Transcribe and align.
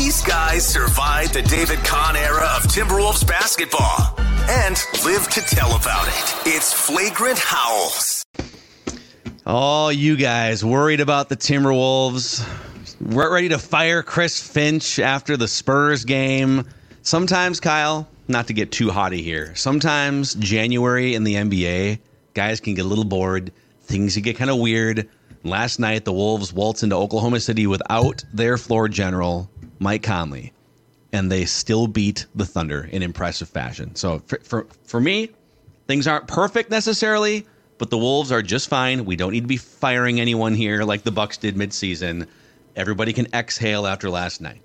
These 0.00 0.22
guys 0.22 0.66
survived 0.66 1.34
the 1.34 1.42
David 1.42 1.78
Kahn 1.80 2.16
era 2.16 2.48
of 2.56 2.62
Timberwolves 2.62 3.28
basketball 3.28 4.14
and 4.48 4.82
live 5.04 5.28
to 5.28 5.42
tell 5.42 5.76
about 5.76 6.08
it. 6.08 6.54
It's 6.56 6.72
Flagrant 6.72 7.38
Howls. 7.38 8.24
All 9.44 9.92
you 9.92 10.16
guys 10.16 10.64
worried 10.64 11.00
about 11.00 11.28
the 11.28 11.36
Timberwolves, 11.36 12.42
we're 12.98 13.30
ready 13.30 13.50
to 13.50 13.58
fire 13.58 14.02
Chris 14.02 14.42
Finch 14.42 14.98
after 14.98 15.36
the 15.36 15.46
Spurs 15.46 16.06
game. 16.06 16.64
Sometimes, 17.02 17.60
Kyle, 17.60 18.08
not 18.26 18.46
to 18.46 18.54
get 18.54 18.72
too 18.72 18.90
haughty 18.90 19.20
here, 19.20 19.54
sometimes 19.54 20.34
January 20.34 21.14
in 21.14 21.24
the 21.24 21.34
NBA, 21.34 21.98
guys 22.32 22.58
can 22.60 22.72
get 22.72 22.86
a 22.86 22.88
little 22.88 23.04
bored. 23.04 23.52
Things 23.82 24.14
can 24.14 24.22
get 24.22 24.38
kind 24.38 24.50
of 24.50 24.58
weird. 24.58 25.10
Last 25.44 25.78
night, 25.78 26.06
the 26.06 26.12
Wolves 26.12 26.54
waltzed 26.54 26.84
into 26.84 26.96
Oklahoma 26.96 27.40
City 27.40 27.66
without 27.66 28.24
their 28.32 28.56
floor 28.56 28.88
general, 28.88 29.50
Mike 29.80 30.04
Conley, 30.04 30.52
and 31.12 31.32
they 31.32 31.44
still 31.46 31.88
beat 31.88 32.26
the 32.36 32.44
Thunder 32.46 32.88
in 32.92 33.02
impressive 33.02 33.48
fashion. 33.48 33.96
So 33.96 34.20
for, 34.26 34.38
for, 34.44 34.66
for 34.84 35.00
me, 35.00 35.30
things 35.88 36.06
aren't 36.06 36.28
perfect 36.28 36.70
necessarily, 36.70 37.46
but 37.78 37.90
the 37.90 37.98
Wolves 37.98 38.30
are 38.30 38.42
just 38.42 38.68
fine. 38.68 39.04
We 39.04 39.16
don't 39.16 39.32
need 39.32 39.40
to 39.40 39.46
be 39.48 39.56
firing 39.56 40.20
anyone 40.20 40.54
here 40.54 40.84
like 40.84 41.02
the 41.02 41.10
Bucks 41.10 41.36
did 41.38 41.56
midseason. 41.56 42.28
Everybody 42.76 43.12
can 43.12 43.26
exhale 43.34 43.86
after 43.86 44.08
last 44.10 44.40
night. 44.40 44.60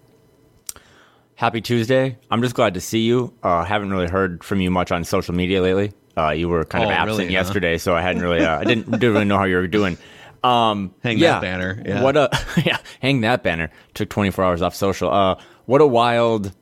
Happy 1.36 1.59
Tuesday. 1.61 2.17
I'm 2.30 2.41
just 2.41 2.55
glad 2.55 2.75
to 2.75 2.81
see 2.81 3.00
you. 3.00 3.34
Uh, 3.44 3.63
haven't 3.66 3.89
really 3.91 4.08
heard 4.08 4.44
from 4.44 4.61
you 4.61 4.70
much 4.72 4.91
on 4.91 5.03
social 5.03 5.34
media 5.34 5.61
lately. 5.61 5.91
Uh, 6.17 6.30
you 6.30 6.47
were 6.47 6.63
kind 6.63 6.84
of 6.86 6.89
Oh, 6.91 6.94
absent 6.94 7.17
really, 7.17 7.25
huh? 7.25 7.31
yesterday, 7.31 7.77
so 7.77 7.94
I 7.94 8.02
hadn't 8.02 8.22
really, 8.22 8.39
uh, 8.39 8.59
I 8.59 8.63
didn't, 8.63 8.89
didn't 8.91 9.11
really 9.13 9.25
know 9.25 9.38
how 9.38 9.44
you 9.44 9.58
were 9.58 9.67
doing. 9.67 9.97
Um, 10.45 10.94
Hang 11.04 11.17
yeah, 11.17 11.34
that 11.34 11.41
banner. 11.41 11.81
Yeah. 11.85 12.04
What 12.04 12.17
a 12.17 12.30
yeah, 12.66 12.77
hang 13.02 13.22
that 13.22 13.41
banner. 13.44 13.72
Took 13.94 14.09
24 14.09 14.45
hours 14.45 14.62
off 14.62 14.76
social. 14.76 15.09
Uh, 15.12 15.36
what 15.66 15.81
a 15.81 15.88
wild. 15.88 16.53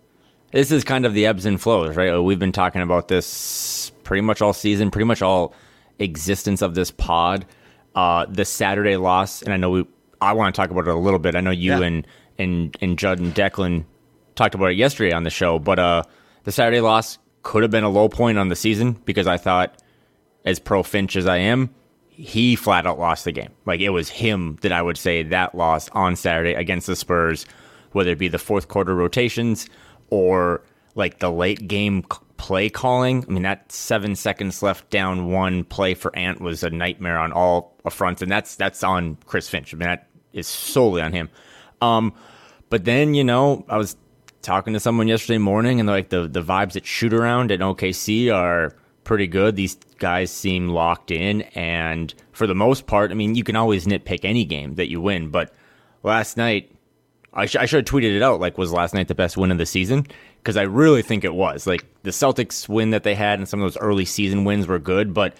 This 0.52 0.72
is 0.72 0.84
kind 0.84 1.06
of 1.06 1.14
the 1.14 1.26
ebbs 1.26 1.46
and 1.46 1.60
flows, 1.60 1.96
right? 1.96 2.18
We've 2.20 2.40
been 2.40 2.52
talking 2.52 2.82
about 2.82 3.08
this 3.08 3.92
pretty 4.04 4.22
much 4.22 4.42
all 4.42 4.54
season, 4.54 4.92
pretty 4.92 5.06
much 5.06 5.22
all 5.22 5.54
existence 6.00 6.62
of 6.62 6.76
this 6.76 6.92
pod. 6.92 7.46
Uh, 7.96 8.26
the 8.28 8.46
Saturday 8.46 8.96
loss, 8.98 9.42
and 9.42 9.54
I 9.54 9.58
know 9.58 9.70
we. 9.70 9.86
I 10.22 10.34
want 10.34 10.56
to 10.56 10.62
talk 10.62 10.70
about 10.72 10.88
it 10.88 10.94
a 10.94 10.98
little 10.98 11.20
bit. 11.20 11.36
I 11.36 11.42
know 11.42 11.52
you 11.52 11.72
Yeah. 11.72 11.82
and 11.82 12.08
and 12.38 12.76
and 12.82 12.98
Judd 12.98 13.20
and 13.20 13.34
Declan 13.36 13.86
talked 14.36 14.56
about 14.56 14.68
it 14.68 14.78
yesterday 14.78 15.14
on 15.14 15.24
the 15.24 15.30
show, 15.30 15.60
but 15.60 15.78
uh, 15.80 16.04
the 16.44 16.52
Saturday 16.52 16.80
loss 16.82 17.18
could 17.42 17.62
have 17.64 17.72
been 17.72 17.84
a 17.84 17.90
low 17.90 18.08
point 18.10 18.38
on 18.38 18.48
the 18.48 18.56
season 18.56 18.94
because 19.06 19.28
I 19.28 19.38
thought, 19.38 19.76
as 20.46 20.60
pro 20.60 20.82
Finch 20.84 21.16
as 21.18 21.28
I 21.28 21.38
am, 21.38 21.70
he 22.16 22.56
flat 22.56 22.86
out 22.86 23.00
lost 23.00 23.26
the 23.26 23.32
game. 23.32 23.52
Like 23.66 23.82
it 23.82 23.90
was 23.90 24.10
him 24.10 24.58
that 24.62 24.72
I 24.72 24.82
would 24.82 24.98
say 24.98 25.24
that 25.24 25.56
loss 25.56 25.90
on 25.90 26.16
Saturday 26.16 26.54
against 26.54 26.88
the 26.88 26.96
Spurs, 26.96 27.46
whether 27.92 28.12
it 28.12 28.20
be 28.20 28.28
the 28.28 28.40
fourth 28.40 28.68
quarter 28.68 28.96
rotations 28.96 29.68
or 30.10 30.62
like 30.96 31.20
the 31.20 31.32
late 31.32 31.68
game 31.68 32.04
play 32.38 32.70
calling. 32.70 33.26
I 33.28 33.32
mean, 33.32 33.44
that 33.44 33.72
seven 33.72 34.16
seconds 34.16 34.62
left 34.62 34.90
down 34.90 35.32
one 35.32 35.64
play 35.64 35.94
for 35.96 36.16
Ant 36.16 36.40
was 36.40 36.64
a 36.64 36.70
nightmare 36.70 37.18
on 37.18 37.32
all 37.32 37.76
fronts, 37.90 38.22
and 38.22 38.32
that's 38.32 38.56
that's 38.56 38.84
on 38.84 39.18
Chris 39.26 39.50
Finch. 39.50 39.74
I 39.74 39.78
mean, 39.78 39.88
that 39.88 40.08
is 40.34 40.48
solely 40.48 41.02
on 41.02 41.14
him. 41.14 41.30
Um, 41.82 42.14
but 42.70 42.86
then 42.86 43.14
you 43.16 43.24
know, 43.24 43.66
I 43.70 43.78
was 43.78 43.98
talking 44.42 44.74
to 44.74 44.80
someone 44.80 45.08
yesterday 45.08 45.40
morning, 45.40 45.80
and 45.80 45.90
like 45.90 46.10
the 46.10 46.28
the 46.28 46.44
vibes 46.44 46.76
at 46.76 46.86
shoot 46.86 47.14
around 47.14 47.52
at 47.52 47.60
OKC 47.60 48.34
are 48.34 48.76
pretty 49.04 49.28
good. 49.28 49.56
These 49.56 49.76
guys 50.00 50.32
seem 50.32 50.70
locked 50.70 51.12
in, 51.12 51.42
and 51.56 52.14
for 52.32 52.48
the 52.48 52.56
most 52.56 52.88
part, 52.88 53.12
I 53.12 53.14
mean, 53.14 53.36
you 53.36 53.44
can 53.44 53.56
always 53.56 53.86
nitpick 53.86 54.22
any 54.24 54.46
game 54.46 54.76
that 54.76 54.90
you 54.90 55.02
win, 55.02 55.30
but 55.30 55.54
last 56.04 56.38
night. 56.38 56.70
I, 57.36 57.48
sh- 57.48 57.56
I 57.56 57.66
should 57.66 57.88
have 57.88 57.92
tweeted 57.92 58.16
it 58.16 58.22
out. 58.22 58.40
Like, 58.40 58.60
was 58.60 58.72
last 58.72 58.94
night 58.94 59.08
the 59.08 59.16
best 59.16 59.38
win 59.38 59.50
of 59.50 59.58
the 59.58 59.66
season? 59.66 60.06
Because 60.38 60.56
I 60.56 60.62
really 60.62 61.02
think 61.02 61.24
it 61.24 61.34
was. 61.34 61.66
Like, 61.66 61.84
the 62.04 62.12
Celtics 62.12 62.70
win 62.70 62.92
that 62.92 63.02
they 63.02 63.16
had 63.16 63.40
and 63.40 63.50
some 63.50 63.60
of 63.60 63.66
those 63.66 63.82
early 63.82 64.06
season 64.06 64.46
wins 64.46 64.68
were 64.68 64.78
good, 64.78 65.16
but 65.16 65.36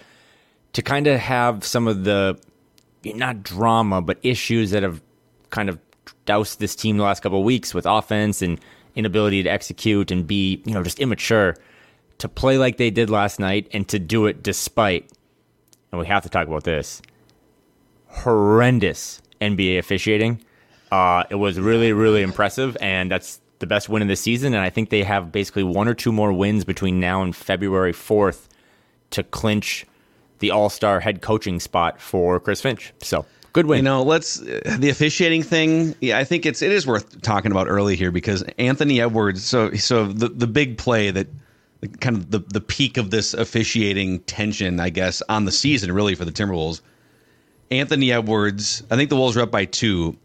to 0.72 0.82
kind 0.82 1.06
of 1.06 1.20
have 1.20 1.64
some 1.64 1.86
of 1.86 2.02
the 2.02 2.36
not 3.04 3.44
drama, 3.44 4.02
but 4.02 4.18
issues 4.24 4.72
that 4.72 4.82
have 4.82 5.00
kind 5.50 5.68
of 5.68 5.78
doused 6.26 6.58
this 6.58 6.74
team 6.74 6.96
the 6.96 7.04
last 7.04 7.22
couple 7.22 7.38
of 7.38 7.44
weeks 7.44 7.72
with 7.72 7.86
offense 7.86 8.42
and 8.42 8.60
inability 8.96 9.42
to 9.44 9.48
execute 9.48 10.10
and 10.10 10.26
be, 10.26 10.62
you 10.64 10.74
know, 10.74 10.82
just 10.82 10.98
immature 10.98 11.56
to 12.24 12.28
play 12.30 12.56
like 12.56 12.78
they 12.78 12.90
did 12.90 13.10
last 13.10 13.38
night 13.38 13.68
and 13.74 13.86
to 13.86 13.98
do 13.98 14.24
it 14.24 14.42
despite, 14.42 15.12
and 15.92 16.00
we 16.00 16.06
have 16.06 16.22
to 16.22 16.30
talk 16.30 16.48
about 16.48 16.64
this, 16.64 17.02
horrendous 18.06 19.20
NBA 19.42 19.78
officiating. 19.78 20.42
Uh, 20.90 21.24
it 21.28 21.34
was 21.34 21.60
really, 21.60 21.92
really 21.92 22.22
impressive, 22.22 22.78
and 22.80 23.10
that's 23.10 23.42
the 23.58 23.66
best 23.66 23.90
win 23.90 24.00
of 24.00 24.08
the 24.08 24.16
season. 24.16 24.54
And 24.54 24.62
I 24.62 24.70
think 24.70 24.88
they 24.88 25.02
have 25.02 25.32
basically 25.32 25.64
one 25.64 25.86
or 25.86 25.92
two 25.92 26.12
more 26.12 26.32
wins 26.32 26.64
between 26.64 26.98
now 26.98 27.22
and 27.22 27.36
February 27.36 27.92
4th 27.92 28.48
to 29.10 29.22
clinch 29.22 29.84
the 30.38 30.50
All 30.50 30.70
Star 30.70 31.00
head 31.00 31.20
coaching 31.20 31.60
spot 31.60 32.00
for 32.00 32.40
Chris 32.40 32.62
Finch. 32.62 32.94
So 33.02 33.26
good 33.52 33.66
win. 33.66 33.80
You 33.80 33.82
know, 33.82 34.02
let's 34.02 34.36
the 34.36 34.88
officiating 34.88 35.42
thing. 35.42 35.94
Yeah, 36.00 36.16
I 36.16 36.24
think 36.24 36.46
it's 36.46 36.62
it 36.62 36.72
is 36.72 36.86
worth 36.86 37.20
talking 37.20 37.52
about 37.52 37.68
early 37.68 37.96
here 37.96 38.10
because 38.10 38.42
Anthony 38.56 39.02
Edwards. 39.02 39.44
So 39.44 39.74
so 39.74 40.06
the 40.06 40.30
the 40.30 40.46
big 40.46 40.78
play 40.78 41.10
that 41.10 41.26
kind 42.00 42.16
of 42.16 42.30
the 42.30 42.38
the 42.38 42.60
peak 42.60 42.96
of 42.96 43.10
this 43.10 43.34
officiating 43.34 44.20
tension, 44.20 44.80
I 44.80 44.90
guess, 44.90 45.22
on 45.28 45.44
the 45.44 45.52
season 45.52 45.92
really 45.92 46.14
for 46.14 46.24
the 46.24 46.32
Timberwolves. 46.32 46.80
Anthony 47.70 48.12
Edwards. 48.12 48.82
I 48.90 48.96
think 48.96 49.10
the 49.10 49.16
Wolves 49.16 49.36
are 49.36 49.42
up 49.42 49.50
by 49.50 49.64
two. 49.64 50.16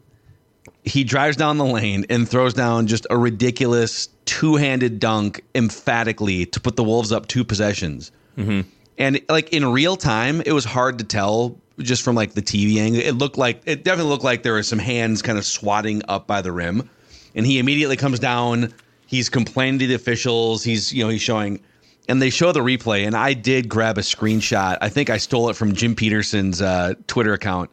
He 0.84 1.04
drives 1.04 1.38
down 1.38 1.58
the 1.58 1.66
lane 1.66 2.06
and 2.10 2.28
throws 2.28 2.54
down 2.54 2.88
just 2.88 3.08
a 3.10 3.18
ridiculous 3.18 4.10
two-handed 4.26 5.00
dunk 5.00 5.44
emphatically 5.56 6.46
to 6.48 6.60
put 6.60 6.76
the 6.76 6.84
Wolves 6.84 7.12
up 7.12 7.28
two 7.28 7.44
possessions. 7.44 8.12
Mm-hmm. 8.38 8.62
And 8.98 9.22
like 9.30 9.54
in 9.54 9.66
real 9.66 9.96
time, 9.96 10.42
it 10.46 10.52
was 10.52 10.66
hard 10.66 11.00
to 11.00 11.06
tell 11.06 11.58
just 11.80 12.04
from 12.04 12.16
like 12.16 12.34
the 12.34 12.42
TV 12.42 12.78
angle. 12.78 13.02
It 13.02 13.14
looked 13.14 13.38
like 13.38 13.62
it 13.66 13.84
definitely 13.84 14.12
looked 14.12 14.24
like 14.24 14.44
there 14.44 14.54
were 14.54 14.64
some 14.64 14.80
hands 14.80 15.22
kind 15.22 15.38
of 15.38 15.46
swatting 15.46 16.02
up 16.08 16.28
by 16.28 16.42
the 16.42 16.52
rim. 16.52 16.90
And 17.36 17.46
he 17.46 17.60
immediately 17.60 17.96
comes 17.96 18.20
down. 18.20 18.74
He's 19.10 19.28
complaining 19.28 19.80
to 19.80 19.88
the 19.88 19.96
officials. 19.96 20.64
He's 20.64 20.94
you 20.94 21.04
know 21.04 21.10
he's 21.10 21.22
showing, 21.22 21.60
and 22.08 22.22
they 22.22 22.30
show 22.30 22.52
the 22.52 22.60
replay. 22.60 23.08
And 23.08 23.16
I 23.16 23.34
did 23.34 23.68
grab 23.68 23.98
a 23.98 24.02
screenshot. 24.02 24.78
I 24.82 24.90
think 24.90 25.10
I 25.10 25.18
stole 25.18 25.50
it 25.50 25.56
from 25.56 25.74
Jim 25.74 25.96
Petersen's 25.96 26.62
uh, 26.62 26.94
Twitter 27.08 27.34
account, 27.34 27.72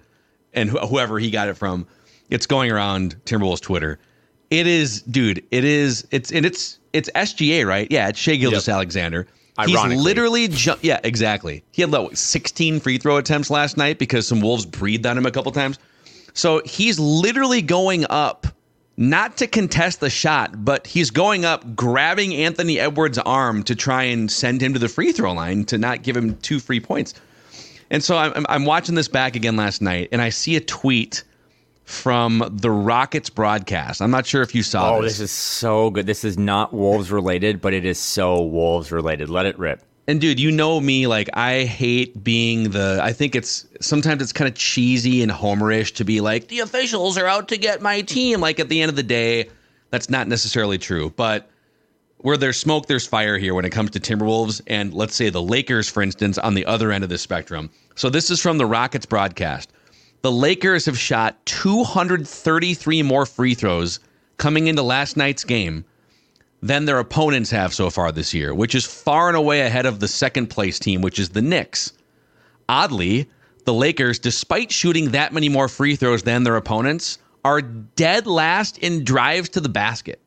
and 0.54 0.70
wh- 0.70 0.88
whoever 0.88 1.18
he 1.18 1.30
got 1.30 1.48
it 1.48 1.54
from. 1.54 1.86
It's 2.30 2.46
going 2.46 2.70
around 2.72 3.16
Timberwolves 3.26 3.60
Twitter. 3.60 3.98
It 4.48 4.66
is, 4.66 5.02
dude. 5.02 5.44
It 5.50 5.64
is. 5.64 6.06
It's 6.10 6.32
and 6.32 6.46
it's 6.46 6.78
it's 6.94 7.10
SGA, 7.14 7.66
right? 7.66 7.86
Yeah, 7.90 8.08
it's 8.08 8.18
Shai 8.18 8.36
Gilgeous 8.36 8.68
Alexander. 8.68 9.26
He's 9.66 9.74
literally, 10.02 10.48
ju- 10.48 10.74
yeah, 10.82 11.00
exactly. 11.04 11.62
He 11.72 11.82
had 11.82 11.90
what, 11.92 12.16
16 12.18 12.80
free 12.80 12.98
throw 12.98 13.16
attempts 13.18 13.50
last 13.50 13.76
night 13.76 13.98
because 13.98 14.26
some 14.26 14.40
Wolves 14.40 14.64
breathed 14.66 15.06
on 15.06 15.16
him 15.18 15.24
a 15.26 15.30
couple 15.30 15.50
times. 15.52 15.78
So 16.34 16.60
he's 16.66 16.98
literally 16.98 17.62
going 17.62 18.04
up, 18.10 18.46
not 18.96 19.36
to 19.38 19.46
contest 19.46 20.00
the 20.00 20.10
shot, 20.10 20.64
but 20.64 20.86
he's 20.86 21.10
going 21.10 21.44
up, 21.44 21.76
grabbing 21.76 22.34
Anthony 22.34 22.80
Edwards' 22.80 23.18
arm 23.18 23.62
to 23.64 23.74
try 23.74 24.04
and 24.04 24.30
send 24.30 24.62
him 24.62 24.72
to 24.72 24.78
the 24.78 24.88
free 24.88 25.12
throw 25.12 25.32
line 25.32 25.64
to 25.66 25.78
not 25.78 26.02
give 26.02 26.16
him 26.16 26.36
two 26.38 26.60
free 26.60 26.80
points. 26.80 27.14
And 27.90 28.02
so 28.02 28.16
I'm, 28.16 28.46
I'm 28.48 28.64
watching 28.64 28.94
this 28.94 29.08
back 29.08 29.36
again 29.36 29.56
last 29.56 29.82
night, 29.82 30.08
and 30.12 30.20
I 30.22 30.30
see 30.30 30.56
a 30.56 30.60
tweet 30.60 31.24
from 31.84 32.42
the 32.50 32.70
Rockets 32.70 33.30
broadcast. 33.30 34.02
I'm 34.02 34.10
not 34.10 34.26
sure 34.26 34.42
if 34.42 34.54
you 34.54 34.62
saw 34.62 34.96
oh, 34.96 35.02
this. 35.02 35.18
this 35.18 35.20
is 35.20 35.30
so 35.30 35.90
good. 35.90 36.06
This 36.06 36.24
is 36.24 36.36
not 36.36 36.72
Wolves 36.72 37.12
related, 37.12 37.60
but 37.60 37.74
it 37.74 37.84
is 37.84 37.98
so 37.98 38.42
Wolves 38.42 38.90
related. 38.90 39.28
Let 39.28 39.46
it 39.46 39.58
rip. 39.58 39.82
And 40.08 40.20
dude, 40.20 40.38
you 40.38 40.52
know 40.52 40.80
me, 40.80 41.06
like 41.08 41.28
I 41.34 41.64
hate 41.64 42.22
being 42.22 42.70
the 42.70 43.00
I 43.02 43.12
think 43.12 43.34
it's 43.34 43.66
sometimes 43.80 44.22
it's 44.22 44.32
kind 44.32 44.48
of 44.48 44.54
cheesy 44.54 45.22
and 45.22 45.32
homerish 45.32 45.94
to 45.96 46.04
be 46.04 46.20
like, 46.20 46.48
the 46.48 46.60
officials 46.60 47.18
are 47.18 47.26
out 47.26 47.48
to 47.48 47.56
get 47.56 47.82
my 47.82 48.02
team. 48.02 48.40
Like 48.40 48.60
at 48.60 48.68
the 48.68 48.82
end 48.82 48.90
of 48.90 48.96
the 48.96 49.02
day, 49.02 49.50
that's 49.90 50.08
not 50.08 50.28
necessarily 50.28 50.78
true. 50.78 51.12
But 51.16 51.50
where 52.18 52.36
there's 52.36 52.56
smoke, 52.56 52.86
there's 52.86 53.06
fire 53.06 53.36
here 53.36 53.54
when 53.54 53.64
it 53.64 53.70
comes 53.70 53.90
to 53.90 54.00
Timberwolves 54.00 54.60
and 54.68 54.94
let's 54.94 55.16
say 55.16 55.28
the 55.28 55.42
Lakers, 55.42 55.88
for 55.88 56.02
instance, 56.02 56.38
on 56.38 56.54
the 56.54 56.66
other 56.66 56.92
end 56.92 57.02
of 57.02 57.10
the 57.10 57.18
spectrum. 57.18 57.68
So 57.96 58.08
this 58.08 58.30
is 58.30 58.40
from 58.40 58.58
the 58.58 58.66
Rockets 58.66 59.06
broadcast. 59.06 59.72
The 60.22 60.32
Lakers 60.32 60.86
have 60.86 60.98
shot 60.98 61.44
233 61.46 63.02
more 63.02 63.26
free 63.26 63.54
throws 63.54 64.00
coming 64.36 64.68
into 64.68 64.82
last 64.82 65.16
night's 65.16 65.44
game 65.44 65.84
than 66.62 66.84
their 66.84 66.98
opponents 66.98 67.50
have 67.50 67.74
so 67.74 67.90
far 67.90 68.12
this 68.12 68.32
year, 68.32 68.54
which 68.54 68.74
is 68.74 68.84
far 68.84 69.28
and 69.28 69.36
away 69.36 69.60
ahead 69.60 69.86
of 69.86 70.00
the 70.00 70.08
second 70.08 70.48
place 70.48 70.78
team, 70.78 71.00
which 71.00 71.18
is 71.18 71.30
the 71.30 71.42
Knicks. 71.42 71.92
Oddly, 72.68 73.28
the 73.64 73.74
Lakers, 73.74 74.18
despite 74.18 74.72
shooting 74.72 75.10
that 75.10 75.32
many 75.32 75.48
more 75.48 75.68
free 75.68 75.96
throws 75.96 76.22
than 76.22 76.44
their 76.44 76.56
opponents, 76.56 77.18
are 77.44 77.60
dead 77.62 78.26
last 78.26 78.78
in 78.78 79.04
drives 79.04 79.48
to 79.50 79.60
the 79.60 79.68
basket. 79.68 80.20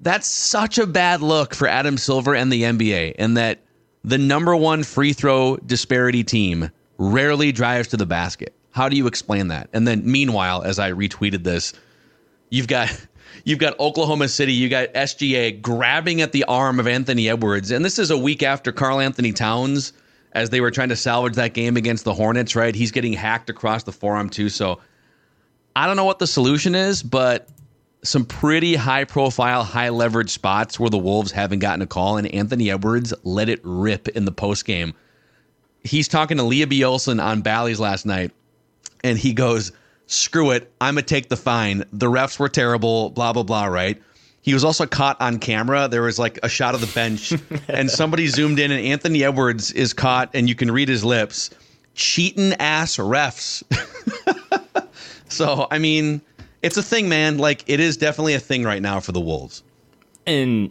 That's 0.00 0.28
such 0.28 0.78
a 0.78 0.86
bad 0.86 1.20
look 1.20 1.54
for 1.54 1.66
Adam 1.66 1.98
Silver 1.98 2.34
and 2.34 2.52
the 2.52 2.62
NBA, 2.62 3.16
in 3.16 3.34
that 3.34 3.60
the 4.04 4.18
number 4.18 4.54
one 4.54 4.84
free 4.84 5.12
throw 5.12 5.56
disparity 5.56 6.22
team 6.22 6.70
rarely 6.98 7.52
drives 7.52 7.88
to 7.88 7.96
the 7.96 8.06
basket. 8.06 8.54
How 8.70 8.88
do 8.88 8.96
you 8.96 9.06
explain 9.06 9.48
that? 9.48 9.68
And 9.72 9.88
then, 9.88 10.02
meanwhile, 10.04 10.62
as 10.62 10.78
I 10.78 10.92
retweeted 10.92 11.42
this, 11.42 11.72
you've 12.50 12.68
got 12.68 12.94
You've 13.44 13.58
got 13.58 13.78
Oklahoma 13.80 14.28
City, 14.28 14.52
you 14.52 14.68
got 14.68 14.92
SGA 14.94 15.60
grabbing 15.60 16.20
at 16.20 16.32
the 16.32 16.44
arm 16.44 16.80
of 16.80 16.86
Anthony 16.86 17.28
Edwards. 17.28 17.70
And 17.70 17.84
this 17.84 17.98
is 17.98 18.10
a 18.10 18.18
week 18.18 18.42
after 18.42 18.72
Karl 18.72 19.00
Anthony 19.00 19.32
Towns, 19.32 19.92
as 20.32 20.50
they 20.50 20.60
were 20.60 20.70
trying 20.70 20.90
to 20.90 20.96
salvage 20.96 21.34
that 21.34 21.54
game 21.54 21.76
against 21.76 22.04
the 22.04 22.14
Hornets, 22.14 22.54
right? 22.54 22.74
He's 22.74 22.90
getting 22.90 23.12
hacked 23.12 23.50
across 23.50 23.84
the 23.84 23.92
forearm, 23.92 24.28
too. 24.28 24.48
So 24.48 24.80
I 25.74 25.86
don't 25.86 25.96
know 25.96 26.04
what 26.04 26.18
the 26.18 26.26
solution 26.26 26.74
is, 26.74 27.02
but 27.02 27.48
some 28.02 28.24
pretty 28.24 28.74
high 28.74 29.04
profile, 29.04 29.64
high 29.64 29.88
leverage 29.88 30.30
spots 30.30 30.78
where 30.78 30.90
the 30.90 30.98
Wolves 30.98 31.32
haven't 31.32 31.58
gotten 31.60 31.82
a 31.82 31.86
call, 31.86 32.16
and 32.16 32.32
Anthony 32.32 32.70
Edwards 32.70 33.12
let 33.24 33.48
it 33.48 33.60
rip 33.62 34.08
in 34.08 34.24
the 34.24 34.32
post 34.32 34.64
game. 34.64 34.94
He's 35.82 36.08
talking 36.08 36.36
to 36.36 36.42
Lea 36.42 36.64
B. 36.64 36.84
Olsen 36.84 37.20
on 37.20 37.42
Bally's 37.42 37.80
last 37.80 38.06
night, 38.06 38.32
and 39.02 39.18
he 39.18 39.32
goes, 39.32 39.72
Screw 40.08 40.50
it, 40.50 40.72
I'm 40.80 40.94
gonna 40.94 41.02
take 41.02 41.28
the 41.28 41.36
fine. 41.36 41.84
The 41.92 42.06
refs 42.06 42.38
were 42.38 42.48
terrible, 42.48 43.10
blah, 43.10 43.32
blah, 43.32 43.42
blah, 43.42 43.66
right? 43.66 44.02
He 44.40 44.54
was 44.54 44.64
also 44.64 44.86
caught 44.86 45.20
on 45.20 45.38
camera. 45.38 45.86
There 45.86 46.00
was 46.00 46.18
like 46.18 46.38
a 46.42 46.48
shot 46.48 46.74
of 46.74 46.80
the 46.80 46.86
bench, 46.88 47.34
and 47.68 47.90
somebody 47.90 48.26
zoomed 48.28 48.58
in, 48.58 48.70
and 48.70 48.84
Anthony 48.84 49.22
Edwards 49.22 49.70
is 49.72 49.92
caught, 49.92 50.30
and 50.32 50.48
you 50.48 50.54
can 50.54 50.70
read 50.70 50.88
his 50.88 51.04
lips. 51.04 51.50
Cheating 51.94 52.54
ass 52.54 52.96
refs. 52.96 53.62
so, 55.28 55.66
I 55.70 55.78
mean, 55.78 56.22
it's 56.62 56.78
a 56.78 56.82
thing, 56.82 57.10
man. 57.10 57.36
Like 57.36 57.64
it 57.66 57.78
is 57.78 57.98
definitely 57.98 58.32
a 58.32 58.40
thing 58.40 58.64
right 58.64 58.80
now 58.80 59.00
for 59.00 59.12
the 59.12 59.20
Wolves. 59.20 59.62
And 60.26 60.70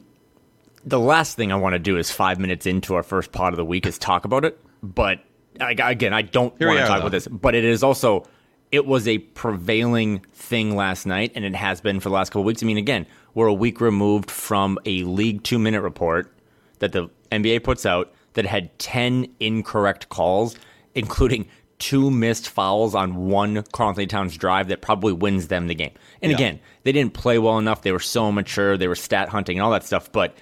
the 0.83 0.99
last 0.99 1.35
thing 1.35 1.51
I 1.51 1.55
want 1.55 1.73
to 1.73 1.79
do 1.79 1.97
is 1.97 2.09
five 2.09 2.39
minutes 2.39 2.65
into 2.65 2.95
our 2.95 3.03
first 3.03 3.31
pod 3.31 3.53
of 3.53 3.57
the 3.57 3.65
week 3.65 3.85
is 3.85 3.99
talk 3.99 4.25
about 4.25 4.45
it. 4.45 4.59
But 4.81 5.19
again, 5.59 6.13
I 6.13 6.23
don't 6.23 6.59
want 6.59 6.79
to 6.79 6.87
talk 6.87 6.87
though. 6.87 7.01
about 7.01 7.11
this. 7.11 7.27
But 7.27 7.53
it 7.53 7.65
is 7.65 7.83
also 7.83 8.25
it 8.71 8.85
was 8.85 9.07
a 9.07 9.19
prevailing 9.19 10.19
thing 10.33 10.75
last 10.75 11.05
night, 11.05 11.31
and 11.35 11.45
it 11.45 11.55
has 11.55 11.81
been 11.81 11.99
for 11.99 12.09
the 12.09 12.15
last 12.15 12.29
couple 12.31 12.43
weeks. 12.43 12.61
I 12.61 12.65
mean, 12.65 12.77
again, 12.77 13.05
we're 13.33 13.47
a 13.47 13.53
week 13.53 13.79
removed 13.81 14.29
from 14.31 14.77
a 14.85 15.03
League 15.03 15.43
Two 15.43 15.59
Minute 15.59 15.81
report 15.81 16.31
that 16.79 16.91
the 16.91 17.09
NBA 17.31 17.63
puts 17.63 17.85
out 17.85 18.13
that 18.33 18.45
had 18.45 18.77
ten 18.79 19.27
incorrect 19.39 20.09
calls, 20.09 20.55
including 20.95 21.47
two 21.79 22.09
missed 22.09 22.49
fouls 22.49 22.95
on 22.95 23.27
one 23.27 23.63
Karl 23.71 23.89
Anthony 23.89 24.07
Towns 24.07 24.35
drive 24.35 24.67
that 24.69 24.81
probably 24.81 25.13
wins 25.13 25.47
them 25.47 25.67
the 25.67 25.75
game. 25.75 25.91
And 26.21 26.31
Yeah. 26.31 26.37
again, 26.37 26.59
they 26.83 26.91
didn't 26.91 27.13
play 27.13 27.37
well 27.37 27.59
enough. 27.59 27.83
They 27.83 27.91
were 27.91 27.99
so 27.99 28.31
mature. 28.31 28.77
They 28.77 28.87
were 28.87 28.95
stat 28.95 29.29
hunting 29.29 29.57
and 29.59 29.63
all 29.63 29.71
that 29.71 29.83
stuff. 29.85 30.11
But 30.11 30.35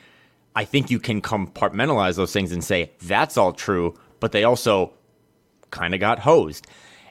I 0.55 0.63
think 0.63 0.89
you 0.89 0.99
can 0.99 1.21
compartmentalize 1.21 2.15
those 2.15 2.31
things 2.31 2.53
and 2.53 2.63
say 2.63 2.91
that's 3.01 3.35
all 3.37 3.51
true, 3.51 3.95
but 4.21 4.31
they 4.31 4.45
also 4.45 4.93
kind 5.71 5.93
of 5.93 5.99
got 5.99 6.19
hosed. 6.19 6.65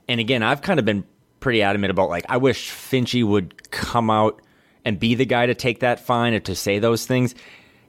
And 0.08 0.20
again, 0.20 0.42
I've 0.42 0.62
kind 0.62 0.78
of 0.78 0.84
been 0.84 1.04
pretty 1.40 1.62
adamant 1.62 1.90
about 1.90 2.08
like 2.08 2.24
I 2.28 2.38
wish 2.38 2.70
Finchy 2.70 3.26
would 3.26 3.70
come 3.70 4.10
out 4.10 4.40
and 4.84 4.98
be 4.98 5.14
the 5.14 5.26
guy 5.26 5.46
to 5.46 5.54
take 5.54 5.80
that 5.80 6.00
fine 6.00 6.34
or 6.34 6.40
to 6.40 6.54
say 6.54 6.78
those 6.78 7.06
things. 7.06 7.34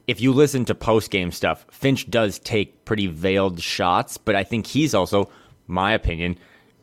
If 0.07 0.21
you 0.21 0.33
listen 0.33 0.65
to 0.65 0.75
post 0.75 1.09
game 1.09 1.31
stuff, 1.31 1.65
Finch 1.71 2.09
does 2.09 2.39
take 2.39 2.85
pretty 2.85 3.07
veiled 3.07 3.61
shots, 3.61 4.17
but 4.17 4.35
I 4.35 4.43
think 4.43 4.67
he's 4.67 4.93
also, 4.93 5.29
my 5.67 5.93
opinion, 5.93 6.37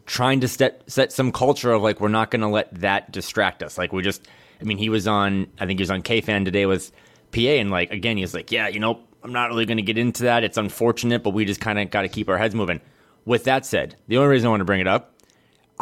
trying 0.07 0.41
to 0.41 0.49
set 0.49 0.83
set 0.87 1.13
some 1.13 1.31
culture 1.31 1.73
of 1.73 1.83
like 1.83 2.01
we're 2.01 2.09
not 2.09 2.31
going 2.31 2.41
to 2.41 2.49
let 2.49 2.75
that 2.81 3.13
distract 3.13 3.63
us. 3.63 3.79
Like 3.79 3.93
we 3.93 4.03
just, 4.03 4.27
I 4.61 4.65
mean, 4.65 4.79
he 4.79 4.89
was 4.89 5.07
on, 5.07 5.47
I 5.61 5.67
think 5.67 5.79
he 5.79 5.83
was 5.83 5.91
on 5.91 6.03
KFAN 6.03 6.45
today 6.45 6.67
with 6.67 6.91
PA, 7.33 7.41
and 7.41 7.71
like 7.71 7.93
again, 7.93 8.17
he 8.17 8.23
was 8.23 8.35
like, 8.35 8.51
yeah, 8.51 8.69
you 8.69 8.81
know, 8.81 9.01
I'm 9.23 9.33
not 9.33 9.51
really 9.51 9.67
going 9.67 9.77
to 9.77 9.83
get 9.83 9.99
into 9.99 10.25
that. 10.25 10.43
It's 10.43 10.59
unfortunate, 10.59 11.23
but 11.23 11.31
we 11.31 11.45
just 11.45 11.61
kind 11.61 11.79
of 11.79 11.91
got 11.91 12.03
to 12.03 12.09
keep 12.09 12.29
our 12.29 12.39
heads 12.39 12.55
moving. 12.55 12.81
With 13.25 13.45
that 13.45 13.65
said, 13.65 13.97
the 14.09 14.17
only 14.17 14.31
reason 14.31 14.49
I 14.49 14.51
want 14.51 14.61
to 14.63 14.65
bring 14.65 14.81
it 14.81 14.89
up, 14.89 15.12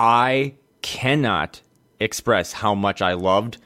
I 0.01 0.55
cannot 0.81 1.61
express 2.01 2.55
how 2.55 2.75
much 2.75 3.03
I 3.03 3.13
loved 3.13 3.59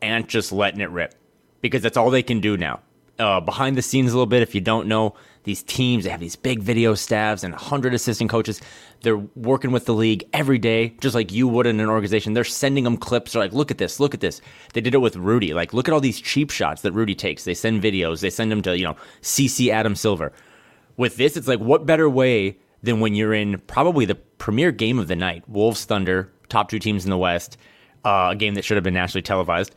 Ant 0.00 0.28
just 0.28 0.52
letting 0.52 0.80
it 0.80 0.90
rip 0.90 1.16
because 1.60 1.82
that's 1.82 1.96
all 1.96 2.10
they 2.10 2.22
can 2.22 2.38
do 2.38 2.56
now. 2.56 2.78
Uh, 3.18 3.40
behind 3.40 3.76
the 3.76 3.82
scenes, 3.82 4.12
a 4.12 4.14
little 4.14 4.24
bit, 4.24 4.40
if 4.40 4.54
you 4.54 4.60
don't 4.60 4.86
know, 4.86 5.16
these 5.42 5.64
teams 5.64 6.04
they 6.04 6.10
have 6.10 6.20
these 6.20 6.36
big 6.36 6.60
video 6.60 6.94
staffs 6.94 7.42
and 7.42 7.52
100 7.52 7.92
assistant 7.92 8.30
coaches. 8.30 8.60
They're 9.02 9.16
working 9.16 9.72
with 9.72 9.86
the 9.86 9.92
league 9.92 10.22
every 10.32 10.58
day, 10.58 10.90
just 11.00 11.16
like 11.16 11.32
you 11.32 11.48
would 11.48 11.66
in 11.66 11.80
an 11.80 11.88
organization. 11.88 12.34
They're 12.34 12.44
sending 12.44 12.84
them 12.84 12.96
clips. 12.96 13.32
They're 13.32 13.42
like, 13.42 13.52
look 13.52 13.72
at 13.72 13.78
this, 13.78 13.98
look 13.98 14.14
at 14.14 14.20
this. 14.20 14.40
They 14.74 14.80
did 14.80 14.94
it 14.94 14.98
with 14.98 15.16
Rudy. 15.16 15.54
Like, 15.54 15.74
look 15.74 15.88
at 15.88 15.92
all 15.92 16.00
these 16.00 16.20
cheap 16.20 16.50
shots 16.50 16.82
that 16.82 16.92
Rudy 16.92 17.16
takes. 17.16 17.42
They 17.42 17.54
send 17.54 17.82
videos. 17.82 18.20
They 18.20 18.30
send 18.30 18.52
them 18.52 18.62
to, 18.62 18.78
you 18.78 18.84
know, 18.84 18.96
CC 19.22 19.72
Adam 19.72 19.96
Silver 19.96 20.32
with 21.00 21.16
this, 21.16 21.36
it's 21.36 21.48
like 21.48 21.60
what 21.60 21.86
better 21.86 22.10
way 22.10 22.58
than 22.82 23.00
when 23.00 23.14
you're 23.14 23.34
in 23.34 23.60
probably 23.66 24.04
the 24.04 24.14
premier 24.14 24.72
game 24.72 24.98
of 24.98 25.08
the 25.08 25.16
night, 25.16 25.48
Wolves 25.48 25.84
Thunder, 25.84 26.32
top 26.48 26.70
two 26.70 26.78
teams 26.78 27.04
in 27.04 27.10
the 27.10 27.18
West, 27.18 27.56
uh, 28.04 28.30
a 28.32 28.36
game 28.36 28.54
that 28.54 28.64
should 28.64 28.76
have 28.76 28.84
been 28.84 28.94
nationally 28.94 29.22
televised, 29.22 29.74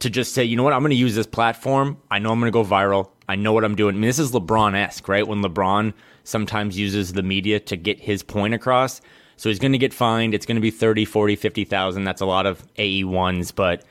to 0.00 0.08
just 0.08 0.32
say, 0.32 0.44
you 0.44 0.56
know 0.56 0.62
what, 0.62 0.72
I'm 0.72 0.80
going 0.80 0.90
to 0.90 0.96
use 0.96 1.14
this 1.14 1.26
platform. 1.26 1.98
I 2.10 2.18
know 2.18 2.32
I'm 2.32 2.40
going 2.40 2.50
to 2.50 2.52
go 2.52 2.64
viral. 2.64 3.10
I 3.28 3.36
know 3.36 3.52
what 3.52 3.64
I'm 3.64 3.74
doing. 3.74 3.94
I 3.94 3.98
mean, 3.98 4.08
this 4.08 4.18
is 4.18 4.32
LeBron 4.32 4.74
esque, 4.74 5.06
right? 5.08 5.26
When 5.26 5.42
LeBron 5.42 5.92
sometimes 6.24 6.78
uses 6.78 7.12
the 7.12 7.22
media 7.22 7.60
to 7.60 7.76
get 7.76 8.00
his 8.00 8.22
point 8.22 8.54
across. 8.54 9.00
So 9.36 9.48
he's 9.48 9.58
going 9.58 9.72
to 9.72 9.78
get 9.78 9.94
fined. 9.94 10.34
It's 10.34 10.46
going 10.46 10.56
to 10.56 10.60
be 10.60 10.70
30, 10.70 11.04
40, 11.04 11.36
50,000. 11.36 12.04
That's 12.04 12.20
a 12.20 12.26
lot 12.26 12.46
of 12.46 12.66
AE1s, 12.74 13.54
but 13.54 13.84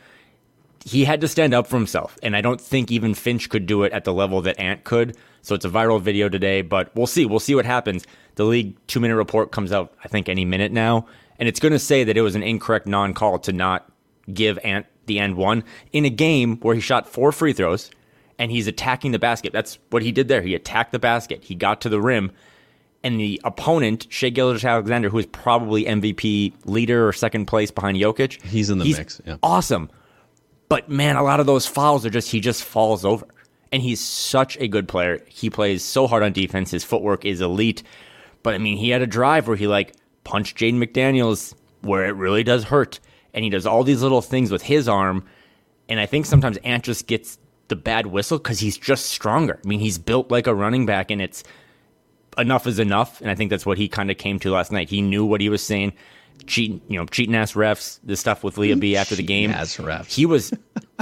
he 0.85 1.05
had 1.05 1.21
to 1.21 1.27
stand 1.27 1.53
up 1.53 1.67
for 1.67 1.77
himself. 1.77 2.17
And 2.21 2.35
I 2.35 2.41
don't 2.41 2.59
think 2.59 2.91
even 2.91 3.13
Finch 3.13 3.49
could 3.49 3.65
do 3.65 3.83
it 3.83 3.91
at 3.91 4.03
the 4.03 4.13
level 4.13 4.41
that 4.41 4.59
Ant 4.59 4.83
could. 4.83 5.17
So 5.41 5.55
it's 5.55 5.65
a 5.65 5.69
viral 5.69 6.01
video 6.01 6.29
today, 6.29 6.61
but 6.61 6.95
we'll 6.95 7.07
see. 7.07 7.25
We'll 7.25 7.39
see 7.39 7.55
what 7.55 7.65
happens. 7.65 8.05
The 8.39 8.45
league 8.45 8.77
two 8.87 9.01
minute 9.01 9.17
report 9.17 9.51
comes 9.51 9.73
out, 9.73 9.93
I 10.01 10.07
think, 10.07 10.29
any 10.29 10.45
minute 10.45 10.71
now. 10.71 11.07
And 11.39 11.49
it's 11.49 11.59
going 11.59 11.73
to 11.73 11.79
say 11.79 12.05
that 12.05 12.15
it 12.15 12.21
was 12.21 12.35
an 12.35 12.41
incorrect 12.41 12.87
non 12.87 13.13
call 13.13 13.37
to 13.39 13.51
not 13.51 13.91
give 14.33 14.57
Ant 14.63 14.85
the 15.07 15.19
end 15.19 15.35
one 15.35 15.65
in 15.91 16.05
a 16.05 16.09
game 16.09 16.55
where 16.61 16.73
he 16.73 16.79
shot 16.79 17.05
four 17.05 17.33
free 17.33 17.51
throws 17.51 17.91
and 18.37 18.49
he's 18.49 18.65
attacking 18.65 19.11
the 19.11 19.19
basket. 19.19 19.51
That's 19.51 19.77
what 19.89 20.03
he 20.03 20.13
did 20.13 20.29
there. 20.29 20.41
He 20.41 20.55
attacked 20.55 20.93
the 20.93 20.99
basket, 20.99 21.43
he 21.43 21.53
got 21.53 21.81
to 21.81 21.89
the 21.89 21.99
rim. 21.99 22.31
And 23.03 23.19
the 23.19 23.41
opponent, 23.43 24.07
Shai 24.09 24.29
Gilgeous 24.29 24.63
Alexander, 24.63 25.09
who 25.09 25.17
is 25.17 25.25
probably 25.25 25.83
MVP 25.83 26.53
leader 26.63 27.05
or 27.05 27.11
second 27.11 27.47
place 27.47 27.71
behind 27.71 27.97
Jokic, 27.97 28.41
He's 28.41 28.69
in 28.69 28.77
the 28.77 28.85
mix, 28.85 29.19
yeah. 29.25 29.35
awesome. 29.43 29.89
But 30.69 30.87
man, 30.87 31.17
a 31.17 31.23
lot 31.23 31.41
of 31.41 31.45
those 31.45 31.67
fouls 31.67 32.05
are 32.05 32.09
just 32.09 32.31
he 32.31 32.39
just 32.39 32.63
falls 32.63 33.03
over. 33.03 33.25
And 33.73 33.83
he's 33.83 33.99
such 33.99 34.57
a 34.61 34.69
good 34.69 34.87
player. 34.87 35.21
He 35.27 35.49
plays 35.49 35.83
so 35.83 36.07
hard 36.07 36.23
on 36.23 36.31
defense. 36.31 36.71
His 36.71 36.85
footwork 36.85 37.25
is 37.25 37.41
elite. 37.41 37.83
But 38.43 38.53
I 38.53 38.57
mean, 38.57 38.77
he 38.77 38.89
had 38.89 39.01
a 39.01 39.07
drive 39.07 39.47
where 39.47 39.57
he 39.57 39.67
like 39.67 39.95
punched 40.23 40.57
Jaden 40.57 40.83
McDaniels 40.83 41.53
where 41.81 42.05
it 42.05 42.15
really 42.15 42.43
does 42.43 42.65
hurt. 42.65 42.99
And 43.33 43.43
he 43.43 43.49
does 43.49 43.65
all 43.65 43.83
these 43.83 44.01
little 44.01 44.21
things 44.21 44.51
with 44.51 44.63
his 44.63 44.89
arm. 44.89 45.23
And 45.87 45.99
I 45.99 46.07
think 46.07 46.25
sometimes 46.25 46.57
Ant 46.57 46.83
just 46.83 47.05
gets 47.05 47.37
the 47.67 47.75
bad 47.75 48.07
whistle 48.07 48.39
because 48.39 48.59
he's 48.59 48.77
just 48.77 49.05
stronger. 49.05 49.59
I 49.63 49.67
mean, 49.67 49.79
he's 49.79 49.99
built 49.99 50.31
like 50.31 50.47
a 50.47 50.55
running 50.55 50.87
back, 50.87 51.11
and 51.11 51.21
it's 51.21 51.43
enough 52.37 52.65
is 52.65 52.79
enough. 52.79 53.21
And 53.21 53.29
I 53.29 53.35
think 53.35 53.51
that's 53.51 53.65
what 53.65 53.77
he 53.77 53.87
kind 53.87 54.09
of 54.09 54.17
came 54.17 54.39
to 54.39 54.51
last 54.51 54.71
night. 54.71 54.89
He 54.89 55.01
knew 55.01 55.25
what 55.25 55.41
he 55.41 55.49
was 55.49 55.61
saying. 55.61 55.93
Cheating, 56.47 56.81
you 56.87 56.97
know, 56.97 57.05
cheating 57.05 57.35
ass 57.35 57.53
refs, 57.53 57.99
the 58.03 58.15
stuff 58.15 58.43
with 58.43 58.57
Lea 58.57 58.73
B 58.73 58.95
after 58.95 59.15
the 59.15 59.23
game. 59.23 59.51
Cheating-ass 59.51 59.77
refs. 59.77 60.11
He 60.11 60.25
was 60.25 60.51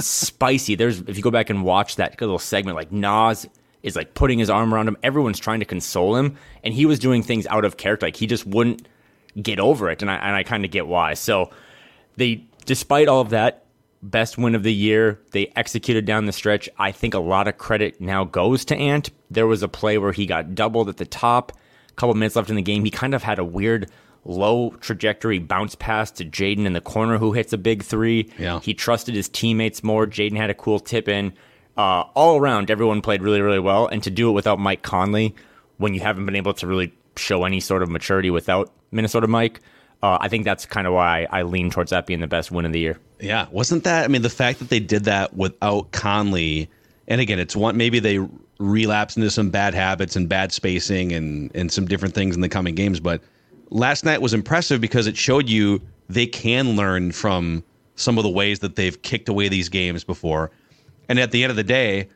spicy. 0.00 0.74
There's 0.74 1.00
if 1.02 1.16
you 1.16 1.22
go 1.22 1.30
back 1.30 1.48
and 1.48 1.64
watch 1.64 1.96
that 1.96 2.20
little 2.20 2.38
segment, 2.38 2.76
like 2.76 2.92
Nas 2.92 3.46
is 3.82 3.96
like 3.96 4.14
putting 4.14 4.38
his 4.38 4.50
arm 4.50 4.74
around 4.74 4.88
him. 4.88 4.96
Everyone's 5.02 5.38
trying 5.38 5.60
to 5.60 5.66
console 5.66 6.16
him, 6.16 6.36
and 6.64 6.74
he 6.74 6.86
was 6.86 6.98
doing 6.98 7.22
things 7.22 7.46
out 7.46 7.64
of 7.64 7.76
character. 7.76 8.06
Like 8.06 8.16
he 8.16 8.26
just 8.26 8.46
wouldn't 8.46 8.86
get 9.40 9.60
over 9.60 9.90
it, 9.90 10.02
and 10.02 10.10
I 10.10 10.16
and 10.16 10.34
I 10.34 10.42
kind 10.42 10.64
of 10.64 10.70
get 10.70 10.86
why. 10.86 11.14
So 11.14 11.50
they, 12.16 12.46
despite 12.64 13.08
all 13.08 13.20
of 13.20 13.30
that, 13.30 13.66
best 14.02 14.38
win 14.38 14.54
of 14.54 14.62
the 14.62 14.72
year. 14.72 15.20
They 15.32 15.52
executed 15.56 16.04
down 16.04 16.26
the 16.26 16.32
stretch. 16.32 16.68
I 16.78 16.92
think 16.92 17.14
a 17.14 17.18
lot 17.18 17.48
of 17.48 17.58
credit 17.58 18.00
now 18.00 18.24
goes 18.24 18.64
to 18.66 18.76
Ant. 18.76 19.10
There 19.30 19.46
was 19.46 19.62
a 19.62 19.68
play 19.68 19.98
where 19.98 20.12
he 20.12 20.26
got 20.26 20.54
doubled 20.54 20.88
at 20.88 20.96
the 20.96 21.06
top. 21.06 21.52
A 21.90 21.92
couple 21.94 22.14
minutes 22.14 22.36
left 22.36 22.50
in 22.50 22.56
the 22.56 22.62
game. 22.62 22.84
He 22.84 22.90
kind 22.90 23.14
of 23.14 23.22
had 23.22 23.38
a 23.38 23.44
weird 23.44 23.90
low 24.24 24.70
trajectory 24.80 25.38
bounce 25.38 25.74
pass 25.74 26.10
to 26.12 26.24
Jaden 26.24 26.66
in 26.66 26.72
the 26.72 26.80
corner 26.80 27.18
who 27.18 27.32
hits 27.32 27.52
a 27.52 27.58
big 27.58 27.82
three. 27.82 28.30
Yeah. 28.38 28.60
He 28.60 28.74
trusted 28.74 29.14
his 29.14 29.28
teammates 29.28 29.82
more. 29.82 30.06
Jaden 30.06 30.36
had 30.36 30.50
a 30.50 30.54
cool 30.54 30.80
tip 30.80 31.08
in. 31.08 31.32
Uh, 31.78 32.04
all 32.14 32.38
around, 32.38 32.70
everyone 32.70 33.00
played 33.00 33.22
really, 33.22 33.40
really 33.40 33.60
well. 33.60 33.86
And 33.86 34.02
to 34.02 34.10
do 34.10 34.28
it 34.28 34.32
without 34.32 34.58
Mike 34.58 34.82
Conley, 34.82 35.34
when 35.76 35.94
you 35.94 36.00
haven't 36.00 36.26
been 36.26 36.34
able 36.34 36.52
to 36.54 36.66
really 36.66 36.92
show 37.16 37.44
any 37.44 37.60
sort 37.60 37.82
of 37.82 37.88
maturity 37.88 38.30
without 38.30 38.72
Minnesota 38.90 39.28
Mike, 39.28 39.60
uh, 40.02 40.18
I 40.20 40.28
think 40.28 40.44
that's 40.44 40.66
kind 40.66 40.86
of 40.86 40.92
why 40.92 41.26
I 41.30 41.42
lean 41.42 41.70
towards 41.70 41.90
that 41.90 42.06
being 42.06 42.20
the 42.20 42.26
best 42.26 42.50
win 42.50 42.64
of 42.64 42.72
the 42.72 42.80
year. 42.80 42.98
Yeah, 43.20 43.46
wasn't 43.50 43.84
that? 43.84 44.04
I 44.04 44.08
mean, 44.08 44.22
the 44.22 44.30
fact 44.30 44.58
that 44.58 44.70
they 44.70 44.80
did 44.80 45.04
that 45.04 45.34
without 45.36 45.90
Conley, 45.92 46.68
and 47.06 47.20
again, 47.20 47.38
it's 47.38 47.56
one 47.56 47.76
maybe 47.76 47.98
they 47.98 48.18
relapse 48.58 49.16
into 49.16 49.30
some 49.30 49.50
bad 49.50 49.72
habits 49.72 50.16
and 50.16 50.28
bad 50.28 50.52
spacing 50.52 51.12
and 51.12 51.50
and 51.54 51.72
some 51.72 51.86
different 51.86 52.14
things 52.14 52.34
in 52.34 52.42
the 52.42 52.48
coming 52.48 52.74
games. 52.74 53.00
But 53.00 53.22
last 53.70 54.04
night 54.04 54.20
was 54.20 54.34
impressive 54.34 54.80
because 54.80 55.06
it 55.06 55.16
showed 55.16 55.48
you 55.48 55.80
they 56.08 56.26
can 56.26 56.76
learn 56.76 57.12
from 57.12 57.64
some 57.96 58.18
of 58.18 58.24
the 58.24 58.30
ways 58.30 58.60
that 58.60 58.76
they've 58.76 59.00
kicked 59.02 59.28
away 59.28 59.48
these 59.48 59.68
games 59.68 60.04
before. 60.04 60.50
And 61.08 61.18
at 61.18 61.30
the 61.30 61.42
end 61.42 61.50
of 61.50 61.56
the 61.56 61.64
day, 61.64 62.08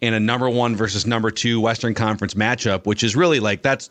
in 0.00 0.14
a 0.14 0.20
number 0.20 0.48
one 0.48 0.76
versus 0.76 1.06
number 1.06 1.30
two 1.30 1.60
Western 1.60 1.94
Conference 1.94 2.34
matchup, 2.34 2.86
which 2.86 3.02
is 3.02 3.16
really 3.16 3.40
like 3.40 3.62
that's 3.62 3.90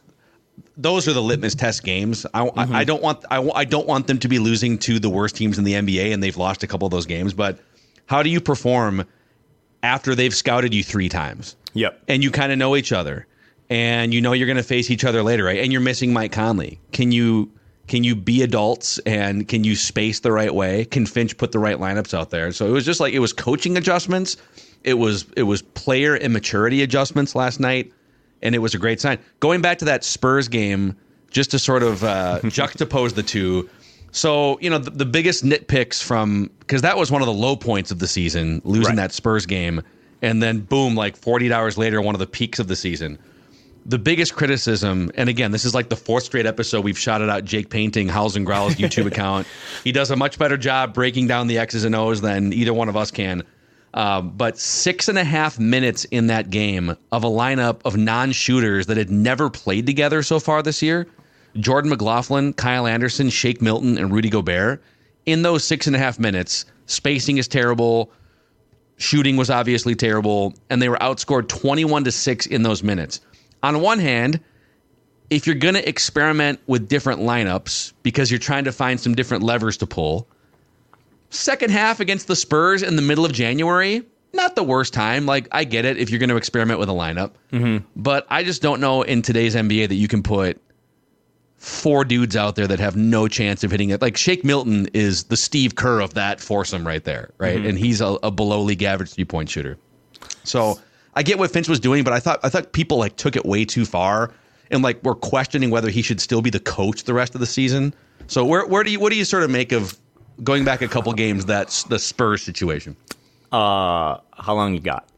those 0.76 1.08
are 1.08 1.14
the 1.14 1.22
litmus 1.22 1.56
test 1.56 1.84
games. 1.84 2.26
I, 2.34 2.44
I, 2.44 2.50
mm-hmm. 2.50 2.76
I 2.76 2.84
don't 2.84 3.02
want 3.02 3.26
I, 3.30 3.48
I 3.50 3.66
don't 3.66 3.88
want 3.88 4.08
them 4.08 4.20
to 4.20 4.28
be 4.28 4.40
losing 4.40 4.78
to 4.80 5.00
the 5.00 5.10
worst 5.10 5.36
teams 5.36 5.58
in 5.58 5.64
the 5.64 5.74
NBA, 5.74 6.14
and 6.14 6.24
they've 6.24 6.38
lost 6.38 6.64
a 6.64 6.68
couple 6.68 6.86
of 6.86 6.92
those 6.92 7.06
games. 7.06 7.34
But 7.34 7.60
how 8.06 8.24
do 8.24 8.30
you 8.30 8.42
perform 8.42 9.06
after 9.84 10.16
they've 10.16 10.34
scouted 10.34 10.74
you 10.74 10.84
three 10.84 11.10
times? 11.10 11.56
Yep. 11.74 12.02
And 12.08 12.24
you 12.24 12.32
kind 12.32 12.52
of 12.52 12.58
know 12.58 12.76
each 12.76 12.92
other, 12.92 13.28
and 13.70 14.14
you 14.14 14.22
know 14.22 14.34
you're 14.34 14.48
going 14.48 14.58
to 14.58 14.64
face 14.64 14.90
each 14.90 15.06
other 15.06 15.22
later, 15.22 15.44
right? 15.44 15.60
And 15.60 15.72
you're 15.72 15.82
missing 15.82 16.14
Mike 16.14 16.32
Conley. 16.32 16.80
Can 16.92 17.12
you 17.12 17.52
can 17.88 18.04
you 18.04 18.16
be 18.16 18.42
adults 18.44 19.00
and 19.00 19.48
can 19.48 19.64
you 19.64 19.76
space 19.76 20.20
the 20.20 20.32
right 20.32 20.54
way? 20.54 20.86
Can 20.86 21.06
Finch 21.06 21.38
put 21.38 21.52
the 21.52 21.60
right 21.60 21.78
lineups 21.78 22.14
out 22.14 22.30
there? 22.30 22.52
So 22.52 22.66
it 22.68 22.72
was 22.72 22.86
just 22.86 23.00
like 23.00 23.14
it 23.14 23.20
was 23.20 23.34
coaching 23.34 23.78
adjustments. 23.78 24.38
It 24.84 24.96
was 24.96 25.26
it 25.36 25.44
was 25.44 25.62
player 25.62 26.16
immaturity 26.18 26.84
adjustments 26.84 27.34
last 27.36 27.60
night, 27.60 27.92
and 28.42 28.54
it 28.56 28.60
was 28.60 28.74
a 28.76 28.78
great 28.78 29.00
sign. 29.02 29.20
Going 29.40 29.62
back 29.62 29.78
to 29.80 29.86
that 29.86 30.04
Spurs 30.04 30.48
game, 30.48 30.96
just 31.32 31.52
to 31.52 31.60
sort 31.60 31.84
of 31.84 32.04
uh, 32.04 32.40
juxtapose 32.44 33.14
the 33.14 33.24
two. 33.24 33.70
So 34.12 34.58
you 34.62 34.70
know 34.70 34.78
the, 34.78 34.92
the 34.92 35.06
biggest 35.06 35.44
nitpicks 35.44 36.02
from 36.02 36.50
because 36.60 36.82
that 36.82 36.98
was 36.98 37.12
one 37.12 37.22
of 37.22 37.26
the 37.28 37.34
low 37.34 37.56
points 37.56 37.92
of 37.92 38.00
the 38.00 38.08
season, 38.08 38.62
losing 38.64 38.88
Right. 38.92 38.96
that 38.98 39.12
Spurs 39.14 39.46
game, 39.46 39.82
and 40.22 40.42
then 40.42 40.60
boom, 40.62 40.96
like 40.96 41.16
48 41.18 41.52
hours 41.52 41.78
later, 41.78 42.02
one 42.02 42.16
of 42.16 42.20
the 42.20 42.28
peaks 42.28 42.60
of 42.60 42.68
the 42.68 42.76
season 42.76 43.18
the 43.88 43.98
biggest 43.98 44.36
criticism, 44.36 45.10
and 45.16 45.30
again, 45.30 45.52
this 45.52 45.64
is 45.64 45.74
like 45.74 45.88
the 45.88 45.96
fourth 45.96 46.24
straight 46.24 46.46
episode 46.46 46.84
we've 46.84 47.00
shouted 47.00 47.30
out 47.30 47.46
Jake 47.46 47.70
Painting, 47.70 48.10
Howls 48.10 48.36
and 48.36 48.46
Growls 48.46 48.76
YouTube 48.76 49.06
account. 49.06 49.48
He 49.84 49.94
does 49.94 50.12
a 50.12 50.16
much 50.16 50.38
better 50.38 50.58
job 50.58 50.94
breaking 50.94 51.28
down 51.28 51.48
the 51.48 51.58
X's 51.58 51.86
and 51.86 51.96
O's 51.96 52.20
than 52.20 52.52
either 52.52 52.74
one 52.74 52.90
of 52.90 52.98
us 52.98 53.12
can. 53.12 53.44
Um, 53.94 54.32
but 54.32 54.60
six 54.60 55.08
and 55.08 55.18
a 55.18 55.24
half 55.24 55.58
minutes 55.58 56.04
in 56.06 56.28
that 56.28 56.50
game 56.50 56.98
of 57.14 57.24
a 57.24 57.30
lineup 57.30 57.80
of 57.86 57.96
non 57.96 58.34
shooters 58.34 58.88
that 58.88 58.98
had 58.98 59.10
never 59.10 59.50
played 59.50 59.86
together 59.86 60.22
so 60.22 60.40
far 60.40 60.62
this 60.62 60.84
year 60.84 61.08
Jordan 61.56 61.90
McLaughlin, 61.90 62.54
Kyle 62.54 62.86
Anderson, 62.86 63.30
Shake 63.30 63.62
Milton, 63.62 63.98
and 63.98 64.12
Rudy 64.12 64.30
Gobert. 64.30 64.84
In 65.26 65.42
those 65.42 65.64
six 65.64 65.88
and 65.88 65.96
a 65.96 66.00
half 66.00 66.20
minutes, 66.20 66.66
spacing 66.86 67.38
is 67.38 67.48
terrible 67.48 68.12
shooting 68.98 69.38
was 69.38 69.50
obviously 69.50 69.96
terrible 69.96 70.54
and 70.70 70.82
they 70.82 70.90
were 70.90 70.98
outscored 70.98 71.48
21 71.48 72.04
to 72.04 72.12
6 72.12 72.46
in 72.48 72.64
those 72.64 72.84
minutes 72.84 73.22
on 73.68 73.82
one 73.82 74.00
hand 74.00 74.40
if 75.30 75.46
you're 75.46 75.56
going 75.56 75.74
to 75.74 75.88
experiment 75.88 76.58
with 76.68 76.88
different 76.88 77.20
lineups 77.20 77.92
because 78.02 78.32
you're 78.32 78.40
trying 78.40 78.64
to 78.64 78.72
find 78.72 78.98
some 78.98 79.14
different 79.14 79.44
levers 79.44 79.76
to 79.78 79.86
pull 79.86 80.28
second 81.30 81.70
half 81.70 82.00
against 82.00 82.28
the 82.28 82.36
spurs 82.36 82.82
in 82.82 82.96
the 82.96 83.02
middle 83.02 83.26
of 83.26 83.34
january 83.34 84.02
not 84.34 84.56
the 84.56 84.64
worst 84.64 84.94
time 84.94 85.26
like 85.26 85.48
i 85.52 85.66
get 85.66 85.84
it 85.84 85.98
if 85.98 86.10
you're 86.10 86.20
going 86.20 86.30
to 86.30 86.38
experiment 86.38 86.80
with 86.80 86.88
a 86.88 86.94
lineup 86.94 87.32
mm-hmm. 87.52 87.84
but 87.98 88.26
i 88.30 88.42
just 88.44 88.62
don't 88.62 88.80
know 88.80 89.02
in 89.02 89.22
today's 89.22 89.54
nba 89.54 89.90
that 89.90 89.96
you 89.96 90.08
can 90.08 90.24
put 90.24 90.62
four 91.58 92.06
dudes 92.06 92.36
out 92.36 92.56
there 92.56 92.68
that 92.68 92.80
have 92.80 92.96
no 92.96 93.28
chance 93.28 93.64
of 93.64 93.72
hitting 93.72 93.90
it. 93.90 94.00
Like 94.00 94.16
Shake 94.16 94.46
Milton 94.46 94.88
is 94.94 95.24
the 95.26 95.36
Steve 95.36 95.74
Kerr 95.74 96.00
of 96.02 96.14
that 96.14 96.40
foursome 96.40 96.86
right 96.86 97.04
there, 97.04 97.32
right? 97.40 97.58
Mm-hmm. 97.58 97.70
And 97.70 97.80
he's 97.80 98.00
a, 98.00 98.20
a 98.22 98.30
below 98.30 98.62
league 98.62 98.84
average 98.84 99.14
three 99.14 99.26
point 99.26 99.50
shooter. 99.50 99.76
So 100.44 100.80
I 101.18 101.24
get 101.24 101.40
what 101.40 101.50
Finch 101.50 101.68
was 101.68 101.80
doing, 101.80 102.04
but 102.04 102.14
I 102.14 102.20
thought 102.20 102.40
I 102.44 102.50
thought 102.50 102.74
people 102.74 103.00
like 103.00 103.16
took 103.16 103.36
it 103.36 103.44
way 103.44 103.66
too 103.66 103.86
far 103.86 104.32
and 104.70 104.84
like 104.84 105.04
were 105.04 105.16
questioning 105.16 105.72
whether 105.72 105.90
he 105.90 106.04
should 106.04 106.22
still 106.22 106.44
be 106.44 106.52
the 106.52 106.60
coach 106.60 107.06
the 107.06 107.14
rest 107.16 107.34
of 107.34 107.42
the 107.42 107.48
season. 107.48 107.94
So 108.28 108.46
where 108.46 108.68
where 108.68 108.84
do 108.84 108.92
you 108.92 109.00
what 109.00 109.12
do 109.12 109.18
you 109.18 109.26
sort 109.26 109.42
of 109.42 109.50
make 109.50 109.72
of 109.72 109.98
going 110.44 110.64
back 110.64 110.84
a 110.84 110.88
couple 110.88 111.12
games 111.14 111.44
that's 111.46 111.86
the 111.86 111.98
Spurs 111.98 112.44
situation? 112.44 112.96
Uh, 113.52 114.18
how 114.34 114.54
long 114.54 114.76
you 114.76 114.80
got? 114.80 115.10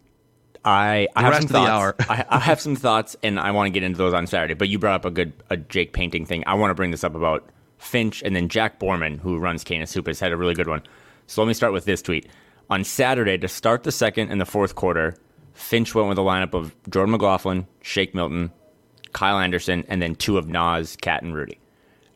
I, 0.64 1.08
I 1.18 1.24
have 1.24 1.36
some 1.36 1.48
thoughts. 1.48 2.06
I, 2.10 2.26
I 2.30 2.40
have 2.40 2.62
some 2.62 2.76
thoughts, 2.76 3.18
and 3.22 3.40
I 3.40 3.52
want 3.52 3.68
to 3.68 3.72
get 3.72 3.84
into 3.84 3.98
those 3.98 4.14
on 4.14 4.26
Saturday. 4.26 4.54
But 4.54 4.70
you 4.70 4.80
brought 4.80 4.96
up 4.96 5.06
a 5.06 5.12
good 5.12 5.34
a 5.50 5.58
Jake 5.58 5.92
painting 5.92 6.26
thing. 6.26 6.46
I 6.48 6.54
want 6.54 6.72
to 6.72 6.76
bring 6.76 6.92
this 6.92 7.04
up 7.04 7.14
about 7.14 7.50
Finch 7.78 8.22
and 8.24 8.36
then 8.36 8.48
Jack 8.48 8.80
Borman, 8.80 9.20
who 9.20 9.38
runs 9.38 9.66
Canis 9.66 9.94
Hoopus, 9.94 10.20
has 10.20 10.20
had 10.20 10.32
a 10.32 10.38
really 10.38 10.54
good 10.54 10.68
one. 10.68 10.82
So 11.28 11.42
let 11.42 11.48
me 11.48 11.54
start 11.54 11.74
with 11.74 11.84
this 11.84 12.02
tweet. 12.02 12.28
On 12.70 12.86
Saturday, 12.86 13.38
to 13.38 13.48
start 13.48 13.84
the 13.84 13.92
second 13.92 14.32
and 14.32 14.40
the 14.40 14.46
fourth 14.46 14.76
quarter, 14.76 15.16
Finch 15.60 15.94
went 15.94 16.08
with 16.08 16.18
a 16.18 16.22
lineup 16.22 16.54
of 16.54 16.74
Jordan 16.90 17.12
McLaughlin, 17.12 17.68
Shake 17.82 18.16
Milton, 18.16 18.52
Kyle 19.12 19.38
Anderson, 19.38 19.84
and 19.88 20.02
then 20.02 20.16
two 20.16 20.38
of 20.38 20.48
Naz, 20.48 20.96
Cat, 20.96 21.22
and 21.22 21.36
Rudy. 21.36 21.60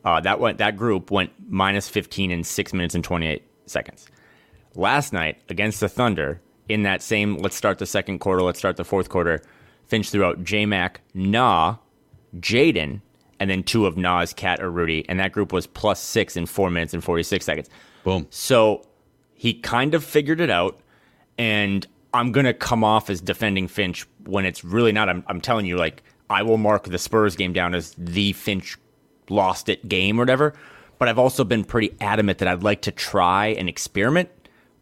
Uh, 0.06 0.20
that 0.22 0.40
went 0.40 0.58
that 0.58 0.78
group 0.78 1.12
went 1.12 1.32
minus 1.48 1.88
15 1.90 2.32
in 2.32 2.44
six 2.44 2.74
minutes 2.74 2.96
and 2.96 3.04
28 3.04 3.44
seconds. 3.66 4.08
Last 4.76 5.14
night 5.14 5.38
against 5.50 5.80
the 5.80 5.90
Thunder, 5.90 6.42
in 6.68 6.84
that 6.84 7.02
same 7.02 7.38
let's 7.38 7.56
start 7.56 7.80
the 7.80 7.86
second 7.86 8.20
quarter, 8.20 8.42
let's 8.42 8.60
start 8.60 8.78
the 8.78 8.84
fourth 8.84 9.10
quarter, 9.10 9.42
Finch 9.88 10.10
threw 10.10 10.24
out 10.24 10.44
J 10.44 10.66
Mac, 10.66 11.02
Nah, 11.14 11.78
Jaden, 12.38 13.02
and 13.40 13.50
then 13.50 13.64
two 13.64 13.86
of 13.86 13.98
Naz, 13.98 14.34
Cat, 14.34 14.62
or 14.62 14.72
Rudy, 14.72 15.06
and 15.10 15.20
that 15.20 15.32
group 15.32 15.52
was 15.52 15.68
plus 15.68 16.00
six 16.00 16.36
in 16.36 16.46
four 16.46 16.70
minutes 16.70 16.94
and 16.94 17.04
46 17.04 17.46
seconds. 17.46 17.70
Boom. 18.04 18.28
So 18.30 18.86
he 19.34 19.54
kind 19.54 19.94
of 19.94 20.04
figured 20.04 20.40
it 20.40 20.50
out, 20.50 20.80
and 21.38 21.86
I'm 22.14 22.32
gonna 22.32 22.54
come 22.54 22.84
off 22.84 23.10
as 23.10 23.22
defending 23.22 23.68
Finch 23.68 24.06
when 24.26 24.46
it's 24.46 24.64
really 24.64 24.92
not. 24.92 25.10
I'm, 25.10 25.24
I'm 25.28 25.42
telling 25.42 25.66
you, 25.66 25.78
like 25.78 26.04
I 26.30 26.44
will 26.44 26.58
mark 26.58 26.86
the 26.86 26.98
Spurs 27.00 27.36
game 27.36 27.54
down 27.54 27.76
as 27.76 27.96
the 27.98 28.34
Finch 28.34 28.78
lost 29.30 29.70
it 29.70 29.88
game 29.88 30.20
or 30.20 30.24
whatever. 30.24 30.54
But 31.00 31.10
I've 31.10 31.20
also 31.20 31.44
been 31.44 31.64
pretty 31.64 31.96
adamant 32.00 32.38
that 32.38 32.48
I'd 32.48 32.64
like 32.64 32.84
to 32.84 32.92
try 32.92 33.48
and 33.48 33.68
experiment 33.68 34.30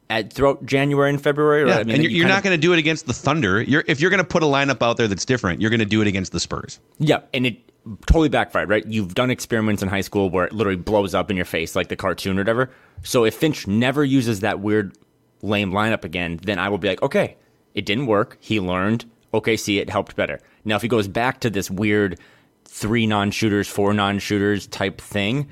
at 0.10 0.34
throughout 0.34 0.66
January 0.66 1.10
and 1.10 1.22
February. 1.22 1.68
Yeah, 1.68 1.78
I 1.78 1.84
mean, 1.84 1.96
and 1.96 2.04
you're, 2.04 2.12
you 2.12 2.18
you're 2.20 2.28
not 2.28 2.40
of- 2.40 2.44
going 2.44 2.56
to 2.56 2.62
do 2.62 2.74
it 2.74 2.80
against 2.80 3.08
the 3.08 3.14
Thunder. 3.14 3.62
You're 3.62 3.84
if 3.88 4.00
you're 4.00 4.10
going 4.12 4.20
to 4.22 4.28
put 4.28 4.44
a 4.44 4.46
lineup 4.46 4.84
out 4.84 4.98
there 4.98 5.08
that's 5.08 5.26
different, 5.26 5.62
you're 5.62 5.70
going 5.70 5.80
to 5.80 5.86
do 5.86 6.02
it 6.02 6.08
against 6.08 6.32
the 6.32 6.40
Spurs. 6.40 6.80
Yeah, 7.00 7.22
and 7.34 7.46
it 7.46 7.58
totally 8.06 8.30
backfired, 8.30 8.70
right? 8.70 8.86
You've 8.86 9.16
done 9.16 9.32
experiments 9.32 9.82
in 9.82 9.88
high 9.90 10.02
school 10.02 10.30
where 10.30 10.46
it 10.46 10.54
literally 10.54 10.78
blows 10.78 11.16
up 11.16 11.32
in 11.32 11.38
your 11.38 11.46
face 11.46 11.76
like 11.76 11.88
the 11.88 11.96
cartoon 11.96 12.38
or 12.38 12.42
whatever. 12.42 12.70
So 13.04 13.26
if 13.26 13.34
Finch 13.34 13.66
never 13.66 14.04
uses 14.04 14.42
that 14.42 14.60
weird, 14.60 14.96
lame 15.42 15.72
lineup 15.72 16.04
again, 16.04 16.40
then 16.44 16.60
I 16.60 16.70
will 16.70 16.78
be 16.78 16.88
like, 16.88 17.02
okay, 17.02 17.38
it 17.74 17.86
didn't 17.86 18.08
work. 18.08 18.38
He 18.40 18.60
learned. 18.60 19.06
Okay, 19.34 19.56
see, 19.58 19.80
it 19.80 19.90
helped 19.90 20.16
better. 20.16 20.40
Now, 20.66 20.76
if 20.76 20.82
he 20.82 20.88
goes 20.88 21.08
back 21.08 21.40
to 21.42 21.50
this 21.50 21.72
weird 21.72 22.20
three 22.66 23.08
non 23.08 23.32
shooters, 23.32 23.68
four 23.68 23.94
non 23.94 24.20
shooters 24.20 24.68
type 24.68 25.00
thing, 25.00 25.48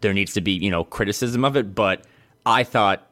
there 0.00 0.14
needs 0.14 0.32
to 0.34 0.40
be, 0.40 0.52
you 0.52 0.70
know, 0.70 0.84
criticism 0.84 1.44
of 1.44 1.56
it. 1.56 1.74
But 1.74 2.04
I 2.46 2.64
thought 2.64 3.10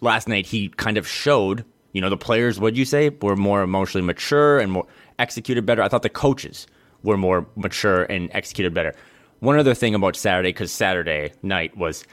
last 0.00 0.28
night 0.28 0.46
he 0.46 0.68
kind 0.68 0.96
of 0.96 1.06
showed, 1.06 1.64
you 1.92 2.00
know, 2.00 2.10
the 2.10 2.16
players, 2.16 2.58
what'd 2.58 2.76
you 2.76 2.84
say, 2.84 3.10
were 3.10 3.36
more 3.36 3.62
emotionally 3.62 4.04
mature 4.06 4.58
and 4.58 4.72
more 4.72 4.86
executed 5.18 5.64
better. 5.66 5.82
I 5.82 5.88
thought 5.88 6.02
the 6.02 6.08
coaches 6.08 6.66
were 7.02 7.16
more 7.16 7.46
mature 7.56 8.04
and 8.04 8.30
executed 8.32 8.74
better. 8.74 8.94
One 9.40 9.58
other 9.58 9.74
thing 9.74 9.94
about 9.94 10.16
Saturday, 10.16 10.50
because 10.50 10.70
Saturday 10.70 11.32
night 11.42 11.76
was 11.76 12.04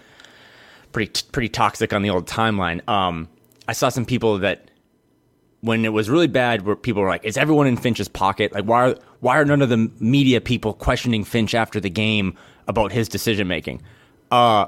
pretty 0.91 1.23
pretty 1.31 1.49
toxic 1.49 1.93
on 1.93 2.01
the 2.01 2.09
old 2.09 2.27
timeline. 2.27 2.87
Um, 2.87 3.27
I 3.67 3.73
saw 3.73 3.89
some 3.89 4.05
people 4.05 4.39
that 4.39 4.71
when 5.61 5.83
it 5.83 5.93
was 5.93 6.09
really 6.09 6.27
bad, 6.27 6.65
where 6.65 6.75
people 6.75 7.01
were 7.01 7.09
like, 7.09 7.25
"Is 7.25 7.37
everyone 7.37 7.67
in 7.67 7.77
Finch's 7.77 8.07
pocket? 8.07 8.53
Like, 8.53 8.65
why 8.65 8.89
are 8.89 8.95
why 9.19 9.39
are 9.39 9.45
none 9.45 9.61
of 9.61 9.69
the 9.69 9.91
media 9.99 10.41
people 10.41 10.73
questioning 10.73 11.23
Finch 11.23 11.53
after 11.53 11.79
the 11.79 11.89
game 11.89 12.35
about 12.67 12.91
his 12.91 13.07
decision 13.07 13.47
making?" 13.47 13.81
Uh, 14.31 14.67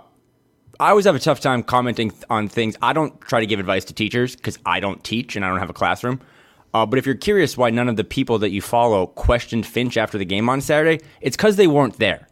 I 0.79 0.89
always 0.89 1.05
have 1.05 1.15
a 1.15 1.19
tough 1.19 1.39
time 1.39 1.61
commenting 1.61 2.11
on 2.29 2.47
things. 2.47 2.75
I 2.81 2.93
don't 2.93 3.19
try 3.21 3.39
to 3.39 3.45
give 3.45 3.59
advice 3.59 3.85
to 3.85 3.93
teachers 3.93 4.35
because 4.35 4.57
I 4.65 4.79
don't 4.79 5.03
teach 5.03 5.35
and 5.35 5.45
I 5.45 5.49
don't 5.49 5.59
have 5.59 5.69
a 5.69 5.73
classroom. 5.73 6.19
Uh, 6.73 6.85
but 6.85 6.97
if 6.97 7.05
you're 7.05 7.15
curious 7.15 7.55
why 7.57 7.69
none 7.69 7.87
of 7.87 7.97
the 7.97 8.03
people 8.03 8.39
that 8.39 8.49
you 8.49 8.61
follow 8.61 9.07
questioned 9.07 9.65
Finch 9.65 9.97
after 9.97 10.17
the 10.17 10.25
game 10.25 10.49
on 10.49 10.59
Saturday, 10.59 11.03
it's 11.19 11.37
because 11.37 11.55
they 11.57 11.67
weren't 11.67 11.99
there. 11.99 12.27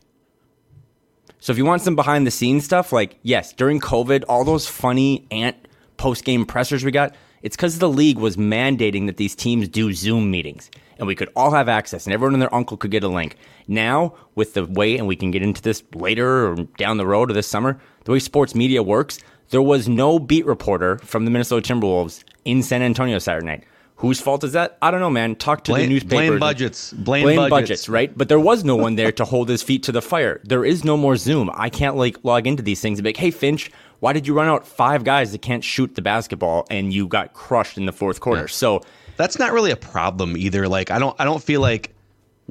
So 1.42 1.52
if 1.52 1.58
you 1.58 1.66
want 1.66 1.82
some 1.82 1.96
behind 1.96 2.28
the 2.28 2.32
scenes 2.32 2.66
stuff, 2.66 2.92
like 2.92 3.18
yes, 3.24 3.54
during 3.54 3.80
COVID, 3.80 4.26
all 4.28 4.44
those 4.44 4.68
funny 4.68 5.26
ant 5.32 5.56
post 5.98 6.26
game 6.26 6.46
pressers 6.46 6.84
we 6.84 6.92
got, 6.92 7.16
it's 7.42 7.56
because 7.56 7.80
the 7.80 7.90
league 7.90 8.18
was 8.18 8.36
mandating 8.36 9.06
that 9.06 9.18
these 9.18 9.36
teams 9.36 9.70
do 9.70 9.94
Zoom 9.94 10.30
meetings, 10.30 10.70
and 10.98 11.08
we 11.08 11.16
could 11.16 11.30
all 11.38 11.52
have 11.52 11.70
access, 11.70 12.06
and 12.06 12.14
everyone 12.14 12.34
and 12.34 12.42
their 12.42 12.54
uncle 12.54 12.76
could 12.76 12.92
get 12.92 13.04
a 13.06 13.08
link. 13.08 13.38
Now, 13.68 14.16
with 14.36 14.54
the 14.54 14.66
way, 14.66 14.98
and 14.98 15.08
we 15.08 15.16
can 15.16 15.32
get 15.32 15.42
into 15.42 15.62
this 15.62 15.82
later 15.96 16.52
or 16.52 16.56
down 16.78 16.98
the 16.98 17.08
road 17.08 17.32
or 17.32 17.34
this 17.34 17.48
summer, 17.48 17.80
the 18.04 18.12
way 18.12 18.20
sports 18.20 18.54
media 18.54 18.84
works, 18.84 19.20
there 19.50 19.62
was 19.62 19.88
no 19.88 20.20
beat 20.20 20.46
reporter 20.46 20.98
from 21.00 21.24
the 21.24 21.32
Minnesota 21.32 21.74
Timberwolves 21.74 22.24
in 22.44 22.62
San 22.62 22.82
Antonio 22.82 23.18
Saturday 23.18 23.46
night. 23.46 23.64
Whose 24.00 24.22
fault 24.22 24.46
is 24.46 24.54
that? 24.54 24.78
I 24.82 24.92
don't 24.92 25.02
know, 25.02 25.10
man. 25.10 25.36
Talk 25.36 25.66
to 25.66 25.74
Blame- 25.74 25.90
the 25.90 25.94
newspapers. 25.96 26.30
blame 26.30 26.40
budgets. 26.40 26.94
Blame 26.94 27.36
budgets. 27.36 27.50
budgets. 27.50 27.90
right? 27.90 28.18
But 28.18 28.30
there 28.30 28.40
was 28.40 28.64
no 28.64 28.78
one 28.78 28.96
there 28.96 29.12
to 29.12 29.26
hold 29.26 29.50
his 29.50 29.62
feet 29.62 29.84
to 29.84 29.92
the 29.92 30.02
fire. 30.02 30.40
There 30.46 30.64
is 30.64 30.86
no 30.86 30.96
more 30.96 31.18
Zoom. 31.18 31.50
I 31.54 31.70
can't 31.70 31.98
like 31.98 32.18
log 32.24 32.48
into 32.48 32.64
these 32.64 32.80
things 32.80 32.98
and 33.00 33.04
be 33.04 33.10
like, 33.10 33.18
"Hey, 33.18 33.30
Finch, 33.30 33.70
why 34.00 34.14
did 34.14 34.26
you 34.26 34.34
run 34.34 34.48
out 34.48 34.66
five 34.66 35.04
guys 35.04 35.34
that 35.34 35.42
can't 35.42 35.66
shoot 35.66 35.96
the 35.96 36.02
basketball 36.02 36.66
and 36.70 36.94
you 36.94 37.08
got 37.08 37.34
crushed 37.34 37.78
in 37.78 37.86
the 37.88 37.92
fourth 37.92 38.22
quarter?" 38.22 38.48
So 38.48 38.82
that's 39.18 39.38
not 39.38 39.52
really 39.52 39.72
a 39.72 39.76
problem 39.76 40.38
either. 40.38 40.70
Like 40.70 40.92
I 40.92 40.98
don't 41.00 41.16
I 41.20 41.26
don't 41.26 41.44
feel 41.44 41.60
like 41.60 41.94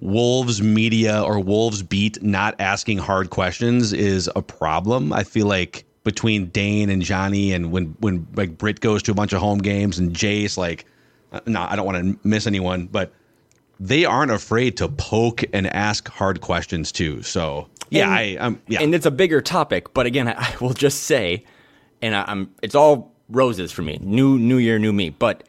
Wolves 0.01 0.61
media 0.63 1.23
or 1.23 1.41
Wolves 1.41 1.83
beat 1.83 2.23
not 2.23 2.57
asking 2.59 2.99
hard 2.99 3.31
questions 3.31 3.95
is 3.95 4.31
a 4.37 4.43
problem. 4.43 5.15
I 5.15 5.25
feel 5.25 5.47
like 5.47 5.87
between 6.05 6.47
Dane 6.51 6.91
and 6.91 7.01
Johnny 7.01 7.55
and 7.55 7.73
when 7.73 7.97
when 8.01 8.27
like 8.37 8.59
Britt 8.59 8.81
goes 8.81 9.03
to 9.05 9.13
a 9.13 9.15
bunch 9.15 9.33
of 9.33 9.41
home 9.41 9.61
games 9.61 9.99
and 9.99 10.13
Jace 10.13 10.59
like 10.59 10.85
Uh, 11.33 11.41
no, 11.47 11.67
I 11.69 11.77
don't 11.77 11.87
want 11.87 11.99
to 12.23 12.29
miss 12.29 12.47
anyone, 12.47 12.87
but 12.87 13.13
they 13.81 14.05
aren't 14.05 14.33
afraid 14.33 14.77
to 14.79 14.89
poke 14.89 15.45
and 15.53 15.67
ask 15.67 16.09
hard 16.09 16.41
questions 16.41 16.91
too. 16.91 17.23
So 17.23 17.69
yeah, 17.91 18.05
And- 18.05 18.13
I 18.15 18.37
I'm 18.41 18.63
yeah. 18.67 18.81
and 18.83 18.95
it's 18.95 19.07
a 19.07 19.11
bigger 19.11 19.41
topic. 19.41 19.93
But 19.95 20.07
again, 20.07 20.29
I, 20.29 20.33
I 20.37 20.55
will 20.61 20.75
just 20.75 21.05
say, 21.05 21.45
and 22.03 22.15
I, 22.15 22.25
I'm 22.27 22.51
it's 22.63 22.75
all 22.75 23.13
roses 23.29 23.71
for 23.73 23.83
me. 23.83 23.99
New 24.03 24.39
new 24.39 24.57
year, 24.59 24.79
new 24.79 24.93
me. 24.93 25.11
But 25.11 25.45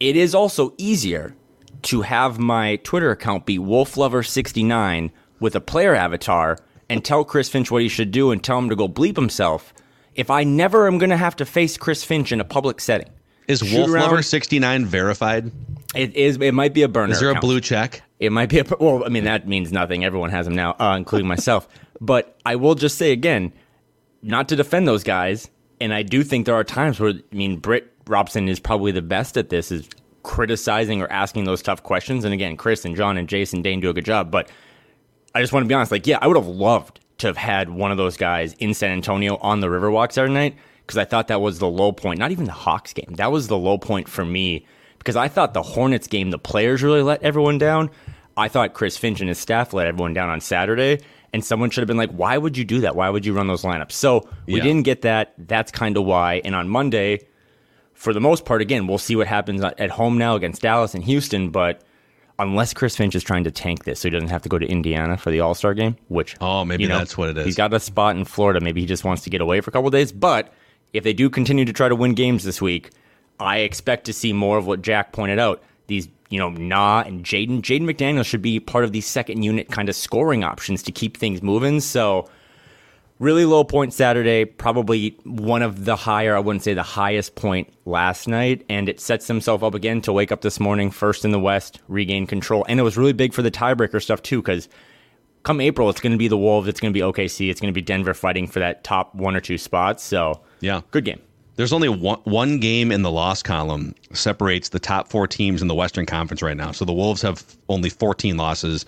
it 0.00 0.16
is 0.16 0.34
also 0.34 0.74
easier 0.78 1.34
to 1.82 2.02
have 2.02 2.38
my 2.38 2.76
Twitter 2.76 3.10
account 3.10 3.44
be 3.46 3.58
wolflover69 3.58 5.10
with 5.40 5.54
a 5.56 5.60
player 5.60 5.94
avatar 5.94 6.58
and 6.88 7.04
tell 7.04 7.24
Chris 7.24 7.48
Finch 7.48 7.70
what 7.70 7.82
he 7.82 7.88
should 7.88 8.10
do 8.10 8.30
and 8.30 8.42
tell 8.42 8.58
him 8.58 8.68
to 8.68 8.76
go 8.76 8.88
bleep 8.88 9.16
himself 9.16 9.72
if 10.14 10.30
I 10.30 10.44
never 10.44 10.86
am 10.86 10.98
going 10.98 11.10
to 11.10 11.16
have 11.16 11.34
to 11.36 11.44
face 11.46 11.76
Chris 11.76 12.04
Finch 12.04 12.32
in 12.32 12.40
a 12.40 12.44
public 12.44 12.80
setting. 12.80 13.08
Is 13.48 13.62
Wolf 13.62 13.90
around- 13.90 14.10
wolflover69 14.10 14.84
verified? 14.84 15.50
It 15.94 16.16
is. 16.16 16.36
It 16.38 16.52
might 16.54 16.72
be 16.72 16.82
a 16.82 16.88
burner. 16.88 17.12
Is 17.12 17.20
there 17.20 17.28
a 17.28 17.32
account. 17.32 17.42
blue 17.42 17.60
check? 17.60 18.02
It 18.18 18.32
might 18.32 18.48
be 18.48 18.60
a 18.60 18.64
well. 18.80 19.04
I 19.04 19.08
mean, 19.08 19.24
that 19.24 19.46
means 19.46 19.72
nothing. 19.72 20.04
Everyone 20.04 20.30
has 20.30 20.46
them 20.46 20.54
now, 20.54 20.74
uh, 20.78 20.94
including 20.96 21.28
myself. 21.28 21.68
But 22.00 22.36
I 22.44 22.56
will 22.56 22.74
just 22.74 22.98
say 22.98 23.12
again, 23.12 23.52
not 24.22 24.48
to 24.48 24.56
defend 24.56 24.88
those 24.88 25.04
guys, 25.04 25.48
and 25.80 25.94
I 25.94 26.02
do 26.02 26.24
think 26.24 26.46
there 26.46 26.56
are 26.56 26.64
times 26.64 26.98
where 26.98 27.10
I 27.12 27.34
mean, 27.36 27.58
Britt 27.58 27.92
Robson 28.08 28.48
is 28.48 28.58
probably 28.58 28.90
the 28.90 29.02
best 29.02 29.36
at 29.36 29.50
this, 29.50 29.70
is 29.70 29.88
criticizing 30.24 31.00
or 31.00 31.10
asking 31.12 31.44
those 31.44 31.62
tough 31.62 31.84
questions. 31.84 32.24
And 32.24 32.34
again, 32.34 32.56
Chris 32.56 32.84
and 32.84 32.96
John 32.96 33.16
and 33.18 33.28
Jason 33.28 33.62
Dane 33.62 33.78
do 33.78 33.88
a 33.88 33.92
good 33.92 34.04
job. 34.04 34.32
But 34.32 34.48
I 35.32 35.40
just 35.40 35.52
want 35.52 35.62
to 35.62 35.68
be 35.68 35.74
honest. 35.74 35.92
Like, 35.92 36.08
yeah, 36.08 36.18
I 36.20 36.26
would 36.26 36.36
have 36.36 36.48
loved 36.48 36.98
to 37.18 37.28
have 37.28 37.36
had 37.36 37.70
one 37.70 37.92
of 37.92 37.98
those 37.98 38.16
guys 38.16 38.54
in 38.54 38.74
San 38.74 38.90
Antonio 38.90 39.36
on 39.36 39.60
the 39.60 39.68
Riverwalk 39.68 40.10
Saturday 40.10 40.34
night 40.34 40.56
because 40.86 40.98
I 40.98 41.04
thought 41.04 41.28
that 41.28 41.40
was 41.40 41.58
the 41.58 41.68
low 41.68 41.92
point. 41.92 42.18
Not 42.18 42.30
even 42.30 42.44
the 42.44 42.52
Hawks 42.52 42.92
game. 42.92 43.14
That 43.16 43.32
was 43.32 43.48
the 43.48 43.56
low 43.58 43.78
point 43.78 44.08
for 44.08 44.24
me 44.24 44.66
because 44.98 45.16
I 45.16 45.28
thought 45.28 45.54
the 45.54 45.62
Hornets 45.62 46.06
game, 46.06 46.30
the 46.30 46.38
players 46.38 46.82
really 46.82 47.02
let 47.02 47.22
everyone 47.22 47.58
down. 47.58 47.90
I 48.36 48.48
thought 48.48 48.72
Chris 48.74 48.96
Finch 48.96 49.20
and 49.20 49.28
his 49.28 49.38
staff 49.38 49.72
let 49.74 49.86
everyone 49.86 50.14
down 50.14 50.28
on 50.30 50.40
Saturday. 50.40 51.00
And 51.34 51.42
someone 51.44 51.70
should 51.70 51.80
have 51.80 51.88
been 51.88 51.96
like, 51.96 52.10
why 52.10 52.36
would 52.36 52.58
you 52.58 52.64
do 52.64 52.80
that? 52.82 52.94
Why 52.94 53.08
would 53.08 53.24
you 53.24 53.32
run 53.32 53.46
those 53.46 53.62
lineups? 53.62 53.92
So 53.92 54.28
we 54.46 54.56
Yeah. 54.56 54.64
didn't 54.64 54.82
get 54.82 55.00
that. 55.02 55.32
That's 55.38 55.72
kind 55.72 55.96
of 55.96 56.04
why. 56.04 56.42
And 56.44 56.54
on 56.54 56.68
Monday, 56.68 57.20
for 57.94 58.12
the 58.12 58.20
most 58.20 58.44
part, 58.44 58.60
again, 58.60 58.86
we'll 58.86 58.98
see 58.98 59.16
what 59.16 59.26
happens 59.26 59.62
at 59.62 59.90
home 59.90 60.18
now 60.18 60.34
against 60.34 60.60
Dallas 60.62 60.94
and 60.94 61.02
Houston. 61.04 61.48
But 61.48 61.80
unless 62.38 62.74
Chris 62.74 62.96
Finch 62.96 63.14
is 63.14 63.22
trying 63.22 63.44
to 63.44 63.50
tank 63.50 63.84
this 63.84 64.00
so 64.00 64.08
he 64.08 64.10
doesn't 64.10 64.28
have 64.28 64.42
to 64.42 64.48
go 64.50 64.58
to 64.58 64.66
Indiana 64.66 65.16
for 65.16 65.30
the 65.30 65.40
All 65.40 65.54
Star 65.54 65.72
game, 65.72 65.96
which 66.08 66.36
Oh, 66.40 66.64
maybe 66.66 66.82
you 66.82 66.88
know, 66.90 66.98
that's 66.98 67.16
what 67.16 67.30
it 67.30 67.38
is. 67.38 67.46
He's 67.46 67.56
got 67.56 67.72
a 67.72 67.80
spot 67.80 68.14
in 68.16 68.24
Florida. 68.26 68.60
Maybe 68.60 68.80
he 68.82 68.86
just 68.86 69.04
wants 69.04 69.22
to 69.22 69.30
get 69.30 69.40
away 69.40 69.60
for 69.62 69.70
a 69.70 69.72
couple 69.72 69.86
of 69.88 69.92
days. 69.92 70.12
But 70.12 70.52
if 70.92 71.04
they 71.04 71.12
do 71.12 71.30
continue 71.30 71.64
to 71.64 71.72
try 71.72 71.88
to 71.88 71.96
win 71.96 72.14
games 72.14 72.44
this 72.44 72.60
week, 72.60 72.90
I 73.40 73.58
expect 73.58 74.04
to 74.06 74.12
see 74.12 74.32
more 74.32 74.58
of 74.58 74.66
what 74.66 74.82
Jack 74.82 75.12
pointed 75.12 75.38
out. 75.38 75.62
These, 75.86 76.08
you 76.28 76.38
know, 76.38 76.50
Nah 76.50 77.02
and 77.02 77.24
Jaden. 77.24 77.60
Jaden 77.60 77.82
McDaniel 77.82 78.24
should 78.24 78.42
be 78.42 78.60
part 78.60 78.84
of 78.84 78.92
the 78.92 79.00
second 79.00 79.42
unit 79.42 79.70
kind 79.70 79.88
of 79.88 79.96
scoring 79.96 80.44
options 80.44 80.82
to 80.84 80.92
keep 80.92 81.16
things 81.16 81.42
moving. 81.42 81.80
So 81.80 82.28
really 83.18 83.44
low 83.44 83.64
point 83.64 83.92
Saturday, 83.92 84.44
probably 84.44 85.16
one 85.24 85.62
of 85.62 85.84
the 85.84 85.96
higher, 85.96 86.36
I 86.36 86.40
wouldn't 86.40 86.62
say 86.62 86.74
the 86.74 86.82
highest 86.82 87.34
point 87.34 87.72
last 87.84 88.28
night. 88.28 88.64
And 88.68 88.88
it 88.88 89.00
sets 89.00 89.26
himself 89.26 89.62
up 89.62 89.74
again 89.74 90.02
to 90.02 90.12
wake 90.12 90.32
up 90.32 90.42
this 90.42 90.60
morning 90.60 90.90
first 90.90 91.24
in 91.24 91.30
the 91.30 91.40
West, 91.40 91.80
regain 91.88 92.26
control. 92.26 92.64
And 92.68 92.78
it 92.78 92.82
was 92.82 92.96
really 92.96 93.12
big 93.12 93.32
for 93.32 93.42
the 93.42 93.50
tiebreaker 93.50 94.02
stuff 94.02 94.22
too, 94.22 94.42
because 94.42 94.68
come 95.42 95.60
April, 95.60 95.88
it's 95.90 96.00
going 96.00 96.12
to 96.12 96.18
be 96.18 96.28
the 96.28 96.38
Wolves, 96.38 96.68
it's 96.68 96.80
going 96.80 96.92
to 96.92 96.96
be 96.96 97.04
OKC, 97.04 97.50
it's 97.50 97.60
going 97.60 97.72
to 97.72 97.76
be 97.76 97.82
Denver 97.82 98.14
fighting 98.14 98.46
for 98.46 98.60
that 98.60 98.84
top 98.84 99.14
one 99.14 99.34
or 99.34 99.40
two 99.40 99.58
spots. 99.58 100.02
So 100.02 100.40
Yeah. 100.62 100.80
good 100.90 101.04
game. 101.04 101.20
There's 101.56 101.72
only 101.72 101.90
one, 101.90 102.20
one 102.24 102.58
game 102.60 102.90
in 102.90 103.02
the 103.02 103.10
loss 103.10 103.42
column 103.42 103.94
separates 104.14 104.70
the 104.70 104.78
top 104.78 105.08
four 105.08 105.26
teams 105.26 105.60
in 105.60 105.68
the 105.68 105.74
Western 105.74 106.06
Conference 106.06 106.40
right 106.40 106.56
now. 106.56 106.72
So 106.72 106.86
the 106.86 106.94
Wolves 106.94 107.20
have 107.20 107.44
only 107.68 107.90
14 107.90 108.38
losses. 108.38 108.86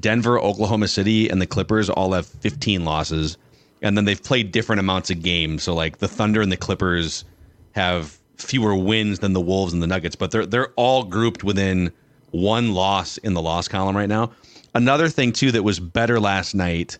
Denver, 0.00 0.40
Oklahoma 0.40 0.88
City, 0.88 1.28
and 1.28 1.42
the 1.42 1.46
Clippers 1.46 1.90
all 1.90 2.12
have 2.12 2.26
15 2.26 2.84
losses. 2.84 3.36
And 3.82 3.96
then 3.96 4.06
they've 4.06 4.22
played 4.22 4.52
different 4.52 4.80
amounts 4.80 5.10
of 5.10 5.22
games. 5.22 5.64
So 5.64 5.74
like 5.74 5.98
the 5.98 6.08
Thunder 6.08 6.40
and 6.40 6.50
the 6.50 6.56
Clippers 6.56 7.24
have 7.72 8.18
fewer 8.36 8.74
wins 8.74 9.18
than 9.18 9.32
the 9.32 9.40
Wolves 9.40 9.72
and 9.72 9.82
the 9.82 9.86
Nuggets, 9.86 10.16
but 10.16 10.30
they're 10.30 10.46
they're 10.46 10.72
all 10.76 11.04
grouped 11.04 11.44
within 11.44 11.92
one 12.30 12.72
loss 12.72 13.18
in 13.18 13.34
the 13.34 13.42
loss 13.42 13.68
column 13.68 13.96
right 13.96 14.08
now. 14.08 14.30
Another 14.74 15.08
thing 15.08 15.32
too 15.32 15.50
that 15.52 15.62
was 15.62 15.80
better 15.80 16.20
last 16.20 16.54
night 16.54 16.98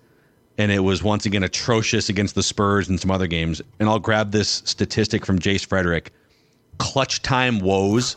and 0.59 0.73
it 0.73 0.81
was 0.81 1.03
once 1.03 1.25
again 1.25 1.45
atrocious 1.45 2.09
against 2.09 2.35
the 2.35 2.43
Spurs 2.43 2.89
and 2.89 3.01
some 3.01 3.13
other 3.13 3.29
games. 3.29 3.63
And 3.79 3.89
I'll 3.89 4.01
grab 4.01 4.33
this 4.33 4.63
statistic 4.65 5.25
from 5.25 5.39
Jace 5.39 5.65
Frederick. 5.65 6.13
Clutch 6.79 7.23
time 7.23 7.61
woes. 7.61 8.17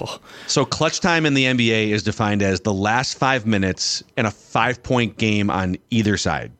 so 0.46 0.64
clutch 0.64 1.00
time 1.00 1.26
in 1.26 1.34
the 1.34 1.44
NBA 1.44 1.88
is 1.88 2.02
defined 2.02 2.42
as 2.42 2.60
the 2.60 2.72
last 2.72 3.18
five 3.18 3.46
minutes 3.46 4.02
in 4.16 4.26
a 4.26 4.30
five 4.30 4.82
point 4.82 5.16
game 5.16 5.50
on 5.50 5.76
either 5.90 6.16
side. 6.16 6.52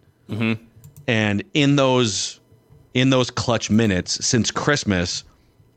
And 1.07 1.43
in 1.55 1.77
those 1.77 2.41
in 2.95 3.11
those 3.11 3.31
clutch 3.31 3.71
minutes 3.71 4.25
since 4.27 4.51
Christmas, 4.51 5.25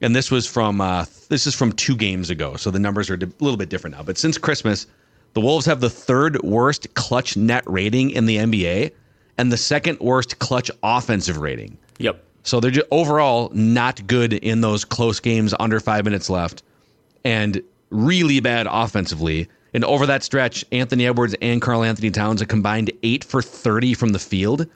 and 0.01 0.15
this 0.15 0.31
was 0.31 0.47
from 0.47 0.81
uh, 0.81 1.05
this 1.29 1.45
is 1.45 1.55
from 1.55 1.71
two 1.73 1.95
games 1.95 2.29
ago, 2.29 2.55
so 2.55 2.71
the 2.71 2.79
numbers 2.79 3.09
are 3.09 3.15
a 3.15 3.19
little 3.39 3.57
bit 3.57 3.69
different 3.69 3.95
now. 3.95 4.03
But 4.03 4.17
since 4.17 4.37
Christmas, 4.37 4.87
the 5.33 5.41
Wolves 5.41 5.65
have 5.65 5.79
the 5.79 5.89
third 5.89 6.41
worst 6.41 6.93
clutch 6.95 7.37
net 7.37 7.63
rating 7.65 8.09
in 8.09 8.25
the 8.25 8.37
NBA 8.37 8.91
and 9.37 9.51
the 9.51 9.57
second 9.57 9.99
worst 9.99 10.39
clutch 10.39 10.69
offensive 10.83 11.37
rating. 11.37 11.77
Yep. 11.99 12.23
So 12.43 12.59
they're 12.59 12.71
just 12.71 12.87
overall 12.91 13.51
not 13.53 14.05
good 14.07 14.33
in 14.33 14.61
those 14.61 14.83
close 14.83 15.19
games 15.19 15.53
under 15.59 15.79
five 15.79 16.05
minutes 16.05 16.29
left, 16.29 16.63
and 17.23 17.61
really 17.89 18.39
bad 18.39 18.67
offensively. 18.69 19.47
And 19.73 19.85
over 19.85 20.05
that 20.07 20.23
stretch, 20.23 20.65
Anthony 20.71 21.05
Edwards 21.05 21.35
and 21.41 21.61
Karl 21.61 21.83
Anthony 21.83 22.11
Towns 22.11 22.41
a 22.41 22.45
combined 22.45 22.91
eight 23.03 23.23
for 23.23 23.41
thirty 23.41 23.93
from 23.93 24.09
the 24.09 24.19
field. 24.19 24.67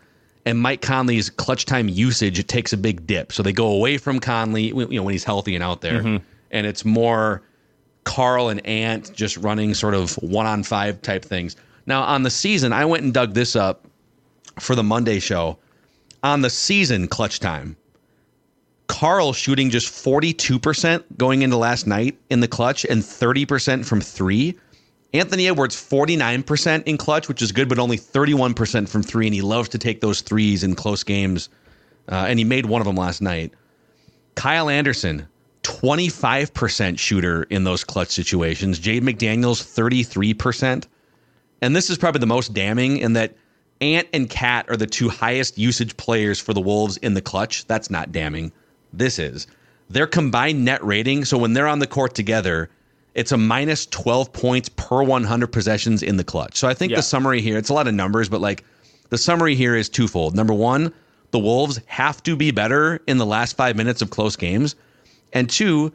And 0.46 0.60
Mike 0.60 0.82
Conley's 0.82 1.32
clutch 1.32 1.66
time 1.66 1.90
usage 1.90 2.38
it 2.38 2.48
takes 2.48 2.72
a 2.72 2.78
big 2.78 3.08
dip. 3.08 3.32
So 3.32 3.42
they 3.42 3.52
go 3.52 3.68
away 3.68 3.98
from 3.98 4.20
Conley, 4.20 4.66
you 4.68 4.88
know, 4.88 5.04
when 5.04 5.12
he's 5.12 5.24
healthy 5.24 5.56
and 5.56 5.64
out 5.64 5.82
there, 5.82 6.02
mm-hmm. 6.02 6.24
and 6.52 6.68
it's 6.68 6.86
more 6.86 7.42
Karl 8.04 8.50
and 8.50 8.64
Ant 8.66 9.12
just 9.16 9.38
running 9.38 9.74
sort 9.74 9.96
of 9.96 10.14
one 10.22 10.46
on 10.46 10.62
five 10.62 11.02
type 11.02 11.26
things. 11.26 11.56
Now 11.88 12.04
on 12.04 12.22
the 12.22 12.30
season, 12.30 12.74
I 12.74 12.86
went 12.86 13.04
and 13.04 13.14
dug 13.14 13.34
this 13.34 13.56
up 13.56 13.85
for 14.60 14.76
the 14.76 14.84
Monday 14.84 15.20
show. 15.20 15.58
On 16.24 16.42
the 16.42 16.50
season 16.50 17.08
clutch 17.08 17.40
time, 17.40 17.76
Karl 18.88 19.34
shooting 19.34 19.70
just 19.70 19.92
42% 19.92 21.04
going 21.18 21.42
into 21.42 21.58
last 21.58 21.88
night 21.88 22.18
in 22.30 22.40
the 22.40 22.48
clutch 22.48 22.86
and 22.86 23.02
30% 23.02 23.86
from 23.86 24.02
three. 24.02 24.58
Anthony 25.14 25.48
Edwards 25.48 25.76
49% 25.76 26.84
in 26.84 26.98
clutch, 26.98 27.28
which 27.28 27.42
is 27.42 27.52
good, 27.52 27.70
but 27.70 27.80
only 27.80 27.98
31% 27.98 28.90
from 28.90 29.02
three. 29.02 29.28
And 29.28 29.34
he 29.34 29.42
loves 29.42 29.70
to 29.70 29.78
take 29.78 30.02
those 30.02 30.22
threes 30.22 30.64
in 30.64 30.76
close 30.76 31.04
games. 31.04 31.50
Uh, 32.10 32.26
and 32.28 32.38
he 32.38 32.46
made 32.46 32.66
one 32.66 32.82
of 32.82 32.86
them 32.86 32.96
last 32.96 33.22
night. 33.22 33.54
Kyle 34.36 34.70
Anderson, 34.70 35.28
25% 35.64 37.00
shooter 37.00 37.44
in 37.44 37.64
those 37.64 37.84
clutch 37.84 38.10
situations. 38.10 38.78
Jade 38.78 39.04
McDaniels, 39.04 39.64
33%. 39.64 40.86
And 41.62 41.76
this 41.76 41.90
is 41.90 41.98
probably 41.98 42.20
the 42.20 42.28
most 42.28 42.54
damning 42.54 42.98
in 42.98 43.14
that 43.14 43.36
Ant 43.82 44.08
and 44.14 44.30
Cat 44.30 44.66
are 44.70 44.78
the 44.78 44.88
two 44.88 45.10
highest 45.10 45.58
usage 45.58 45.98
players 45.98 46.40
for 46.40 46.54
the 46.54 46.62
Wolves 46.62 46.98
in 46.98 47.14
the 47.14 47.22
clutch. 47.22 47.66
That's 47.68 47.90
not 47.90 48.12
damning. 48.12 48.52
This 48.94 49.20
is. 49.20 49.48
Their 49.90 50.08
combined 50.08 50.64
net 50.66 50.84
rating, 50.84 51.26
so 51.26 51.38
when 51.38 51.54
they're 51.54 51.68
on 51.68 51.80
the 51.80 51.88
court 51.88 52.16
together, 52.16 52.70
it's 53.14 53.32
a 53.32 53.38
minus 53.38 53.86
12 53.88 54.34
points 54.34 54.70
per 54.70 55.04
100 55.04 55.48
possessions 55.48 56.02
in 56.04 56.18
the 56.18 56.24
clutch. 56.24 56.58
So 56.58 56.68
I 56.68 56.74
think 56.74 56.92
Yeah. 56.92 56.98
the 56.98 57.04
summary 57.04 57.42
here, 57.42 57.58
it's 57.58 57.70
a 57.70 57.74
lot 57.74 57.88
of 57.88 57.94
numbers, 57.94 58.30
but 58.30 58.42
like 58.42 58.64
the 59.10 59.18
summary 59.18 59.56
here 59.56 59.76
is 59.76 59.90
twofold. 59.90 60.36
Number 60.36 60.54
one, 60.54 60.94
the 61.32 61.40
Wolves 61.40 61.80
have 61.86 62.24
to 62.24 62.36
be 62.36 62.52
better 62.52 63.02
in 63.08 63.18
the 63.18 63.26
last 63.26 63.56
five 63.58 63.76
minutes 63.76 64.02
of 64.02 64.10
close 64.10 64.36
games. 64.36 64.76
And 65.34 65.50
two, 65.50 65.92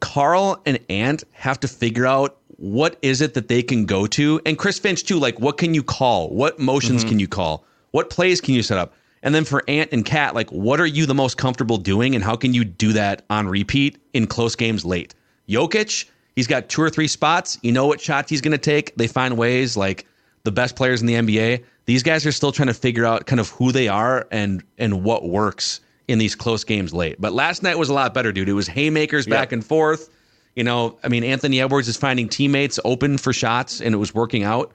Karl 0.00 0.60
and 0.66 0.78
Ant 0.90 1.22
have 1.32 1.60
to 1.60 1.68
figure 1.68 2.06
out 2.06 2.36
what 2.62 2.96
is 3.02 3.20
it 3.20 3.34
that 3.34 3.48
they 3.48 3.60
can 3.60 3.86
go 3.86 4.06
to, 4.06 4.40
and 4.46 4.56
Chris 4.56 4.78
Finch 4.78 5.02
too. 5.02 5.18
Like, 5.18 5.40
what 5.40 5.58
can 5.58 5.74
you 5.74 5.82
call? 5.82 6.30
What 6.30 6.60
motions 6.60 7.02
can 7.02 7.14
mm-hmm. 7.14 7.18
you 7.18 7.26
call? 7.26 7.64
What 7.90 8.08
plays 8.08 8.40
can 8.40 8.54
you 8.54 8.62
set 8.62 8.78
up? 8.78 8.94
And 9.24 9.34
then 9.34 9.44
for 9.44 9.64
Ant 9.66 9.90
and 9.90 10.04
Cat, 10.04 10.36
like, 10.36 10.48
what 10.50 10.78
are 10.78 10.86
you 10.86 11.04
the 11.04 11.14
most 11.14 11.36
comfortable 11.36 11.76
doing, 11.76 12.14
and 12.14 12.22
how 12.22 12.36
can 12.36 12.54
you 12.54 12.64
do 12.64 12.92
that 12.92 13.24
on 13.30 13.48
repeat 13.48 13.98
in 14.12 14.28
close 14.28 14.54
games 14.54 14.84
late? 14.84 15.12
Jokic, 15.48 16.08
he's 16.36 16.46
got 16.46 16.68
two 16.68 16.80
or 16.82 16.88
three 16.88 17.08
spots. 17.08 17.58
You 17.62 17.72
know 17.72 17.88
what 17.88 18.00
shots 18.00 18.30
he's 18.30 18.40
going 18.40 18.52
to 18.52 18.58
take. 18.58 18.94
They 18.94 19.08
find 19.08 19.36
ways. 19.36 19.76
Like 19.76 20.06
the 20.44 20.52
best 20.52 20.76
players 20.76 21.00
in 21.00 21.08
the 21.08 21.14
NBA, 21.14 21.64
these 21.86 22.04
guys 22.04 22.24
are 22.26 22.32
still 22.32 22.52
trying 22.52 22.68
to 22.68 22.74
figure 22.74 23.04
out 23.04 23.26
kind 23.26 23.40
of 23.40 23.48
who 23.48 23.72
they 23.72 23.88
are 23.88 24.28
and 24.30 24.62
and 24.78 25.02
what 25.02 25.28
works 25.28 25.80
in 26.06 26.18
these 26.18 26.36
close 26.36 26.62
games 26.62 26.94
late. 26.94 27.20
But 27.20 27.32
last 27.32 27.64
night 27.64 27.76
was 27.76 27.88
a 27.88 27.94
lot 27.94 28.14
better, 28.14 28.30
dude. 28.30 28.48
It 28.48 28.52
was 28.52 28.68
haymakers 28.68 29.26
back 29.26 29.50
and 29.50 29.66
forth. 29.66 30.10
You 30.54 30.64
know, 30.64 30.98
I 31.02 31.08
mean, 31.08 31.24
Anthony 31.24 31.60
Edwards 31.60 31.88
is 31.88 31.96
finding 31.96 32.28
teammates 32.28 32.78
open 32.84 33.18
for 33.18 33.32
shots, 33.32 33.80
and 33.80 33.94
it 33.94 33.98
was 33.98 34.14
working 34.14 34.42
out. 34.44 34.72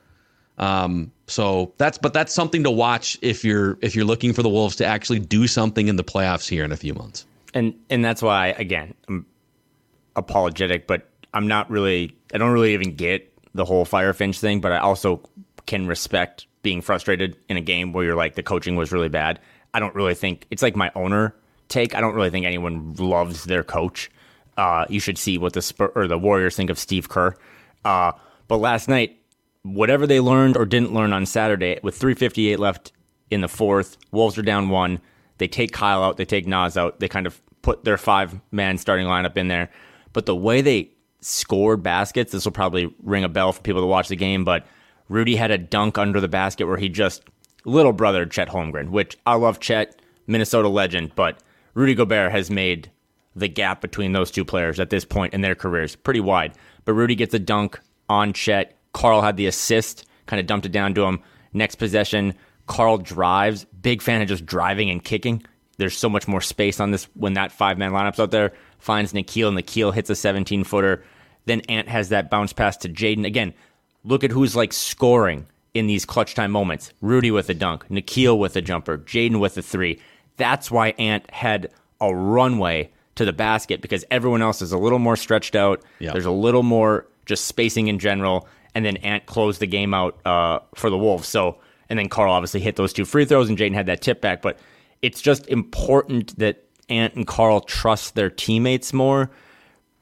Um, 0.57 1.11
so 1.27 1.73
that's 1.77 1.99
but 1.99 2.13
that's 2.13 2.33
something 2.33 2.63
to 2.63 2.71
watch 2.71 3.17
if 3.21 3.43
you're 3.45 3.77
if 3.81 3.95
you're 3.95 4.05
looking 4.05 4.33
for 4.33 4.41
the 4.41 4.49
Wolves 4.49 4.75
to 4.77 4.85
actually 4.85 5.19
do 5.19 5.45
something 5.45 5.87
in 5.87 5.97
the 5.97 6.03
playoffs 6.03 6.47
here 6.47 6.63
in 6.63 6.71
a 6.71 6.77
few 6.77 6.93
months. 6.93 7.25
and 7.53 7.73
and 7.89 8.03
that's 8.03 8.21
why 8.21 8.47
again 8.49 8.93
I'm 9.07 9.25
apologetic, 10.15 10.87
but 10.87 11.09
I'm 11.33 11.47
not 11.47 11.69
really 11.69 12.15
I 12.33 12.37
don't 12.37 12.51
really 12.51 12.73
even 12.73 12.95
get 12.95 13.31
the 13.53 13.65
whole 13.65 13.85
fire 13.85 14.13
finch 14.13 14.39
thing, 14.39 14.61
but 14.61 14.71
I 14.71 14.79
also 14.79 15.21
can 15.65 15.87
respect 15.87 16.47
being 16.63 16.81
frustrated 16.81 17.37
in 17.49 17.57
a 17.57 17.61
game 17.61 17.93
where 17.93 18.05
you're 18.05 18.15
like 18.15 18.35
the 18.35 18.43
coaching 18.43 18.75
was 18.75 18.91
really 18.91 19.09
bad. 19.09 19.39
I 19.73 19.79
don't 19.79 19.95
really 19.95 20.15
think 20.15 20.45
it's 20.49 20.61
like 20.61 20.75
my 20.75 20.91
owner 20.95 21.35
take. 21.67 21.95
I 21.95 22.01
don't 22.01 22.15
really 22.15 22.29
think 22.29 22.45
anyone 22.45 22.93
loves 22.95 23.45
their 23.45 23.63
coach. 23.63 24.09
Uh, 24.57 24.85
you 24.89 24.99
should 24.99 25.17
see 25.17 25.37
what 25.37 25.53
the 25.53 25.61
Spur- 25.61 25.91
or 25.95 26.07
the 26.07 26.17
Warriors 26.17 26.55
think 26.55 26.69
of 26.69 26.79
Steve 26.79 27.09
Kerr. 27.09 27.35
Uh, 27.85 28.11
but 28.47 28.57
last 28.57 28.89
night, 28.89 29.17
whatever 29.61 30.07
they 30.07 30.19
learned 30.19 30.57
or 30.57 30.65
didn't 30.65 30.93
learn 30.93 31.13
on 31.13 31.25
Saturday, 31.25 31.79
with 31.83 31.97
3:58 31.97 32.57
left 32.57 32.91
in 33.29 33.41
the 33.41 33.47
fourth, 33.47 33.97
Wolves 34.11 34.37
are 34.37 34.43
down 34.43 34.69
one. 34.69 34.99
They 35.37 35.47
take 35.47 35.71
Kyle 35.71 36.03
out, 36.03 36.17
they 36.17 36.25
take 36.25 36.47
Naz 36.47 36.77
out, 36.77 36.99
they 36.99 37.07
kind 37.07 37.27
of 37.27 37.39
put 37.61 37.83
their 37.83 37.97
five 37.97 38.39
man 38.51 38.77
starting 38.77 39.05
lineup 39.05 39.37
in 39.37 39.47
there. 39.47 39.69
But 40.13 40.25
the 40.25 40.35
way 40.35 40.61
they 40.61 40.91
scored 41.21 41.83
baskets, 41.83 42.31
this 42.31 42.45
will 42.45 42.51
probably 42.51 42.93
ring 43.03 43.23
a 43.23 43.29
bell 43.29 43.51
for 43.51 43.61
people 43.61 43.81
to 43.81 43.87
watch 43.87 44.07
the 44.07 44.15
game. 44.15 44.43
But 44.43 44.65
Rudy 45.09 45.35
had 45.35 45.51
a 45.51 45.57
dunk 45.57 45.97
under 45.97 46.19
the 46.19 46.27
basket 46.27 46.65
where 46.65 46.77
he 46.77 46.89
just 46.89 47.23
little 47.65 47.93
brother 47.93 48.25
Chet 48.25 48.49
Holmgren, 48.49 48.89
which 48.89 49.17
I 49.25 49.35
love 49.35 49.59
Chet, 49.59 50.01
Minnesota 50.25 50.69
legend, 50.69 51.11
but 51.15 51.39
Rudy 51.73 51.93
Gobert 51.93 52.31
has 52.31 52.49
made 52.49 52.89
the 53.39 53.47
gap 53.47 53.81
between 53.81 54.13
those 54.13 54.31
two 54.31 54.45
players 54.45 54.79
at 54.79 54.89
this 54.89 55.05
point 55.05 55.33
in 55.33 55.41
their 55.41 55.55
careers 55.55 55.95
pretty 55.95 56.19
wide. 56.19 56.53
But 56.85 56.93
Rudy 56.93 57.15
gets 57.15 57.33
a 57.33 57.39
dunk 57.39 57.79
on 58.09 58.33
Chet. 58.33 58.77
Karl 58.93 59.21
had 59.21 59.37
the 59.37 59.47
assist, 59.47 60.05
kind 60.25 60.39
of 60.39 60.47
dumped 60.47 60.65
it 60.65 60.71
down 60.71 60.93
to 60.95 61.03
him. 61.03 61.21
Next 61.53 61.75
possession, 61.75 62.33
Karl 62.65 62.97
drives. 62.97 63.65
Big 63.81 64.01
fan 64.01 64.21
of 64.21 64.27
just 64.27 64.45
driving 64.45 64.89
and 64.89 65.03
kicking. 65.03 65.43
There's 65.77 65.97
so 65.97 66.09
much 66.09 66.27
more 66.27 66.41
space 66.41 66.79
on 66.79 66.91
this 66.91 67.05
when 67.13 67.33
that 67.33 67.51
five 67.51 67.77
man 67.77 67.91
lineup's 67.91 68.19
out 68.19 68.31
there. 68.31 68.53
Finds 68.79 69.13
Nickeil, 69.13 69.49
and 69.49 69.57
Nickeil 69.57 69.93
hits 69.93 70.09
a 70.09 70.15
17 70.15 70.63
footer. 70.63 71.03
Then 71.45 71.61
Ant 71.61 71.87
has 71.87 72.09
that 72.09 72.29
bounce 72.29 72.53
pass 72.53 72.77
to 72.77 72.89
Jaden. 72.89 73.25
Again, 73.25 73.53
look 74.03 74.23
at 74.23 74.31
who's 74.31 74.55
like 74.55 74.73
scoring 74.73 75.47
in 75.73 75.87
these 75.87 76.05
clutch 76.05 76.35
time 76.35 76.51
moments. 76.51 76.91
Rudy 77.01 77.31
with 77.31 77.49
a 77.49 77.53
dunk, 77.53 77.87
Nickeil 77.89 78.37
with 78.37 78.55
a 78.55 78.61
jumper, 78.61 78.97
Jaden 78.97 79.39
with 79.39 79.57
a 79.57 79.61
three. 79.61 79.99
That's 80.37 80.69
why 80.71 80.89
Ant 80.97 81.29
had 81.31 81.69
a 82.01 82.13
runway 82.13 82.91
to 83.17 83.25
the 83.25 83.33
basket 83.33 83.81
because 83.81 84.05
everyone 84.09 84.41
else 84.41 84.61
is 84.61 84.71
a 84.71 84.77
little 84.77 84.99
more 84.99 85.15
stretched 85.15 85.55
out. 85.55 85.83
There's 86.13 86.25
a 86.25 86.31
little 86.31 86.63
more 86.63 87.07
just 87.25 87.45
spacing 87.45 87.87
in 87.87 87.99
general. 87.99 88.47
And 88.73 88.85
then 88.85 88.97
Ant 88.97 89.25
closed 89.25 89.59
the 89.59 89.67
game 89.67 89.93
out 89.93 90.17
uh, 90.25 90.59
for 90.75 90.89
the 90.89 90.97
Wolves. 90.97 91.27
So, 91.27 91.57
and 91.89 91.97
then 91.97 92.09
Karl 92.09 92.31
obviously 92.31 92.59
hit 92.61 92.75
those 92.75 92.93
two 92.93 93.05
free 93.05 93.25
throws 93.25 93.49
and 93.49 93.57
Jaden 93.57 93.73
had 93.73 93.87
that 93.87 94.01
tip 94.01 94.21
back. 94.21 94.41
But 94.41 94.59
it's 95.01 95.21
just 95.21 95.47
important 95.47 96.37
that 96.39 96.63
Ant 96.89 97.15
and 97.15 97.27
Karl 97.27 97.61
trust 97.61 98.15
their 98.15 98.29
teammates 98.29 98.93
more 98.93 99.29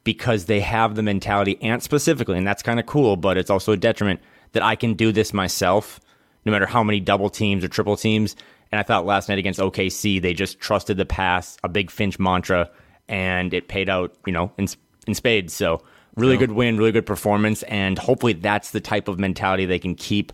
because 0.04 0.44
they 0.44 0.60
have 0.60 0.94
the 0.94 1.02
mentality, 1.02 1.60
Ant 1.60 1.82
specifically, 1.82 2.38
and 2.38 2.46
that's 2.46 2.62
kind 2.62 2.78
of 2.78 2.86
cool, 2.86 3.16
but 3.16 3.36
it's 3.36 3.50
also 3.50 3.72
a 3.72 3.76
detriment 3.76 4.20
that 4.52 4.62
I 4.62 4.76
can 4.76 4.94
do 4.94 5.10
this 5.10 5.34
myself, 5.34 6.00
no 6.44 6.52
matter 6.52 6.64
how 6.64 6.84
many 6.84 7.00
double 7.00 7.28
teams 7.28 7.64
or 7.64 7.68
triple 7.68 7.96
teams. 7.96 8.36
And 8.70 8.78
I 8.78 8.84
thought 8.84 9.04
last 9.04 9.28
night 9.28 9.38
against 9.38 9.58
OKC, 9.58 10.22
they 10.22 10.32
just 10.32 10.60
trusted 10.60 10.96
the 10.96 11.06
pass, 11.06 11.56
a 11.64 11.68
big 11.68 11.90
Finch 11.90 12.20
mantra, 12.20 12.70
and 13.08 13.52
it 13.54 13.68
paid 13.68 13.88
out, 13.88 14.14
you 14.26 14.32
know, 14.32 14.52
in, 14.58 14.66
in 15.06 15.14
spades. 15.14 15.52
So 15.52 15.82
really 16.16 16.36
good 16.36 16.52
win, 16.52 16.76
really 16.76 16.92
good 16.92 17.06
performance, 17.06 17.62
and 17.64 17.98
hopefully 17.98 18.32
that's 18.32 18.70
the 18.70 18.80
type 18.80 19.08
of 19.08 19.18
mentality 19.18 19.66
they 19.66 19.78
can 19.78 19.94
keep 19.94 20.32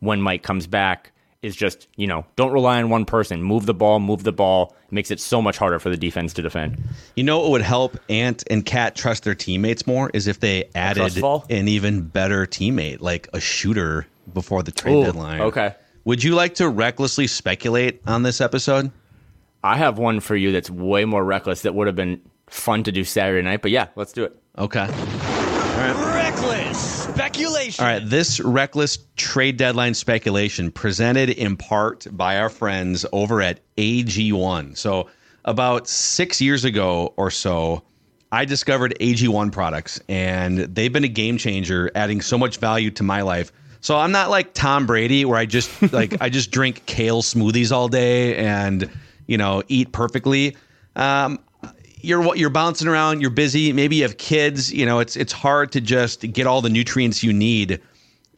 when 0.00 0.20
Mike 0.20 0.42
comes 0.42 0.66
back. 0.66 1.10
Is 1.42 1.54
just 1.54 1.88
you 1.96 2.06
know 2.06 2.24
don't 2.36 2.52
rely 2.52 2.80
on 2.82 2.88
one 2.88 3.04
person. 3.04 3.42
Move 3.42 3.66
the 3.66 3.74
ball, 3.74 4.00
move 4.00 4.22
the 4.24 4.32
ball. 4.32 4.74
It 4.86 4.92
makes 4.92 5.10
it 5.10 5.20
so 5.20 5.42
much 5.42 5.58
harder 5.58 5.78
for 5.78 5.90
the 5.90 5.96
defense 5.98 6.32
to 6.34 6.42
defend. 6.42 6.82
You 7.16 7.24
know 7.24 7.40
what 7.40 7.50
would 7.50 7.60
help 7.60 7.98
Ant 8.08 8.44
and 8.48 8.64
Cat 8.64 8.96
trust 8.96 9.24
their 9.24 9.34
teammates 9.34 9.86
more 9.86 10.10
is 10.14 10.26
if 10.26 10.40
they 10.40 10.70
added 10.74 11.22
an 11.22 11.68
even 11.68 12.00
better 12.00 12.46
teammate, 12.46 13.02
like 13.02 13.28
a 13.34 13.40
shooter, 13.40 14.06
before 14.32 14.62
the 14.62 14.72
trade 14.72 14.94
Ooh, 14.94 15.04
deadline. 15.04 15.42
okay. 15.42 15.74
Would 16.06 16.24
you 16.24 16.34
like 16.34 16.54
to 16.54 16.68
recklessly 16.68 17.26
speculate 17.26 18.00
on 18.06 18.22
this 18.22 18.40
episode? 18.40 18.90
I 19.64 19.78
have 19.78 19.96
one 19.96 20.20
for 20.20 20.36
you 20.36 20.52
that's 20.52 20.68
way 20.68 21.06
more 21.06 21.24
reckless. 21.24 21.62
That 21.62 21.74
would 21.74 21.86
have 21.86 21.96
been 21.96 22.20
fun 22.48 22.82
to 22.84 22.92
do 22.92 23.02
Saturday 23.02 23.40
night, 23.40 23.62
but 23.62 23.70
yeah, 23.70 23.88
let's 23.96 24.12
do 24.12 24.22
it. 24.22 24.36
Okay. 24.58 24.86
Reckless 25.76 27.04
speculation. 27.04 27.82
All 27.82 27.90
right, 27.90 28.06
this 28.06 28.40
reckless 28.40 28.98
trade 29.16 29.56
deadline 29.56 29.94
speculation 29.94 30.70
presented 30.70 31.30
in 31.30 31.56
part 31.56 32.06
by 32.12 32.36
our 32.36 32.50
friends 32.50 33.06
over 33.10 33.40
at 33.40 33.60
AG1. 33.76 34.76
So, 34.76 35.08
about 35.46 35.88
six 35.88 36.42
years 36.42 36.64
ago 36.64 37.14
or 37.16 37.30
so, 37.30 37.82
I 38.32 38.44
discovered 38.44 38.94
AG1 39.00 39.50
products, 39.50 39.98
and 40.08 40.58
they've 40.58 40.92
been 40.92 41.04
a 41.04 41.08
game 41.08 41.38
changer, 41.38 41.90
adding 41.94 42.20
so 42.20 42.36
much 42.36 42.58
value 42.58 42.90
to 42.92 43.02
my 43.02 43.22
life. 43.22 43.50
So 43.80 43.96
I'm 43.98 44.12
not 44.12 44.30
like 44.30 44.54
Tom 44.54 44.86
Brady, 44.86 45.24
where 45.24 45.38
I 45.38 45.46
just 45.46 45.70
like 45.92 46.20
I 46.20 46.28
just 46.28 46.50
drink 46.50 46.84
kale 46.84 47.22
smoothies 47.22 47.72
all 47.72 47.88
day 47.88 48.36
and 48.36 48.90
you 49.26 49.38
know 49.38 49.62
eat 49.68 49.92
perfectly. 49.92 50.56
Um, 50.96 51.38
you're 52.04 52.36
you're 52.36 52.50
bouncing 52.50 52.86
around, 52.88 53.20
you're 53.20 53.30
busy, 53.30 53.72
maybe 53.72 53.96
you 53.96 54.02
have 54.02 54.18
kids, 54.18 54.72
you 54.72 54.84
know, 54.84 54.98
it's 54.98 55.16
it's 55.16 55.32
hard 55.32 55.72
to 55.72 55.80
just 55.80 56.20
get 56.32 56.46
all 56.46 56.60
the 56.60 56.68
nutrients 56.68 57.22
you 57.22 57.32
need 57.32 57.80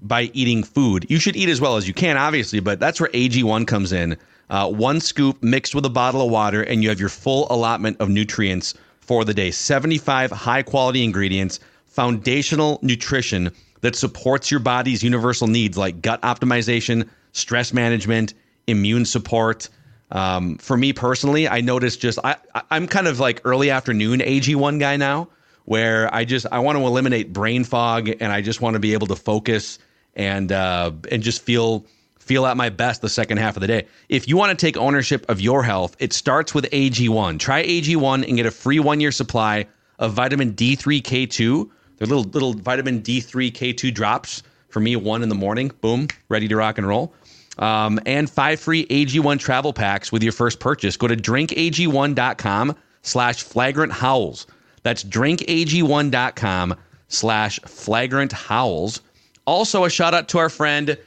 by 0.01 0.31
eating 0.33 0.63
food. 0.63 1.07
You 1.09 1.19
should 1.19 1.37
eat 1.37 1.49
as 1.49 1.61
well 1.61 1.77
as 1.77 1.89
you 1.89 1.95
can, 1.95 2.17
obviously, 2.17 2.61
but 2.61 2.79
that's 2.79 3.01
where 3.01 3.11
AG1 3.11 3.67
comes 3.67 3.93
in. 3.93 4.17
Uh, 4.49 4.71
one 4.71 5.01
scoop 5.01 5.43
mixed 5.43 5.75
with 5.75 5.85
a 5.85 5.91
bottle 5.91 6.23
of 6.23 6.31
water, 6.31 6.63
and 6.63 6.83
you 6.83 6.89
have 6.89 7.01
your 7.01 7.09
full 7.09 7.47
allotment 7.51 7.97
of 8.01 8.09
nutrients 8.09 8.75
for 9.01 9.25
the 9.25 9.35
day. 9.35 9.51
75 9.51 10.31
high 10.31 10.63
quality 10.63 11.03
ingredients, 11.03 11.59
foundational 11.87 12.79
nutrition 12.83 13.51
that 13.81 13.97
supports 13.97 14.51
your 14.51 14.61
body's 14.61 15.03
universal 15.03 15.49
needs 15.49 15.77
like 15.77 16.03
gut 16.03 16.23
optimization, 16.23 17.09
stress 17.33 17.73
management, 17.73 18.35
immune 18.67 19.05
support. 19.05 19.69
Um, 20.11 20.59
for 20.59 20.77
me 20.77 20.93
personally, 20.93 21.49
I 21.49 21.61
noticed 21.61 22.01
just 22.01 22.19
I 22.23 22.37
I'm 22.71 22.87
kind 22.87 23.09
of 23.09 23.19
like 23.19 23.41
early 23.45 23.71
afternoon 23.71 24.21
AG1 24.21 24.79
guy 24.79 24.97
now, 24.97 25.29
where 25.65 26.13
I 26.15 26.25
just 26.25 26.47
I 26.51 26.61
want 26.61 26.79
to 26.79 26.85
eliminate 26.85 27.33
brain 27.33 27.65
fog 27.65 28.09
and 28.09 28.33
I 28.33 28.41
just 28.41 28.61
want 28.61 28.75
to 28.75 28.81
be 28.81 28.93
able 28.93 29.09
to 29.09 29.17
focus 29.17 29.79
and 30.15 30.51
uh, 30.53 30.93
and 31.11 31.23
just 31.23 31.43
feel 31.43 31.85
feel 32.19 32.47
at 32.47 32.57
my 32.57 32.69
best 32.69 33.03
the 33.03 33.09
second 33.09 33.39
half 33.39 33.57
of 33.57 33.61
the 33.61 33.67
day. 33.67 33.87
If 34.09 34.29
you 34.29 34.37
want 34.37 34.57
to 34.57 34.67
take 34.67 34.77
ownership 34.77 35.25
of 35.29 35.41
your 35.41 35.63
health, 35.63 35.97
it 36.01 36.13
starts 36.13 36.55
with 36.55 36.65
AG1. 36.71 37.39
Try 37.39 37.65
AG1 37.65 38.27
and 38.27 38.37
get 38.37 38.47
a 38.47 38.51
free 38.51 38.81
one 38.81 39.01
year 39.01 39.13
supply 39.13 39.67
of 39.99 40.13
vitamin 40.13 40.55
D3 40.55 41.03
K2. 41.03 41.71
They're 41.99 42.07
little 42.07 42.25
little 42.25 42.55
vitamin 42.55 43.03
D3 43.03 43.53
K2 43.53 43.93
drops 43.93 44.43
for 44.69 44.81
me, 44.81 44.95
one 44.95 45.23
in 45.23 45.29
the 45.29 45.35
morning. 45.35 45.71
Boom, 45.81 46.09
ready 46.29 46.49
to 46.49 46.57
rock 46.57 46.79
and 46.79 46.87
roll. 46.87 47.15
Um, 47.59 47.99
and 48.05 48.29
five 48.29 48.61
free 48.61 48.87
AG1 48.87 49.39
travel 49.39 49.73
packs 49.73 50.13
with 50.13 50.23
your 50.23 50.33
first 50.33 50.61
purchase. 50.61 50.97
Go 50.97 51.07
to 51.07 51.17
drinkag1.com 51.17 52.77
slash 53.03 53.43
flagrant 53.43 53.93
howls. 53.93 54.47
That's 54.83 55.03
drinkag1.com 55.03 56.77
slash 57.09 57.61
flagrant 57.61 58.33
howls. 58.33 59.01
Also, 59.47 59.85
a 59.85 59.91
shout 59.91 60.13
out 60.13 60.29
to 60.29 60.39
our 60.39 60.49
friend 60.49 60.99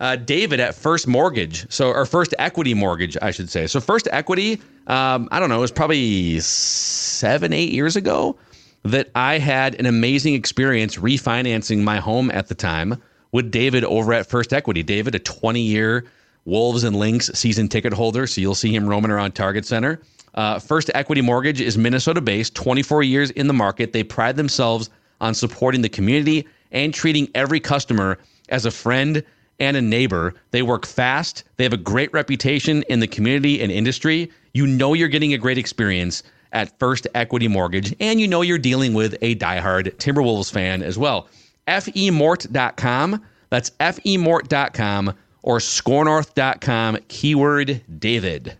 uh, 0.00 0.16
David 0.16 0.60
at 0.60 0.74
First 0.74 1.06
Mortgage. 1.06 1.70
So, 1.70 1.90
or 1.90 2.06
First 2.06 2.34
Equity 2.38 2.74
Mortgage, 2.74 3.16
I 3.20 3.30
should 3.30 3.50
say. 3.50 3.66
So, 3.66 3.80
First 3.80 4.08
Equity, 4.10 4.60
um, 4.86 5.28
I 5.30 5.40
don't 5.40 5.48
know, 5.48 5.58
it 5.58 5.62
was 5.62 5.72
probably 5.72 6.40
seven, 6.40 7.52
eight 7.52 7.72
years 7.72 7.96
ago 7.96 8.36
that 8.84 9.10
I 9.14 9.38
had 9.38 9.74
an 9.74 9.86
amazing 9.86 10.34
experience 10.34 10.96
refinancing 10.96 11.82
my 11.82 11.98
home 11.98 12.30
at 12.30 12.48
the 12.48 12.54
time 12.54 13.02
with 13.32 13.50
David 13.50 13.84
over 13.84 14.12
at 14.12 14.26
First 14.26 14.52
Equity. 14.52 14.82
David, 14.82 15.14
a 15.14 15.18
20 15.18 15.60
year 15.60 16.04
Wolves 16.44 16.84
and 16.84 16.96
Lynx 16.96 17.30
season 17.34 17.68
ticket 17.68 17.92
holder. 17.92 18.26
So, 18.26 18.40
you'll 18.40 18.54
see 18.54 18.74
him 18.74 18.88
roaming 18.88 19.10
around 19.10 19.32
Target 19.32 19.66
Center. 19.66 20.00
Uh, 20.34 20.58
First 20.58 20.90
Equity 20.94 21.20
Mortgage 21.20 21.60
is 21.60 21.76
Minnesota 21.76 22.20
based, 22.20 22.54
24 22.54 23.02
years 23.02 23.30
in 23.32 23.48
the 23.48 23.54
market. 23.54 23.92
They 23.92 24.04
pride 24.04 24.36
themselves 24.36 24.90
on 25.20 25.34
supporting 25.34 25.82
the 25.82 25.88
community 25.88 26.46
and 26.70 26.94
treating 26.94 27.28
every 27.34 27.60
customer 27.60 28.18
as 28.48 28.64
a 28.66 28.70
friend 28.70 29.22
and 29.58 29.76
a 29.76 29.82
neighbor. 29.82 30.34
They 30.50 30.62
work 30.62 30.86
fast. 30.86 31.44
They 31.56 31.64
have 31.64 31.72
a 31.72 31.78
great 31.78 32.12
reputation 32.12 32.84
in 32.88 33.00
the 33.00 33.06
community 33.06 33.60
and 33.60 33.72
industry. 33.72 34.30
You 34.54 34.66
know 34.66 34.94
you're 34.94 35.08
getting 35.08 35.34
a 35.34 35.38
great 35.38 35.58
experience 35.58 36.22
at 36.52 36.78
First 36.78 37.06
Equity 37.14 37.48
Mortgage, 37.48 37.94
and 38.00 38.20
you 38.20 38.26
know 38.26 38.42
you're 38.42 38.58
dealing 38.58 38.94
with 38.94 39.16
a 39.20 39.34
diehard 39.36 39.94
Timberwolves 39.96 40.50
fan 40.50 40.82
as 40.82 40.96
well. 40.96 41.28
FEMort.com. 41.68 43.24
That's 43.50 43.70
FEMort.com 43.70 45.14
or 45.42 45.58
scorenorth.com, 45.58 46.98
keyword 47.08 47.82
David. 47.98 48.56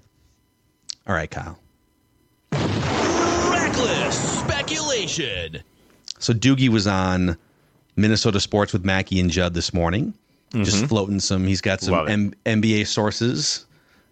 All 1.06 1.14
right, 1.14 1.30
Kyle. 1.30 1.58
Reckless 2.52 4.38
speculation. 4.40 5.62
So 6.18 6.32
Doogie 6.32 6.68
was 6.68 6.86
on 6.86 7.36
Minnesota 7.96 8.40
Sports 8.40 8.72
with 8.72 8.84
Mackey 8.84 9.20
and 9.20 9.30
Judd 9.30 9.54
this 9.54 9.74
morning, 9.74 10.14
mm-hmm. 10.50 10.62
just 10.62 10.86
floating 10.86 11.20
some. 11.20 11.46
He's 11.46 11.60
got 11.60 11.80
some 11.80 12.08
M- 12.08 12.34
NBA 12.46 12.86
sources 12.86 13.66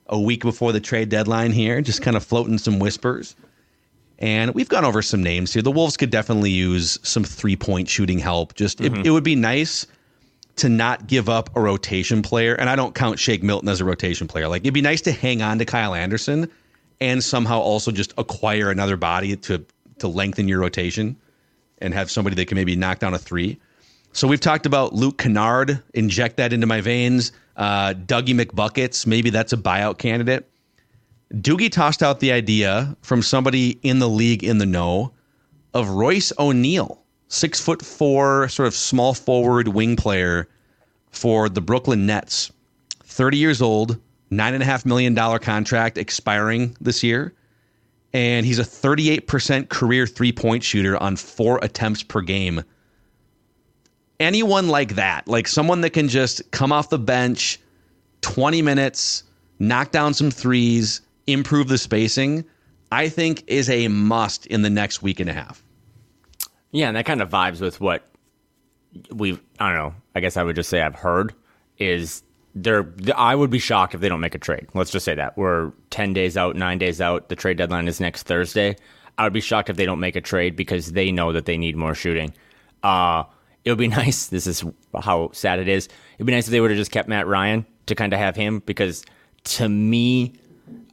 a 0.09 0.21
week 0.21 0.43
before 0.43 0.73
the 0.73 0.81
trade 0.81 1.09
deadline 1.09 1.53
here, 1.53 1.81
just 1.81 2.03
kind 2.03 2.17
of 2.17 2.25
floating 2.25 2.59
some 2.59 2.79
whispers. 2.79 3.37
And 4.19 4.55
we've 4.55 4.69
gone 4.69 4.85
over 4.85 5.03
some 5.03 5.23
names 5.23 5.53
here. 5.53 5.63
The 5.63 5.71
Wolves 5.71 5.97
could 5.97 6.11
definitely 6.11 6.51
use 6.51 6.99
some 7.03 7.25
three 7.25 7.57
point 7.57 7.89
shooting 7.89 8.19
help. 8.19 8.55
Just 8.55 8.81
it, 8.81 9.07
it 9.07 9.11
would 9.11 9.25
be 9.25 9.37
nice 9.37 9.87
to 10.57 10.69
not 10.71 11.07
give 11.07 11.29
up 11.29 11.55
a 11.55 11.61
rotation 11.61 12.23
player. 12.23 12.55
And 12.55 12.71
I 12.71 12.77
don't 12.77 12.95
count 12.95 13.19
Shake 13.19 13.43
Milton 13.43 13.69
as 13.69 13.81
a 13.81 13.85
rotation 13.85 14.27
player. 14.27 14.49
Like 14.49 14.63
it'd 14.63 14.73
be 14.73 14.81
nice 14.81 15.03
to 15.03 15.13
hang 15.13 15.43
on 15.43 15.59
to 15.59 15.65
Kyle 15.67 15.95
Anderson 15.95 16.51
and 17.01 17.23
somehow 17.23 17.61
also 17.61 17.91
just 17.91 18.15
acquire 18.17 18.71
another 18.71 18.97
body 18.97 19.37
to 19.37 19.65
to 19.99 20.09
lengthen 20.09 20.49
your 20.49 20.61
rotation 20.61 21.17
and 21.79 21.93
have 21.95 22.11
somebody 22.11 22.37
that 22.37 22.47
can 22.47 22.57
maybe 22.57 22.77
knock 22.77 22.99
down 22.99 23.15
a 23.15 23.19
three. 23.19 23.59
So 24.13 24.27
we've 24.27 24.41
talked 24.41 24.65
about 24.65 24.95
Luke 24.95 25.19
Kennard, 25.19 25.83
inject 25.93 26.39
that 26.39 26.53
into 26.53 26.67
my 26.67 26.81
veins. 26.81 27.33
Uh, 27.57 27.93
Dougie 27.93 28.39
McBuckets, 28.39 29.07
maybe 29.07 29.31
that's 29.31 29.53
a 29.53 29.57
buyout 29.59 29.99
candidate. 29.99 30.49
Doogie 31.35 31.73
tossed 31.73 32.03
out 32.03 32.21
the 32.21 32.33
idea 32.33 32.97
from 33.03 33.21
somebody 33.21 33.79
in 33.83 33.99
the 33.99 34.09
league 34.09 34.45
in 34.45 34.59
the 34.59 34.67
know 34.67 35.13
of 35.75 35.91
Royce 35.91 36.33
O'Neale, 36.39 37.03
six 37.29 37.61
foot 37.61 37.83
four, 37.83 38.49
sort 38.49 38.69
of 38.69 38.75
small 38.75 39.13
forward 39.13 39.69
wing 39.69 39.97
player 39.97 40.49
for 41.11 41.49
the 41.49 41.61
Brooklyn 41.61 42.07
Nets. 42.07 42.53
30 43.03 43.39
years 43.39 43.61
old, 43.61 43.99
$9.5 44.31 44.87
million 44.87 45.17
contract 45.41 45.99
expiring 45.99 46.77
this 46.81 47.03
year. 47.03 47.35
And 48.13 48.47
he's 48.47 48.59
a 48.59 48.63
38% 48.63 49.69
career 49.69 50.07
three 50.07 50.33
point 50.33 50.63
shooter 50.63 50.97
on 51.03 51.17
four 51.17 51.59
attempts 51.63 52.03
per 52.03 52.21
game. 52.21 52.63
Anyone 54.21 54.69
like 54.69 54.95
that, 54.95 55.27
like 55.29 55.49
someone 55.49 55.81
that 55.83 55.91
can 55.91 56.09
just 56.09 56.51
come 56.53 56.73
off 56.73 56.89
the 56.89 56.99
bench 56.99 57.59
20 58.23 58.63
minutes, 58.63 59.25
knock 59.59 59.91
down 59.91 60.15
some 60.15 60.31
threes, 60.31 61.03
improve 61.27 61.69
the 61.69 61.79
spacing, 61.79 62.45
I 62.93 63.09
think 63.09 63.45
is 63.47 63.69
a 63.69 63.89
must 63.89 64.47
in 64.47 64.63
the 64.63 64.71
next 64.71 65.03
week 65.03 65.21
and 65.21 65.29
a 65.29 65.33
half. 65.33 65.63
Yeah, 66.71 66.89
and 66.89 66.97
that 66.97 67.07
kind 67.07 67.23
of 67.23 67.29
vibes 67.31 67.61
with 67.61 67.81
what 67.81 68.09
we've, 69.13 69.41
I 69.59 69.69
don't 69.71 69.79
know, 69.79 69.95
I 70.15 70.21
guess 70.21 70.37
I 70.37 70.43
would 70.43 70.57
just 70.57 70.69
say 70.69 70.83
I've 70.83 70.95
heard 70.95 71.35
is 71.79 72.23
they're 72.55 72.91
I 73.15 73.35
would 73.35 73.51
be 73.51 73.59
shocked 73.59 73.95
if 73.95 74.01
they 74.01 74.09
don't 74.09 74.21
make 74.21 74.35
a 74.35 74.39
trade. 74.39 74.67
Let's 74.73 74.91
just 74.91 75.05
say 75.05 75.15
that. 75.15 75.37
We're 75.37 75.73
10 75.91 76.15
days 76.15 76.37
out, 76.37 76.57
9 76.57 76.79
days 76.79 77.01
out. 77.01 77.29
The 77.29 77.37
trade 77.37 77.59
deadline 77.59 77.87
is 77.87 78.01
next 78.01 78.23
Thursday. 78.23 78.77
I 79.19 79.25
would 79.25 79.35
be 79.35 79.41
shocked 79.41 79.69
if 79.69 79.77
they 79.77 79.85
don't 79.85 80.01
make 80.01 80.17
a 80.17 80.21
trade 80.21 80.57
because 80.57 80.93
they 80.93 81.13
know 81.13 81.33
that 81.33 81.45
they 81.45 81.59
need 81.59 81.77
more 81.77 81.95
shooting. 81.95 82.33
Uh 82.83 83.25
it 83.65 83.71
would 83.71 83.79
be 83.79 83.89
nice. 84.03 84.29
This 84.29 84.47
is 84.47 84.65
how 84.99 85.31
sad 85.33 85.59
it 85.59 85.69
is. 85.69 85.89
It'd 86.15 86.27
be 86.27 86.33
nice 86.33 86.47
if 86.47 86.53
they 86.53 86.61
would 86.61 86.71
have 86.71 86.79
just 86.79 86.91
kept 86.91 87.09
Matt 87.09 87.27
Ryan 87.27 87.67
to 87.87 87.95
kind 87.95 88.13
of 88.15 88.19
have 88.19 88.37
him 88.37 88.61
because 88.65 89.05
to 89.45 89.69
me, 89.69 90.35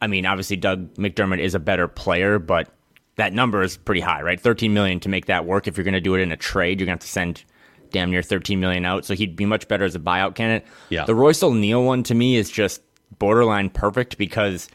I 0.04 0.08
mean, 0.08 0.26
obviously 0.26 0.58
Doug 0.58 0.94
McDermott 0.96 1.40
is 1.40 1.56
a 1.56 1.60
better 1.60 1.88
player, 1.88 2.38
but 2.38 2.68
that 3.16 3.32
number 3.32 3.64
is 3.64 3.78
pretty 3.78 4.02
high, 4.02 4.22
right? 4.22 4.38
13 4.38 4.74
million 4.74 5.00
to 5.00 5.08
make 5.08 5.28
that 5.28 5.46
work. 5.46 5.66
If 5.66 5.78
you're 5.78 5.86
going 5.86 5.94
to 5.94 6.02
do 6.02 6.14
it 6.16 6.20
in 6.20 6.30
a 6.30 6.36
trade, 6.36 6.82
you're 6.82 6.86
going 6.86 6.98
to 6.98 7.02
have 7.04 7.08
to 7.08 7.08
send 7.08 7.46
damn 7.92 8.12
near 8.12 8.22
13 8.22 8.60
million 8.60 8.84
out. 8.84 9.06
So 9.06 9.14
he'd 9.14 9.38
be 9.38 9.46
much 9.46 9.70
better 9.70 9.86
as 9.86 9.96
a 9.96 10.00
buyout 10.00 10.36
candidate. 10.36 10.68
Yeah. 10.90 11.06
The 11.06 11.16
Royce 11.16 11.42
O'Neale 11.42 11.86
one 11.86 12.04
to 12.04 12.16
me 12.16 12.36
is 12.36 12.50
just 12.50 12.82
borderline 13.18 13.70
perfect 13.70 14.18
because 14.18 14.68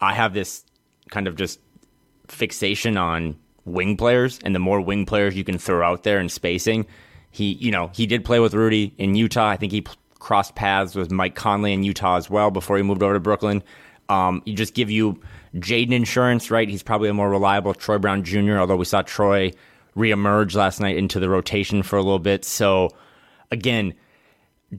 I 0.00 0.14
have 0.14 0.32
this 0.32 0.64
kind 1.10 1.28
of 1.28 1.36
just 1.36 1.60
fixation 2.28 2.96
on 2.96 3.36
wing 3.66 3.98
players 3.98 4.40
and 4.42 4.54
the 4.54 4.58
more 4.58 4.80
wing 4.80 5.04
players 5.04 5.36
you 5.36 5.44
can 5.44 5.58
throw 5.58 5.86
out 5.86 6.02
there 6.02 6.18
in 6.18 6.30
spacing. 6.30 6.86
He, 7.30 7.52
you 7.52 7.70
know, 7.70 7.90
he 7.94 8.06
did 8.06 8.24
play 8.24 8.40
with 8.40 8.54
Rudy 8.54 8.94
in 8.96 9.16
Utah. 9.16 9.50
I 9.50 9.58
think 9.58 9.70
he 9.70 9.82
p- 9.82 9.92
crossed 10.18 10.54
paths 10.54 10.94
with 10.94 11.10
Mike 11.10 11.34
Conley 11.34 11.74
in 11.74 11.82
Utah 11.82 12.16
as 12.16 12.30
well 12.30 12.50
before 12.50 12.78
he 12.78 12.82
moved 12.82 13.02
over 13.02 13.14
to 13.14 13.20
Brooklyn. 13.20 13.62
Um, 14.12 14.42
you 14.44 14.54
just 14.54 14.74
give 14.74 14.90
you 14.90 15.20
Jaden 15.54 15.92
insurance, 15.92 16.50
right? 16.50 16.68
He's 16.68 16.82
probably 16.82 17.08
a 17.08 17.14
more 17.14 17.30
reliable 17.30 17.72
Troy 17.72 17.96
Brown 17.96 18.24
Jr., 18.24 18.58
although 18.58 18.76
we 18.76 18.84
saw 18.84 19.00
Troy 19.00 19.52
reemerge 19.96 20.54
last 20.54 20.80
night 20.80 20.96
into 20.96 21.18
the 21.18 21.28
rotation 21.28 21.82
for 21.82 21.96
a 21.96 22.02
little 22.02 22.18
bit. 22.18 22.44
So 22.44 22.90
again, 23.50 23.94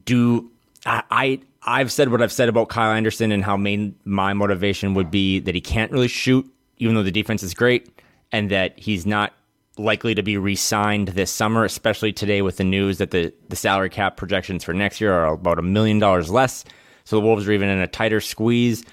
do 0.04 0.50
I, 0.86 1.02
I 1.10 1.40
I've 1.66 1.90
said 1.90 2.10
what 2.10 2.22
I've 2.22 2.32
said 2.32 2.48
about 2.48 2.68
Kyle 2.68 2.92
Anderson 2.92 3.32
and 3.32 3.42
how 3.42 3.56
main 3.56 3.96
my 4.04 4.34
motivation 4.34 4.94
would 4.94 5.10
be 5.10 5.40
that 5.40 5.54
he 5.54 5.60
can't 5.60 5.90
really 5.90 6.08
shoot, 6.08 6.48
even 6.78 6.94
though 6.94 7.02
the 7.02 7.10
defense 7.10 7.42
is 7.42 7.54
great, 7.54 7.88
and 8.30 8.50
that 8.50 8.78
he's 8.78 9.06
not 9.06 9.32
likely 9.76 10.14
to 10.14 10.22
be 10.22 10.36
re-signed 10.36 11.08
this 11.08 11.32
summer, 11.32 11.64
especially 11.64 12.12
today 12.12 12.42
with 12.42 12.58
the 12.58 12.64
news 12.64 12.98
that 12.98 13.10
the, 13.10 13.32
the 13.48 13.56
salary 13.56 13.90
cap 13.90 14.16
projections 14.16 14.62
for 14.62 14.72
next 14.72 15.00
year 15.00 15.12
are 15.12 15.34
about 15.34 15.58
a 15.58 15.62
million 15.62 15.98
dollars 15.98 16.30
less. 16.30 16.64
So 17.04 17.16
the 17.16 17.26
Wolves 17.26 17.48
are 17.48 17.52
even 17.52 17.68
in 17.68 17.78
a 17.78 17.88
tighter 17.88 18.20
squeeze. 18.20 18.84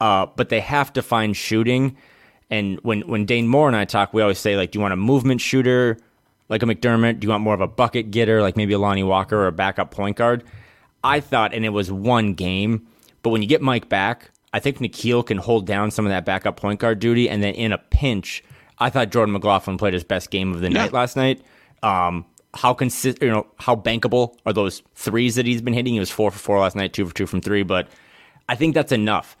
Uh, 0.00 0.26
but 0.36 0.48
they 0.48 0.60
have 0.60 0.92
to 0.94 1.02
find 1.02 1.36
shooting. 1.36 1.96
And 2.48 2.80
when, 2.82 3.02
when 3.02 3.26
Dane 3.26 3.46
Moore 3.46 3.68
and 3.68 3.76
I 3.76 3.84
talk, 3.84 4.12
we 4.12 4.22
always 4.22 4.38
say, 4.38 4.56
like, 4.56 4.72
do 4.72 4.78
you 4.78 4.80
want 4.80 4.94
a 4.94 4.96
movement 4.96 5.40
shooter 5.40 5.98
like 6.48 6.62
a 6.62 6.66
McDermott? 6.66 7.20
Do 7.20 7.26
you 7.26 7.30
want 7.30 7.44
more 7.44 7.54
of 7.54 7.60
a 7.60 7.68
bucket 7.68 8.10
getter 8.10 8.42
like 8.42 8.56
maybe 8.56 8.72
a 8.72 8.78
Lonnie 8.78 9.02
Walker 9.02 9.36
or 9.36 9.46
a 9.46 9.52
backup 9.52 9.90
point 9.90 10.16
guard? 10.16 10.42
I 11.04 11.20
thought, 11.20 11.54
and 11.54 11.64
it 11.64 11.70
was 11.70 11.92
one 11.92 12.34
game, 12.34 12.86
but 13.22 13.30
when 13.30 13.42
you 13.42 13.48
get 13.48 13.62
Mike 13.62 13.88
back, 13.88 14.30
I 14.52 14.58
think 14.58 14.78
Nickeil 14.78 15.24
can 15.24 15.38
hold 15.38 15.66
down 15.66 15.90
some 15.90 16.06
of 16.06 16.10
that 16.10 16.24
backup 16.24 16.56
point 16.56 16.80
guard 16.80 16.98
duty. 16.98 17.28
And 17.28 17.42
then 17.42 17.54
in 17.54 17.72
a 17.72 17.78
pinch, 17.78 18.42
I 18.78 18.90
thought 18.90 19.10
Jordan 19.10 19.32
McLaughlin 19.32 19.78
played 19.78 19.94
his 19.94 20.04
best 20.04 20.30
game 20.30 20.52
of 20.52 20.60
the 20.60 20.70
night 20.70 20.92
last 20.92 21.16
night. 21.16 21.42
Um, 21.82 22.24
how 22.52 22.74
consist, 22.74 23.22
you 23.22 23.28
know, 23.28 23.46
how 23.58 23.76
bankable 23.76 24.36
are 24.44 24.52
those 24.52 24.82
threes 24.94 25.36
that 25.36 25.46
he's 25.46 25.62
been 25.62 25.74
hitting? 25.74 25.94
He 25.94 26.00
was 26.00 26.10
four 26.10 26.30
for 26.30 26.38
four 26.38 26.58
last 26.58 26.74
night, 26.74 26.92
two 26.92 27.06
for 27.06 27.14
two 27.14 27.26
from 27.26 27.40
three, 27.40 27.62
but 27.62 27.88
I 28.48 28.56
think 28.56 28.74
that's 28.74 28.92
enough. 28.92 29.36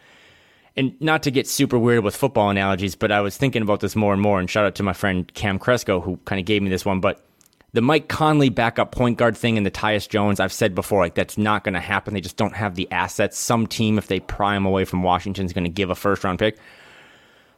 And 0.76 0.98
not 1.00 1.22
to 1.24 1.30
get 1.30 1.48
super 1.48 1.78
weird 1.78 2.04
with 2.04 2.14
football 2.14 2.48
analogies, 2.48 2.94
but 2.94 3.10
I 3.10 3.20
was 3.20 3.36
thinking 3.36 3.62
about 3.62 3.80
this 3.80 3.96
more 3.96 4.12
and 4.12 4.22
more. 4.22 4.38
And 4.38 4.48
shout 4.48 4.64
out 4.64 4.74
to 4.76 4.82
my 4.82 4.92
friend 4.92 5.32
Cam 5.34 5.58
Cresco 5.58 6.00
who 6.00 6.16
kind 6.24 6.38
of 6.38 6.46
gave 6.46 6.62
me 6.62 6.70
this 6.70 6.84
one. 6.84 7.00
But 7.00 7.24
the 7.72 7.80
Mike 7.80 8.08
Conley 8.08 8.48
backup 8.48 8.92
point 8.92 9.18
guard 9.18 9.36
thing 9.36 9.56
and 9.56 9.64
the 9.64 9.70
Tyus 9.70 10.08
Jones, 10.08 10.40
I've 10.40 10.52
said 10.52 10.74
before, 10.74 11.00
like 11.00 11.14
that's 11.14 11.38
not 11.38 11.64
going 11.64 11.74
to 11.74 11.80
happen. 11.80 12.14
They 12.14 12.20
just 12.20 12.36
don't 12.36 12.54
have 12.54 12.74
the 12.74 12.90
assets. 12.90 13.38
Some 13.38 13.66
team, 13.66 13.98
if 13.98 14.06
they 14.06 14.20
pry 14.20 14.56
him 14.56 14.66
away 14.66 14.84
from 14.84 15.02
Washington, 15.02 15.46
is 15.46 15.52
going 15.52 15.64
to 15.64 15.70
give 15.70 15.90
a 15.90 15.94
first 15.94 16.24
round 16.24 16.38
pick. 16.38 16.58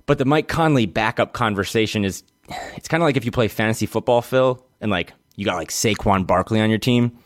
But 0.07 0.18
the 0.18 0.25
Mike 0.25 0.48
Conley 0.48 0.87
backup 0.87 1.33
conversation 1.33 2.05
is 2.05 2.25
it's 2.75 2.88
kind 2.88 3.03
of 3.03 3.07
like 3.07 3.16
if 3.16 3.25
you 3.25 3.31
play 3.31 3.48
fantasy 3.48 3.87
football, 3.87 4.20
Phil, 4.20 4.64
and 4.81 4.90
like 4.90 5.12
you 5.37 5.44
got 5.44 5.57
like 5.57 5.70
Saquon 5.70 6.27
Barkley 6.27 6.61
on 6.61 6.70
your 6.70 6.79
team, 6.79 7.16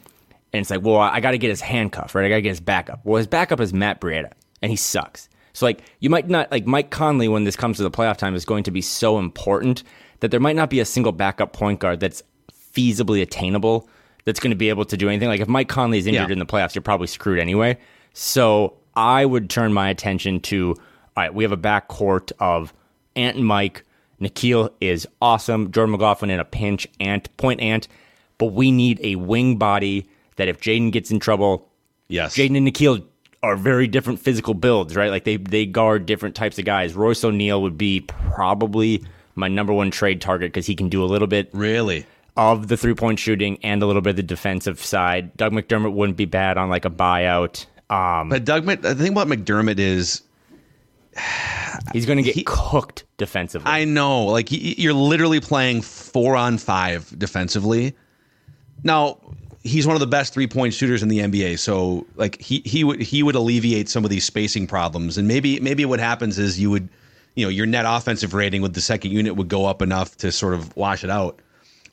and 0.53 0.61
it's 0.61 0.71
like, 0.71 0.83
well, 0.83 0.99
I 0.99 1.21
got 1.21 1.33
to 1.33 1.39
get 1.39 1.49
his 1.49 1.61
handcuff, 1.61 2.15
right? 2.15 2.25
I 2.25 2.29
got 2.29 2.37
to 2.37 2.43
get 2.43 2.51
his 2.51 2.61
backup. 2.61 3.01
Well, 3.05 3.17
his 3.17 3.27
backup 3.27 3.61
is 3.61 3.73
Matt 3.73 4.01
Breida, 4.01 4.33
and 4.63 4.71
he 4.71 4.77
sucks. 4.77 5.29
So 5.57 5.65
like 5.65 5.81
you 6.01 6.11
might 6.11 6.29
not 6.29 6.51
like 6.53 6.67
Mike 6.67 6.91
Conley 6.91 7.29
when 7.29 7.45
this 7.45 7.57
comes 7.57 7.79
to 7.79 7.83
the 7.83 7.91
playoff 7.91 8.19
time 8.19 8.35
is 8.35 8.45
going 8.45 8.63
to 8.65 8.71
be 8.71 8.83
so 8.83 9.19
important 9.19 9.83
that 10.21 10.31
there 10.31 10.39
might 10.41 10.55
not 10.55 10.69
be 10.69 10.81
a 10.81 10.85
single 10.85 11.13
backup 11.13 11.55
point 11.55 11.81
guard 11.81 11.99
that's 11.99 12.23
feasibly 12.53 13.23
attainable 13.23 13.89
that's 14.27 14.39
going 14.39 14.51
to 14.51 14.57
be 14.57 14.69
able 14.69 14.85
to 14.85 14.97
do 14.99 15.09
anything. 15.09 15.29
Like 15.29 15.41
if 15.41 15.49
Mike 15.49 15.69
Conley 15.69 15.97
is 15.99 16.07
injured 16.07 16.29
Yeah. 16.29 16.33
in 16.35 16.39
the 16.41 16.45
playoffs, 16.47 16.75
you're 16.75 16.83
probably 16.83 17.07
screwed 17.07 17.39
anyway. 17.39 17.79
So 18.13 18.75
I 18.95 19.25
would 19.25 19.49
turn 19.49 19.73
my 19.73 19.89
attention 19.89 20.41
to 20.41 20.75
all 21.17 21.23
right, 21.23 21.33
we 21.35 21.43
have 21.45 21.53
a 21.53 21.57
backcourt 21.57 22.33
of 22.39 22.75
Ant 23.15 23.37
and 23.39 23.47
Mike. 23.47 23.83
Nickeil 24.21 24.71
is 24.83 25.09
awesome. 25.23 25.71
Jordan 25.73 25.93
McLaughlin 25.93 26.31
in 26.31 26.39
a 26.41 26.45
pinch, 26.45 26.87
Ant, 27.01 27.35
point 27.39 27.61
Ant. 27.61 27.89
But 28.37 28.53
we 28.53 28.71
need 28.71 29.01
a 29.03 29.17
wing 29.17 29.57
body 29.57 30.11
that 30.37 30.49
if 30.49 30.61
Jaden 30.61 30.93
gets 30.93 31.11
in 31.11 31.19
trouble, 31.19 31.71
Yes. 32.09 32.37
Jaden 32.37 32.57
and 32.59 32.69
Nickeil 32.69 33.05
are 33.43 33.57
very 33.57 33.87
different 33.87 34.19
physical 34.21 34.55
builds, 34.55 34.97
right? 34.97 35.11
Like 35.11 35.25
they 35.25 35.37
they 35.37 35.67
guard 35.67 36.07
different 36.07 36.35
types 36.35 36.59
of 36.59 36.65
guys. 36.65 36.95
Royce 36.95 37.23
O'Neale 37.25 37.63
would 37.63 37.79
be 37.79 38.01
probably 38.01 39.05
my 39.35 39.49
number 39.49 39.73
one 39.73 39.91
trade 39.91 40.21
target 40.21 40.53
because 40.53 40.67
he 40.67 40.75
can 40.75 40.89
do 40.89 41.05
a 41.05 41.07
little 41.07 41.29
bit 41.29 41.51
Really? 41.53 42.07
of 42.37 42.69
the 42.69 42.77
three 42.77 42.95
point 42.95 43.19
shooting 43.19 43.59
and 43.63 43.83
a 43.83 43.87
little 43.87 44.03
bit 44.03 44.11
of 44.11 44.17
the 44.17 44.23
defensive 44.23 44.81
side. 44.83 45.37
Doug 45.37 45.53
McDermott 45.53 45.93
wouldn't 45.93 46.17
be 46.17 46.25
bad 46.25 46.59
on 46.59 46.69
like 46.71 46.85
a 46.85 46.91
buyout. 46.91 47.67
Um, 47.91 48.29
But 48.31 48.45
Doug, 48.45 48.65
the 48.67 48.95
thing 48.95 49.13
about 49.13 49.29
McDermott 49.29 49.79
is, 49.79 50.23
he's 51.93 52.07
going 52.07 52.17
to 52.19 52.23
get 52.23 52.35
he- 52.35 52.45
cooked 52.45 53.05
defensively. 53.17 53.71
I 53.71 53.85
know, 53.85 54.25
like 54.25 54.49
you're 54.51 54.93
literally 54.93 55.41
playing 55.41 55.83
four 55.83 56.37
on 56.37 56.59
five 56.59 57.17
defensively. 57.19 57.95
Now, 58.83 59.19
he's 59.67 59.87
one 59.87 59.97
of 59.97 60.01
the 60.01 60.07
best 60.07 60.33
three 60.33 60.47
point 60.47 60.75
shooters 60.75 61.03
in 61.03 61.09
the 61.09 61.19
NBA, 61.19 61.59
so 61.59 62.07
like 62.17 62.41
he 62.41 62.63
he 62.65 62.85
would 62.85 63.01
he 63.01 63.23
would 63.23 63.35
alleviate 63.35 63.89
some 63.89 64.05
of 64.05 64.11
these 64.11 64.25
spacing 64.25 64.67
problems, 64.67 65.19
and 65.19 65.29
maybe 65.29 65.61
maybe 65.61 65.85
what 65.85 66.01
happens 66.01 66.39
is 66.39 66.59
you 66.59 66.71
would, 66.71 66.89
you 67.35 67.45
know, 67.45 67.51
your 67.51 67.67
net 67.67 67.85
offensive 67.87 68.35
rating 68.35 68.63
with 68.63 68.75
the 68.75 68.81
second 68.81 69.11
unit 69.11 69.37
would 69.37 69.49
go 69.49 69.67
up 69.67 69.83
enough 69.83 70.17
to 70.19 70.33
sort 70.33 70.55
of 70.55 70.75
wash 70.77 71.05
it 71.05 71.11
out. 71.11 71.41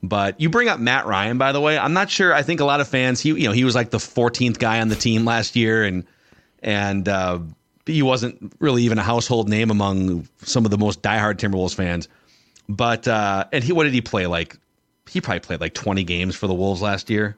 But 0.01 0.39
you 0.39 0.49
bring 0.49 0.67
up 0.67 0.79
Matt 0.79 1.05
Ryan, 1.05 1.38
by 1.38 1.53
the 1.53 1.62
way. 1.62 1.77
I'm 1.77 1.93
not 1.93 2.09
sure. 2.09 2.33
I 2.33 2.43
think 2.43 2.59
a 2.59 2.65
lot 2.65 2.81
of 2.81 2.88
fans, 2.88 3.21
he 3.21 3.29
you 3.29 3.47
know, 3.47 3.53
he 3.53 3.63
was 3.63 3.75
like 3.75 3.89
the 3.89 3.99
14th 3.99 4.59
guy 4.59 4.81
on 4.81 4.89
the 4.89 4.95
team 4.95 5.25
last 5.25 5.55
year, 5.55 5.83
and 5.83 6.03
and 6.62 7.07
uh, 7.07 7.39
he 7.86 8.01
wasn't 8.01 8.53
really 8.59 8.83
even 8.83 8.97
a 8.97 9.03
household 9.03 9.49
name 9.49 9.71
among 9.71 10.27
some 10.43 10.65
of 10.65 10.71
the 10.71 10.77
most 10.77 11.01
diehard 11.01 11.36
Timberwolves 11.36 11.75
fans. 11.75 12.07
But 12.69 13.07
uh, 13.07 13.45
and 13.51 13.63
he, 13.63 13.71
what 13.73 13.86
did 13.86 13.93
he 13.93 14.01
play 14.01 14.27
like? 14.27 14.57
He 15.09 15.19
probably 15.21 15.41
played 15.41 15.62
like 15.62 15.73
20 15.73 16.03
games 16.05 16.36
for 16.36 16.47
the 16.47 16.53
Wolves 16.53 16.81
last 16.81 17.09
year. 17.09 17.38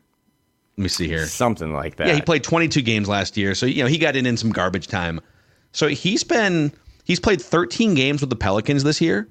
Let 0.78 0.84
me 0.84 0.90
see 0.90 1.08
here. 1.08 1.26
Something 1.26 1.72
like 1.74 1.96
that. 1.98 2.08
Yeah, 2.08 2.16
he 2.16 2.22
played 2.22 2.44
22 2.44 2.82
games 2.82 3.08
last 3.08 3.38
year, 3.38 3.56
so 3.56 3.66
you 3.66 3.84
know 3.84 3.90
he 3.90 3.98
got 3.98 4.16
in 4.16 4.26
in 4.26 4.36
some 4.36 4.52
garbage 4.52 4.88
time. 4.88 5.22
So 5.72 5.88
he's 5.88 6.24
been 6.24 6.72
he's 7.06 7.20
played 7.20 7.42
13 7.42 7.94
games 7.96 8.22
with 8.22 8.30
the 8.30 8.36
Pelicans 8.36 8.84
this 8.84 9.00
year, 9.00 9.30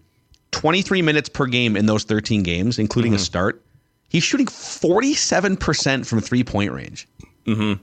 23 0.53 1.03
minutes 1.03 1.29
per 1.29 1.47
game 1.47 1.77
in 1.77 1.87
those 1.87 2.05
13 2.05 2.43
games, 2.43 2.79
including 2.79 3.15
a 3.15 3.19
start. 3.19 3.63
He's 4.09 4.23
shooting 4.23 4.47
47% 4.47 6.07
from 6.07 6.21
three 6.21 6.45
point 6.45 6.73
range. 6.73 7.09
Mm-hmm. 7.47 7.83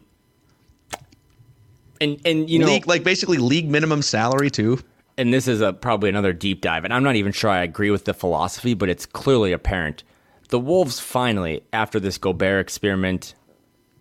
And 2.00 2.20
and 2.26 2.50
you 2.50 2.60
know 2.60 2.66
league, 2.66 2.88
like 2.88 3.04
basically 3.04 3.38
league 3.38 3.70
minimum 3.70 4.02
salary 4.02 4.50
too. 4.50 4.80
and 5.18 5.32
this 5.32 5.48
is 5.48 5.62
a 5.62 5.72
probably 5.72 6.10
another 6.10 6.34
deep 6.34 6.62
dive, 6.62 6.84
and 6.84 6.94
I'm 6.94 7.04
not 7.04 7.16
even 7.16 7.32
sure 7.32 7.52
I 7.52 7.62
agree 7.62 7.92
with 7.92 8.06
the 8.06 8.14
philosophy, 8.14 8.74
but 8.74 8.90
it's 8.90 9.06
clearly 9.06 9.52
apparent. 9.52 10.04
The 10.50 10.60
Wolves 10.60 11.00
finally, 11.00 11.64
after 11.72 12.00
this 12.00 12.18
Gobert 12.18 12.60
experiment, 12.60 13.36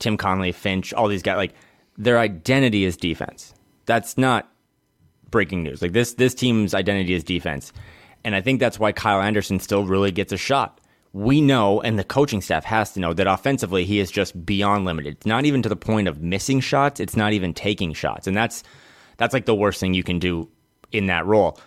Tim 0.00 0.16
Connolly, 0.16 0.52
Finch, 0.52 0.92
all 0.92 1.06
these 1.06 1.22
guys, 1.22 1.36
like 1.36 1.54
their 1.96 2.18
identity 2.18 2.84
is 2.84 2.96
defense. 2.96 3.54
That's 3.86 4.18
not 4.18 4.50
breaking 5.30 5.62
news. 5.62 5.80
Like 5.80 5.92
this 5.92 6.14
this 6.14 6.34
team's 6.34 6.74
identity 6.74 7.14
is 7.14 7.22
defense. 7.22 7.72
And 8.24 8.34
I 8.34 8.40
think 8.40 8.60
that's 8.60 8.78
why 8.78 8.92
Kyle 8.92 9.22
Anderson 9.22 9.60
still 9.60 9.86
really 9.86 10.10
gets 10.10 10.32
a 10.32 10.36
shot. 10.36 10.80
We 11.12 11.40
know, 11.40 11.80
and 11.80 11.98
the 11.98 12.04
coaching 12.04 12.40
staff 12.40 12.64
has 12.64 12.92
to 12.92 13.00
know, 13.00 13.12
that 13.14 13.26
offensively 13.26 13.84
he 13.84 13.98
is 13.98 14.10
just 14.10 14.44
beyond 14.46 14.84
limited. 14.84 15.14
It's 15.14 15.26
not 15.26 15.44
even 15.44 15.62
to 15.62 15.68
the 15.68 15.76
point 15.76 16.06
of 16.06 16.22
missing 16.22 16.60
shots, 16.60 17.00
it's 17.00 17.16
not 17.16 17.32
even 17.32 17.54
taking 17.54 17.92
shots. 17.92 18.26
And 18.26 18.36
that's 18.36 18.62
that's 19.16 19.34
like 19.34 19.46
the 19.46 19.54
worst 19.54 19.80
thing 19.80 19.94
you 19.94 20.02
can 20.02 20.18
do 20.18 20.48
in 20.92 21.06
that 21.06 21.26
role. 21.26 21.58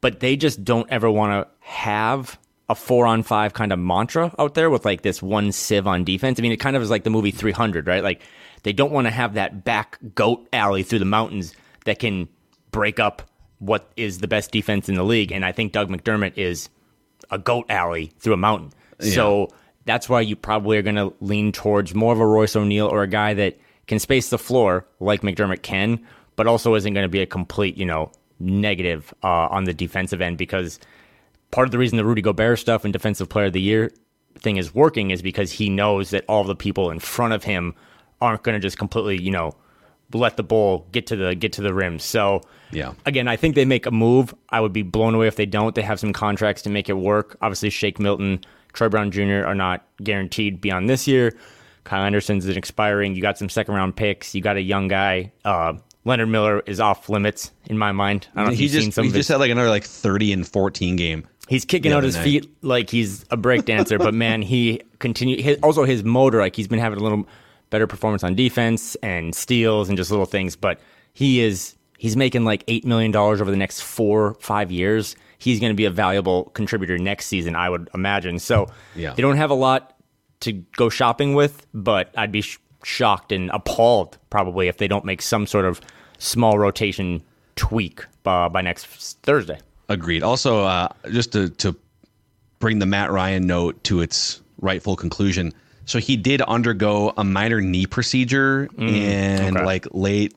But 0.00 0.20
they 0.20 0.36
just 0.36 0.64
don't 0.64 0.90
ever 0.90 1.10
want 1.10 1.32
to 1.32 1.50
have 1.60 2.38
a 2.72 2.74
four 2.74 3.06
on 3.06 3.22
five 3.22 3.52
kind 3.52 3.72
of 3.72 3.78
mantra 3.78 4.34
out 4.38 4.54
there 4.54 4.70
with 4.70 4.84
like 4.84 5.02
this 5.02 5.22
one 5.22 5.52
sieve 5.52 5.86
on 5.86 6.04
defense. 6.04 6.40
I 6.40 6.42
mean, 6.42 6.52
it 6.52 6.56
kind 6.56 6.74
of 6.74 6.82
is 6.82 6.90
like 6.90 7.04
the 7.04 7.10
movie 7.10 7.30
300, 7.30 7.86
right? 7.86 8.02
Like 8.02 8.22
they 8.64 8.72
don't 8.72 8.90
want 8.90 9.06
to 9.06 9.10
have 9.10 9.34
that 9.34 9.64
back 9.64 9.98
goat 10.14 10.48
alley 10.52 10.82
through 10.82 10.98
the 10.98 11.04
mountains 11.04 11.54
that 11.84 11.98
can 11.98 12.28
break 12.70 12.98
up 12.98 13.22
what 13.58 13.92
is 13.96 14.18
the 14.18 14.26
best 14.26 14.50
defense 14.50 14.88
in 14.88 14.96
the 14.96 15.04
league. 15.04 15.30
And 15.30 15.44
I 15.44 15.52
think 15.52 15.72
Doug 15.72 15.88
McDermott 15.88 16.36
is 16.36 16.68
a 17.30 17.38
goat 17.38 17.66
alley 17.68 18.12
through 18.18 18.34
a 18.34 18.38
mountain. 18.38 18.72
Yeah. 19.00 19.14
So 19.14 19.48
that's 19.84 20.08
why 20.08 20.20
you 20.20 20.34
probably 20.34 20.78
are 20.78 20.82
going 20.82 20.96
to 20.96 21.12
lean 21.20 21.52
towards 21.52 21.94
more 21.94 22.12
of 22.12 22.20
a 22.20 22.26
Royce 22.26 22.56
O'Neale 22.56 22.88
or 22.88 23.02
a 23.02 23.08
guy 23.08 23.34
that 23.34 23.58
can 23.86 23.98
space 23.98 24.30
the 24.30 24.38
floor 24.38 24.86
like 24.98 25.22
McDermott 25.22 25.62
can, 25.62 26.00
but 26.36 26.46
also 26.46 26.74
isn't 26.74 26.94
going 26.94 27.04
to 27.04 27.08
be 27.08 27.20
a 27.20 27.26
complete, 27.26 27.76
you 27.76 27.86
know, 27.86 28.10
negative 28.40 29.12
uh, 29.22 29.48
on 29.50 29.64
the 29.64 29.74
defensive 29.74 30.20
end 30.20 30.38
because 30.38 30.80
part 31.52 31.68
of 31.68 31.70
the 31.70 31.78
reason 31.78 31.96
the 31.96 32.04
Rudy 32.04 32.22
Gobert 32.22 32.58
stuff 32.58 32.84
and 32.84 32.92
Defensive 32.92 33.28
Player 33.28 33.46
of 33.46 33.52
the 33.52 33.60
Year 33.60 33.92
thing 34.38 34.56
is 34.56 34.74
working 34.74 35.10
is 35.10 35.22
because 35.22 35.52
he 35.52 35.70
knows 35.70 36.10
that 36.10 36.24
all 36.28 36.42
the 36.42 36.56
people 36.56 36.90
in 36.90 36.98
front 36.98 37.32
of 37.32 37.44
him 37.44 37.74
aren't 38.20 38.42
going 38.42 38.54
to 38.54 38.60
just 38.60 38.78
completely, 38.78 39.22
you 39.22 39.30
know, 39.30 39.54
let 40.12 40.36
the 40.36 40.42
ball 40.42 40.86
get 40.92 41.06
to 41.06 41.16
the 41.16 41.34
get 41.34 41.52
to 41.54 41.62
the 41.62 41.72
rim. 41.72 41.98
So 41.98 42.42
yeah, 42.70 42.92
again, 43.06 43.28
I 43.28 43.36
think 43.36 43.54
they 43.54 43.64
make 43.64 43.86
a 43.86 43.90
move. 43.90 44.34
I 44.50 44.60
would 44.60 44.72
be 44.72 44.82
blown 44.82 45.14
away 45.14 45.26
if 45.26 45.36
they 45.36 45.46
don't. 45.46 45.74
They 45.74 45.82
have 45.82 46.00
some 46.00 46.12
contracts 46.12 46.62
to 46.62 46.70
make 46.70 46.88
it 46.88 46.94
work. 46.94 47.36
Obviously, 47.40 47.70
Shake 47.70 47.98
Milton, 47.98 48.40
Troy 48.72 48.88
Brown 48.88 49.10
Jr. 49.10 49.44
are 49.46 49.54
not 49.54 49.86
guaranteed 50.02 50.60
beyond 50.60 50.88
this 50.88 51.06
year. 51.06 51.34
Kyle 51.84 52.04
Anderson's 52.04 52.46
an 52.46 52.56
expiring. 52.56 53.14
You 53.14 53.22
got 53.22 53.38
some 53.38 53.48
second 53.48 53.74
round 53.74 53.96
picks. 53.96 54.34
You 54.34 54.40
got 54.40 54.56
a 54.56 54.62
young 54.62 54.88
guy. 54.88 55.32
Uh, 55.44 55.74
Leonard 56.04 56.28
Miller 56.28 56.60
is 56.66 56.80
off 56.80 57.08
limits 57.08 57.52
in 57.66 57.78
my 57.78 57.92
mind. 57.92 58.28
I 58.34 58.38
don't 58.40 58.46
know 58.46 58.52
if 58.52 58.58
he 58.58 58.64
you've 58.64 58.72
just, 58.72 58.82
seen 58.84 58.92
some 58.92 59.04
he 59.04 59.12
just 59.12 59.28
had 59.28 59.36
like 59.36 59.50
another 59.50 59.68
like 59.70 59.84
thirty 59.84 60.32
and 60.32 60.46
fourteen 60.46 60.96
game. 60.96 61.26
He's 61.48 61.64
kicking 61.64 61.92
out 61.92 62.02
his 62.04 62.16
night. 62.16 62.24
feet 62.24 62.50
like 62.62 62.88
he's 62.90 63.22
a 63.30 63.36
breakdancer, 63.36 63.98
but 63.98 64.14
man, 64.14 64.42
he 64.42 64.80
continue. 65.00 65.42
His, 65.42 65.58
also, 65.62 65.84
his 65.84 66.02
motor, 66.04 66.38
like 66.38 66.56
he's 66.56 66.68
been 66.68 66.78
having 66.78 66.98
a 66.98 67.02
little 67.02 67.26
better 67.70 67.86
performance 67.86 68.22
on 68.24 68.34
defense 68.34 68.94
and 68.96 69.34
steals 69.34 69.88
and 69.88 69.96
just 69.98 70.10
little 70.10 70.26
things. 70.26 70.56
But 70.56 70.80
he 71.12 71.40
is 71.40 71.76
he's 71.98 72.16
making 72.16 72.44
like 72.44 72.64
eight 72.68 72.84
million 72.84 73.10
dollars 73.10 73.40
over 73.40 73.50
the 73.50 73.56
next 73.56 73.80
four 73.82 74.34
five 74.40 74.70
years. 74.72 75.14
He's 75.38 75.58
going 75.58 75.70
to 75.72 75.76
be 75.76 75.84
a 75.84 75.90
valuable 75.90 76.44
contributor 76.54 76.98
next 76.98 77.26
season, 77.26 77.56
I 77.56 77.68
would 77.68 77.90
imagine. 77.94 78.38
So 78.38 78.68
Yeah. 78.94 79.12
they 79.14 79.22
don't 79.22 79.36
have 79.36 79.50
a 79.50 79.54
lot 79.54 79.96
to 80.40 80.52
go 80.52 80.88
shopping 80.88 81.34
with, 81.34 81.66
but 81.74 82.12
I'd 82.16 82.30
be 82.30 82.42
sh- 82.42 82.58
shocked 82.84 83.32
and 83.32 83.50
appalled 83.52 84.18
probably 84.30 84.68
if 84.68 84.78
they 84.78 84.88
don't 84.88 85.04
make 85.04 85.22
some 85.22 85.46
sort 85.46 85.64
of 85.64 85.80
small 86.18 86.58
rotation 86.58 87.22
tweak 87.56 88.04
uh, 88.24 88.48
by 88.48 88.62
next 88.62 88.86
Thursday. 89.22 89.58
Agreed. 89.88 90.22
Also, 90.22 90.64
uh, 90.64 90.88
just 91.10 91.32
to 91.32 91.50
to 91.50 91.76
bring 92.58 92.78
the 92.78 92.86
Matt 92.86 93.10
Ryan 93.10 93.46
note 93.46 93.82
to 93.84 94.00
its 94.00 94.40
rightful 94.60 94.96
conclusion. 94.96 95.52
So 95.84 95.98
he 95.98 96.16
did 96.16 96.40
undergo 96.42 97.12
a 97.16 97.24
minor 97.24 97.60
knee 97.60 97.86
procedure 97.86 98.68
in 98.78 99.56
okay. 99.56 99.64
like 99.64 99.86
late 99.92 100.34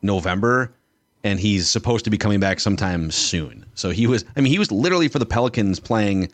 November, 0.00 0.72
and 1.22 1.38
he's 1.38 1.68
supposed 1.68 2.04
to 2.06 2.10
be 2.10 2.16
coming 2.16 2.40
back 2.40 2.58
sometime 2.58 3.10
soon. 3.10 3.66
So 3.74 3.90
he 3.90 4.06
was. 4.06 4.24
I 4.36 4.40
mean, 4.40 4.50
he 4.50 4.58
was 4.58 4.72
literally 4.72 5.08
for 5.08 5.18
the 5.18 5.26
Pelicans 5.26 5.78
playing. 5.78 6.32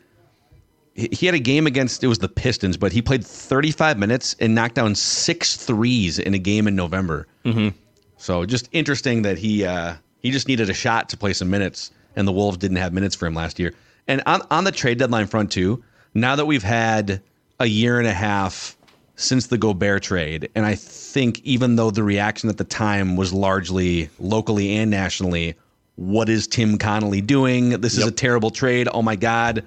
He- 0.95 1.25
had 1.25 1.35
a 1.35 1.39
game 1.39 1.67
against 1.67 2.03
it 2.03 2.07
was 2.07 2.19
the 2.19 2.29
Pistons, 2.29 2.77
but 2.77 2.91
he 2.91 3.01
played 3.01 3.25
35 3.25 3.99
minutes 3.99 4.35
and 4.39 4.55
knocked 4.55 4.75
down 4.75 4.95
six 4.95 5.57
threes 5.57 6.17
in 6.19 6.33
a 6.33 6.39
game 6.39 6.67
in 6.67 6.75
November. 6.75 7.27
Mm-hmm. 7.43 7.69
So 8.17 8.45
just 8.45 8.69
interesting 8.71 9.21
that 9.23 9.37
he 9.37 9.65
uh, 9.65 9.95
he 10.19 10.31
just 10.31 10.47
needed 10.47 10.69
a 10.69 10.73
shot 10.73 11.09
to 11.09 11.17
play 11.17 11.33
some 11.33 11.49
minutes, 11.49 11.91
and 12.15 12.27
the 12.27 12.31
Wolves 12.31 12.57
didn't 12.57 12.77
have 12.77 12.93
minutes 12.93 13.15
for 13.15 13.27
him 13.27 13.35
last 13.35 13.59
year. 13.59 13.73
And 14.07 14.23
on 14.25 14.41
on 14.49 14.63
the 14.63 14.71
trade 14.71 14.97
deadline 14.97 15.27
front 15.27 15.51
too, 15.51 15.83
now 16.13 16.35
that 16.35 16.45
we've 16.45 16.63
had 16.63 17.21
a 17.59 17.65
year 17.65 17.99
and 17.99 18.07
a 18.07 18.13
half 18.13 18.75
since 19.17 19.47
the 19.47 19.57
Gobert 19.57 20.03
trade, 20.03 20.49
and 20.55 20.65
I 20.65 20.75
think 20.75 21.41
even 21.43 21.75
though 21.75 21.91
the 21.91 22.03
reaction 22.03 22.49
at 22.49 22.57
the 22.57 22.63
time 22.63 23.15
was 23.15 23.33
largely 23.33 24.09
locally 24.19 24.75
and 24.75 24.89
nationally, 24.89 25.55
what 25.95 26.29
is 26.29 26.47
Tim 26.47 26.77
Connolly 26.77 27.21
doing? 27.21 27.81
This 27.81 27.97
is 27.97 28.05
a 28.05 28.11
terrible 28.11 28.49
trade. 28.49 28.87
Oh 28.91 29.01
my 29.01 29.15
God. 29.15 29.63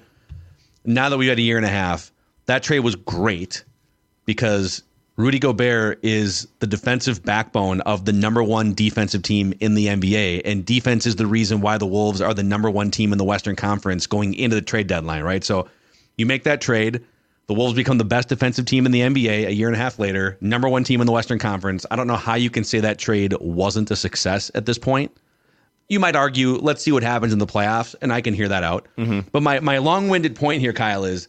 Now 0.89 1.09
that 1.09 1.17
we've 1.19 1.29
had 1.29 1.37
a 1.37 1.43
year 1.43 1.57
and 1.57 1.67
a 1.67 1.69
half, 1.69 2.11
that 2.47 2.63
trade 2.63 2.79
was 2.79 2.95
great 2.95 3.63
because 4.25 4.81
Rudy 5.17 5.37
Gobert 5.37 5.99
is 6.01 6.47
the 6.57 6.65
defensive 6.65 7.23
backbone 7.23 7.81
of 7.81 8.05
the 8.05 8.11
number 8.11 8.41
one 8.41 8.73
defensive 8.73 9.21
team 9.21 9.53
in 9.59 9.75
the 9.75 9.85
NBA. 9.85 10.41
And 10.45 10.65
defense 10.65 11.05
is 11.05 11.15
the 11.15 11.27
reason 11.27 11.61
why 11.61 11.77
the 11.77 11.85
Wolves 11.85 12.21
are 12.21 12.33
the 12.33 12.41
number 12.41 12.71
one 12.71 12.89
team 12.89 13.11
in 13.11 13.19
the 13.19 13.23
Western 13.23 13.55
Conference 13.55 14.07
going 14.07 14.33
into 14.33 14.55
the 14.55 14.63
trade 14.63 14.87
deadline, 14.87 15.21
right? 15.21 15.43
So 15.43 15.67
you 16.17 16.25
make 16.25 16.43
that 16.45 16.59
trade. 16.59 17.03
The 17.45 17.53
Wolves 17.53 17.75
become 17.75 17.99
the 17.99 18.03
best 18.03 18.27
defensive 18.27 18.65
team 18.65 18.87
in 18.87 18.91
the 18.91 19.01
NBA 19.01 19.45
a 19.45 19.53
year 19.53 19.67
and 19.67 19.75
a 19.75 19.79
half 19.79 19.99
later, 19.99 20.39
number 20.41 20.67
one 20.67 20.83
team 20.83 21.01
in 21.01 21.05
the 21.05 21.13
Western 21.13 21.37
Conference. 21.37 21.85
I 21.91 21.97
don't 21.97 22.07
know 22.07 22.15
how 22.15 22.33
you 22.33 22.49
can 22.49 22.63
say 22.63 22.79
that 22.79 22.97
trade 22.97 23.35
wasn't 23.39 23.91
a 23.91 23.95
success 23.95 24.49
at 24.55 24.65
this 24.65 24.79
point. 24.79 25.15
You 25.89 25.99
might 25.99 26.15
argue, 26.15 26.55
let's 26.55 26.83
see 26.83 26.91
what 26.91 27.03
happens 27.03 27.33
in 27.33 27.39
the 27.39 27.47
playoffs, 27.47 27.95
and 28.01 28.13
I 28.13 28.21
can 28.21 28.33
hear 28.33 28.47
that 28.47 28.63
out. 28.63 28.87
Mm-hmm. 28.97 29.29
But 29.31 29.41
my, 29.43 29.59
my 29.59 29.79
long 29.79 30.07
winded 30.07 30.35
point 30.35 30.61
here, 30.61 30.71
Kyle, 30.71 31.03
is 31.03 31.27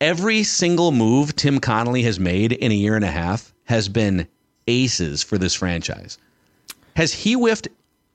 every 0.00 0.42
single 0.42 0.92
move 0.92 1.34
Tim 1.34 1.58
Connolly 1.58 2.02
has 2.02 2.20
made 2.20 2.52
in 2.52 2.70
a 2.70 2.74
year 2.74 2.94
and 2.94 3.04
a 3.04 3.10
half 3.10 3.52
has 3.64 3.88
been 3.88 4.28
aces 4.66 5.22
for 5.22 5.38
this 5.38 5.54
franchise. 5.54 6.18
Has 6.94 7.12
he 7.12 7.32
whiffed 7.32 7.68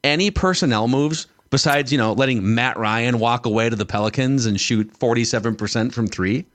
any 0.03 0.29
personnel 0.29 0.87
moves 0.87 1.27
besides, 1.49 1.91
you 1.91 1.97
know, 1.97 2.13
letting 2.13 2.53
Matt 2.53 2.77
Ryan 2.77 3.19
walk 3.19 3.45
away 3.45 3.69
to 3.69 3.75
the 3.75 3.85
Pelicans 3.85 4.45
and 4.45 4.59
shoot 4.59 4.93
47% 4.99 5.93
from 5.93 6.07
three? 6.07 6.45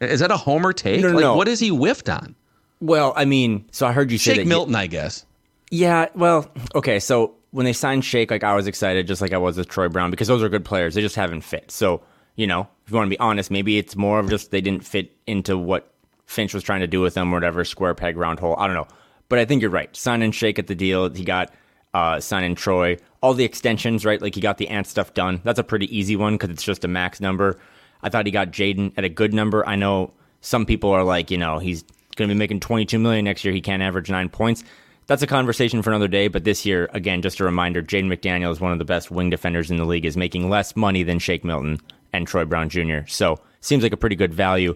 Is 0.00 0.20
that 0.20 0.30
a 0.30 0.36
homer 0.36 0.72
take? 0.72 1.00
No, 1.00 1.08
no, 1.08 1.14
like, 1.14 1.22
no. 1.22 1.36
what 1.36 1.48
is 1.48 1.60
he 1.60 1.68
whiffed 1.68 2.08
on? 2.08 2.34
Well, 2.80 3.14
I 3.16 3.24
mean, 3.24 3.64
so 3.70 3.86
I 3.86 3.92
heard 3.92 4.10
you 4.10 4.18
say 4.18 4.34
Shake 4.34 4.46
Milton, 4.46 4.74
I 4.74 4.88
guess. 4.88 5.24
Yeah, 5.70 6.08
well, 6.14 6.50
okay. 6.74 7.00
So 7.00 7.34
when 7.54 7.64
they 7.64 7.72
signed 7.72 8.04
Shake, 8.04 8.32
like 8.32 8.42
I 8.42 8.56
was 8.56 8.66
excited, 8.66 9.06
just 9.06 9.22
like 9.22 9.32
I 9.32 9.38
was 9.38 9.56
with 9.56 9.68
Troy 9.68 9.88
Brown, 9.88 10.10
because 10.10 10.26
those 10.26 10.42
are 10.42 10.48
good 10.48 10.64
players. 10.64 10.96
They 10.96 11.00
just 11.00 11.14
haven't 11.14 11.42
fit. 11.42 11.70
So 11.70 12.02
you 12.34 12.48
know, 12.48 12.68
if 12.84 12.90
you 12.90 12.96
want 12.96 13.06
to 13.06 13.10
be 13.10 13.18
honest, 13.20 13.48
maybe 13.48 13.78
it's 13.78 13.94
more 13.94 14.18
of 14.18 14.28
just 14.28 14.50
they 14.50 14.60
didn't 14.60 14.84
fit 14.84 15.16
into 15.28 15.56
what 15.56 15.94
Finch 16.26 16.52
was 16.52 16.64
trying 16.64 16.80
to 16.80 16.88
do 16.88 17.00
with 17.00 17.14
them, 17.14 17.30
whatever. 17.30 17.64
Square 17.64 17.94
peg, 17.94 18.16
round 18.16 18.40
hole. 18.40 18.56
I 18.58 18.66
don't 18.66 18.74
know, 18.74 18.88
but 19.28 19.38
I 19.38 19.44
think 19.44 19.62
you're 19.62 19.70
right. 19.70 19.94
Sign 19.94 20.20
and 20.22 20.34
Shake 20.34 20.58
at 20.58 20.66
the 20.66 20.74
deal, 20.74 21.08
he 21.10 21.24
got 21.24 21.54
uh, 21.94 22.20
and 22.32 22.56
Troy, 22.56 22.96
all 23.22 23.34
the 23.34 23.44
extensions, 23.44 24.04
right? 24.04 24.20
Like 24.20 24.34
he 24.34 24.40
got 24.40 24.58
the 24.58 24.66
ant 24.66 24.88
stuff 24.88 25.14
done. 25.14 25.40
That's 25.44 25.60
a 25.60 25.64
pretty 25.64 25.96
easy 25.96 26.16
one 26.16 26.34
because 26.34 26.50
it's 26.50 26.64
just 26.64 26.84
a 26.84 26.88
max 26.88 27.20
number. 27.20 27.56
I 28.02 28.08
thought 28.08 28.26
he 28.26 28.32
got 28.32 28.50
Jaden 28.50 28.92
at 28.96 29.04
a 29.04 29.08
good 29.08 29.32
number. 29.32 29.66
I 29.66 29.76
know 29.76 30.12
some 30.40 30.66
people 30.66 30.90
are 30.90 31.04
like, 31.04 31.30
you 31.30 31.38
know, 31.38 31.60
he's 31.60 31.84
going 32.16 32.28
to 32.28 32.34
be 32.34 32.38
making 32.38 32.60
22 32.60 32.98
million 32.98 33.24
next 33.24 33.44
year. 33.44 33.54
He 33.54 33.60
can't 33.60 33.80
average 33.80 34.10
nine 34.10 34.28
points. 34.28 34.64
That's 35.06 35.22
a 35.22 35.26
conversation 35.26 35.82
for 35.82 35.90
another 35.90 36.08
day. 36.08 36.28
But 36.28 36.44
this 36.44 36.64
year, 36.64 36.88
again, 36.92 37.22
just 37.22 37.40
a 37.40 37.44
reminder: 37.44 37.82
Jaden 37.82 38.06
McDaniel 38.06 38.50
is 38.50 38.60
one 38.60 38.72
of 38.72 38.78
the 38.78 38.84
best 38.84 39.10
wing 39.10 39.30
defenders 39.30 39.70
in 39.70 39.76
the 39.76 39.84
league. 39.84 40.04
Is 40.04 40.16
making 40.16 40.48
less 40.48 40.76
money 40.76 41.02
than 41.02 41.18
Shake 41.18 41.44
Milton 41.44 41.78
and 42.12 42.26
Troy 42.26 42.44
Brown 42.44 42.68
Jr. 42.68 43.00
So 43.06 43.38
seems 43.60 43.82
like 43.82 43.92
a 43.92 43.96
pretty 43.96 44.16
good 44.16 44.32
value. 44.32 44.74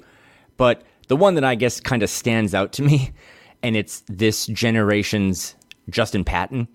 But 0.56 0.82
the 1.08 1.16
one 1.16 1.34
that 1.34 1.44
I 1.44 1.54
guess 1.54 1.80
kind 1.80 2.02
of 2.02 2.10
stands 2.10 2.54
out 2.54 2.72
to 2.74 2.82
me, 2.82 3.12
and 3.62 3.76
it's 3.76 4.02
this 4.08 4.46
generation's 4.46 5.54
Justin 5.88 6.24
Patton, 6.24 6.68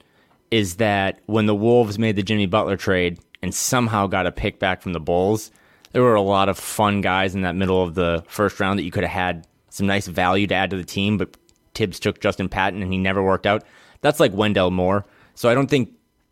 is 0.52 0.76
that 0.76 1.20
when 1.26 1.46
the 1.46 1.56
Wolves 1.56 2.00
made 2.00 2.16
the 2.16 2.24
Jimmy 2.24 2.46
Butler 2.46 2.78
trade 2.78 3.20
and 3.42 3.54
somehow 3.54 4.08
got 4.08 4.26
a 4.26 4.32
pick 4.32 4.60
back 4.60 4.82
from 4.82 4.94
the 4.94 5.00
Bulls, 5.00 5.52
there 5.92 6.02
were 6.02 6.16
a 6.16 6.22
lot 6.22 6.50
of 6.50 6.58
fun 6.58 7.02
guys 7.02 7.36
in 7.36 7.42
that 7.42 7.56
middle 7.56 7.84
of 7.84 7.94
the 7.94 8.24
first 8.28 8.60
round 8.60 8.80
that 8.80 8.84
you 8.84 8.92
could 8.92 9.04
have 9.04 9.12
had 9.12 9.48
some 9.70 9.88
nice 9.88 10.08
value 10.08 10.48
to 10.48 10.56
add 10.56 10.70
to 10.70 10.78
the 10.78 10.84
team, 10.84 11.18
but 11.18 11.36
Tibbs 11.74 12.00
took 12.00 12.20
Justin 12.20 12.50
Patton 12.50 12.82
and 12.82 12.92
he 12.92 12.98
never 12.98 13.22
worked 13.24 13.46
out. 13.46 13.64
That's 14.02 14.20
like 14.20 14.34
Wendell 14.34 14.72
Moore. 14.72 15.06
So 15.36 15.50
I 15.50 15.54
don't 15.54 15.68
think 15.70 15.92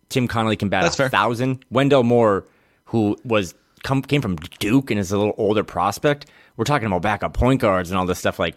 Tim 0.09 0.27
Connolly 0.27 0.55
can 0.57 0.69
bat 0.69 0.83
That's 0.83 0.95
a 0.95 0.97
fair. 0.97 1.09
thousand. 1.09 1.65
Wendell 1.71 2.03
Moore, 2.03 2.45
who 2.85 3.17
was 3.23 3.55
come, 3.83 4.01
came 4.01 4.21
from 4.21 4.35
Duke 4.59 4.91
and 4.91 4.99
is 4.99 5.11
a 5.11 5.17
little 5.17 5.33
older 5.37 5.63
prospect, 5.63 6.25
we're 6.57 6.65
talking 6.65 6.85
about 6.87 7.01
backup 7.01 7.33
point 7.33 7.61
guards 7.61 7.89
and 7.89 7.97
all 7.97 8.05
this 8.05 8.19
stuff. 8.19 8.37
Like 8.37 8.55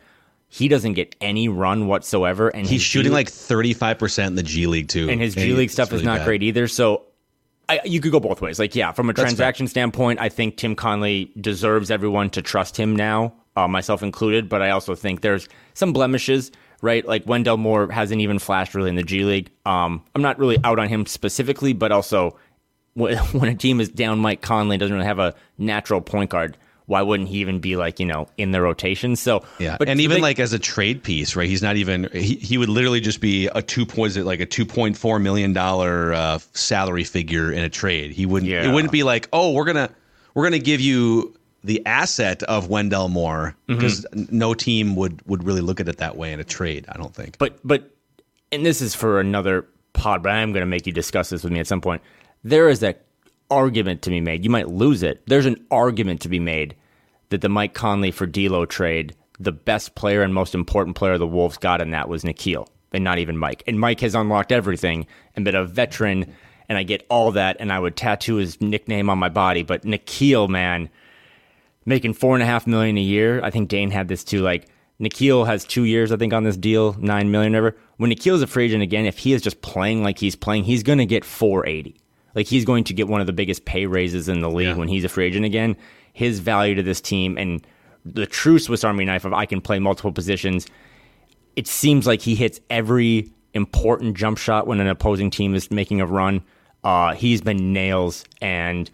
he 0.48 0.68
doesn't 0.68 0.92
get 0.94 1.16
any 1.20 1.48
run 1.48 1.86
whatsoever, 1.86 2.48
and 2.48 2.66
He's 2.66 2.82
shooting 2.82 3.10
G- 3.10 3.14
like 3.14 3.28
35% 3.28 4.26
in 4.26 4.34
the 4.34 4.42
G 4.42 4.66
League, 4.66 4.88
too. 4.88 5.08
and 5.08 5.20
his 5.20 5.34
G 5.34 5.52
League 5.52 5.70
stuff 5.70 5.92
is 5.92 6.02
not 6.02 6.18
bad. 6.18 6.24
great 6.26 6.42
either. 6.42 6.68
So 6.68 7.04
I, 7.68 7.80
you 7.84 8.00
could 8.00 8.12
go 8.12 8.20
both 8.20 8.40
ways. 8.42 8.58
Like, 8.58 8.74
yeah, 8.76 8.92
from 8.92 9.08
a 9.08 9.14
transaction 9.14 9.66
standpoint, 9.68 10.20
I 10.20 10.28
think 10.28 10.56
Tim 10.58 10.76
Connolly 10.76 11.32
deserves 11.40 11.90
everyone 11.90 12.28
to 12.30 12.42
trust 12.42 12.76
him 12.76 12.94
now, 12.94 13.32
uh, 13.56 13.66
myself 13.66 14.02
included. 14.02 14.48
But 14.50 14.60
I 14.60 14.70
also 14.70 14.94
think 14.94 15.22
there's 15.22 15.48
some 15.72 15.92
blemishes, 15.94 16.52
right? 16.84 17.04
Like 17.04 17.26
Wendell 17.26 17.56
Moore 17.56 17.90
hasn't 17.90 18.20
even 18.20 18.38
flashed 18.38 18.74
really 18.74 18.90
in 18.90 18.94
the 18.94 19.02
G 19.02 19.24
League. 19.24 19.50
Um, 19.64 20.04
I'm 20.14 20.22
not 20.22 20.38
really 20.38 20.58
out 20.62 20.78
on 20.78 20.88
him 20.88 21.06
specifically, 21.06 21.72
but 21.72 21.90
also 21.90 22.38
when 22.94 23.48
a 23.48 23.54
team 23.54 23.80
is 23.80 23.88
down 23.88 24.18
Mike 24.20 24.42
Conley 24.42 24.76
doesn't 24.78 24.94
really 24.94 25.06
have 25.06 25.18
a 25.18 25.34
natural 25.58 26.00
point 26.00 26.30
guard. 26.30 26.56
Why 26.86 27.00
wouldn't 27.00 27.30
he 27.30 27.38
even 27.38 27.60
be 27.60 27.76
like 27.76 27.98
you 27.98 28.04
know 28.04 28.28
in 28.36 28.50
the 28.50 28.60
rotation? 28.60 29.16
So 29.16 29.42
Yeah, 29.58 29.76
but 29.78 29.88
and 29.88 30.02
even 30.02 30.16
they- 30.16 30.20
like 30.22 30.38
as 30.38 30.52
a 30.52 30.58
trade 30.58 31.02
piece, 31.02 31.34
right? 31.34 31.48
He's 31.48 31.62
not 31.62 31.76
even. 31.76 32.10
He, 32.12 32.34
he 32.34 32.58
would 32.58 32.68
literally 32.68 33.00
just 33.00 33.22
be 33.22 33.46
a 33.46 33.62
two 33.62 33.86
point, 33.86 34.14
like 34.16 34.40
a 34.40 34.46
two 34.46 34.66
point 34.66 34.98
four 34.98 35.18
million 35.18 35.54
dollar 35.54 36.12
uh, 36.12 36.38
salary 36.52 37.04
figure 37.04 37.50
in 37.50 37.64
a 37.64 37.70
trade. 37.70 38.10
He 38.12 38.26
wouldn't. 38.26 38.52
Yeah. 38.52 38.68
It 38.68 38.74
wouldn't 38.74 38.92
be 38.92 39.02
like, 39.02 39.28
oh, 39.32 39.52
we're 39.52 39.64
gonna 39.64 39.88
we're 40.34 40.44
gonna 40.44 40.58
give 40.58 40.82
you 40.82 41.34
the 41.64 41.84
asset 41.86 42.42
of 42.44 42.68
Wendell 42.68 43.08
Moore 43.08 43.56
Mm-hmm. 43.68 43.80
because 43.80 44.06
no 44.30 44.54
team 44.54 44.94
would 44.96 45.20
would 45.26 45.42
really 45.44 45.62
look 45.62 45.80
at 45.80 45.88
it 45.88 45.96
that 45.96 46.16
way 46.16 46.32
in 46.32 46.38
a 46.38 46.44
trade. 46.44 46.84
I 46.88 46.96
don't 46.96 47.14
think. 47.14 47.38
but 47.38 47.58
but 47.64 47.90
and 48.52 48.64
this 48.64 48.80
is 48.80 48.94
for 48.94 49.18
another 49.18 49.66
pod, 49.94 50.22
but 50.22 50.30
I 50.32 50.38
am 50.40 50.52
going 50.52 50.60
to 50.62 50.66
make 50.66 50.86
you 50.86 50.92
discuss 50.92 51.30
this 51.30 51.42
with 51.42 51.52
me 51.52 51.58
at 51.60 51.66
some 51.66 51.80
point. 51.80 52.02
There 52.44 52.68
is 52.68 52.82
a 52.82 52.94
argument 53.50 54.02
to 54.02 54.10
be 54.10 54.20
made. 54.20 54.44
You 54.44 54.50
might 54.50 54.68
lose 54.68 55.02
it. 55.02 55.22
There's 55.26 55.46
an 55.46 55.64
argument 55.70 56.20
to 56.22 56.28
be 56.28 56.38
made 56.38 56.74
that 57.30 57.40
the 57.40 57.48
Mike 57.48 57.74
Conley 57.74 58.10
for 58.10 58.26
D'Lo 58.26 58.66
trade, 58.66 59.14
the 59.40 59.52
best 59.52 59.94
player 59.94 60.22
and 60.22 60.32
most 60.34 60.54
important 60.54 60.96
player 60.96 61.16
the 61.18 61.26
Wolves 61.26 61.56
got 61.56 61.80
in 61.80 61.90
that 61.90 62.08
was 62.08 62.22
Nickeil, 62.24 62.66
and 62.92 63.02
not 63.04 63.18
even 63.18 63.36
Mike. 63.38 63.62
And 63.66 63.80
Mike 63.80 64.00
has 64.00 64.14
unlocked 64.14 64.52
everything 64.52 65.06
and 65.34 65.44
been 65.44 65.54
a 65.54 65.64
veteran, 65.64 66.32
and 66.68 66.78
I 66.78 66.82
get 66.82 67.04
all 67.08 67.32
that, 67.32 67.56
and 67.60 67.72
I 67.72 67.78
would 67.78 67.96
tattoo 67.96 68.36
his 68.36 68.60
nickname 68.60 69.08
on 69.10 69.18
my 69.18 69.28
body. 69.30 69.62
But 69.62 69.82
Nickeil, 69.82 70.48
man, 70.48 70.90
making 71.86 72.14
four 72.14 72.34
and 72.34 72.42
a 72.42 72.46
half 72.46 72.66
million 72.66 72.96
a 72.96 73.00
year. 73.02 73.42
I 73.42 73.50
think 73.50 73.68
Dane 73.68 73.90
had 73.90 74.08
this 74.08 74.24
too. 74.24 74.40
Like 74.40 74.68
Nickeil 75.00 75.46
has 75.46 75.64
two 75.64 75.84
years, 75.84 76.12
I 76.12 76.16
think, 76.16 76.32
on 76.32 76.44
this 76.44 76.56
deal, 76.56 76.94
nine 76.98 77.30
million 77.30 77.54
ever. 77.54 77.76
When 77.96 78.10
Nickeil's 78.10 78.42
a 78.42 78.46
free 78.46 78.66
agent 78.66 78.82
again, 78.82 79.06
if 79.06 79.18
he 79.18 79.32
is 79.32 79.42
just 79.42 79.60
playing 79.62 80.02
like 80.02 80.18
he's 80.18 80.36
playing, 80.36 80.64
he's 80.64 80.82
gonna 80.82 81.06
get 81.06 81.24
four 81.24 81.66
eighty. 81.66 81.96
Like 82.34 82.46
he's 82.46 82.64
going 82.64 82.84
to 82.84 82.94
get 82.94 83.06
one 83.08 83.20
of 83.20 83.26
the 83.28 83.32
biggest 83.32 83.64
pay 83.64 83.86
raises 83.86 84.28
in 84.28 84.40
the 84.40 84.50
league 84.50 84.68
Yeah. 84.68 84.74
when 84.76 84.88
he's 84.88 85.04
a 85.04 85.08
free 85.08 85.26
agent 85.26 85.44
again. 85.44 85.76
His 86.12 86.40
value 86.40 86.74
to 86.74 86.82
this 86.82 87.00
team 87.00 87.38
and 87.38 87.64
the 88.04 88.26
true 88.26 88.58
Swiss 88.58 88.82
Army 88.84 89.04
knife 89.04 89.24
of 89.24 89.32
I 89.32 89.46
can 89.46 89.60
play 89.60 89.78
multiple 89.78 90.12
positions. 90.12 90.66
It 91.56 91.66
seems 91.68 92.06
like 92.06 92.20
he 92.20 92.34
hits 92.34 92.60
every 92.70 93.30
important 93.52 94.16
jump 94.16 94.36
shot 94.38 94.66
when 94.66 94.80
an 94.80 94.88
opposing 94.88 95.30
team 95.30 95.54
is 95.54 95.70
making 95.70 96.00
a 96.00 96.06
run. 96.06 96.42
Uh, 96.82 97.14
he's 97.14 97.40
been 97.40 97.72
nails 97.72 98.24
and 98.40 98.90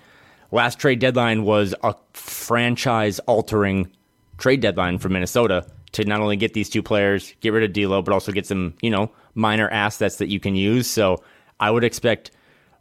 last 0.53 0.79
trade 0.79 0.99
deadline 0.99 1.45
was 1.45 1.75
a 1.83 1.95
franchise 2.13 3.19
altering 3.21 3.91
trade 4.39 4.61
deadline 4.61 4.99
for 4.99 5.09
Minnesota 5.09 5.67
to 5.93 6.05
not 6.05 6.21
only 6.21 6.37
get 6.37 6.55
these 6.55 6.69
two 6.69 6.83
players, 6.83 7.35
get 7.41 7.53
rid 7.53 7.65
of 7.65 7.73
D'Lo, 7.73 8.03
but 8.03 8.13
also 8.13 8.33
get 8.33 8.47
some, 8.47 8.75
you 8.81 8.91
know, 8.91 9.11
minor 9.35 9.69
assets 9.71 10.17
that 10.17 10.29
you 10.29 10.41
can 10.41 10.55
use. 10.55 10.89
So 10.89 11.23
I 11.59 11.71
would 11.71 11.85
expect 11.85 12.31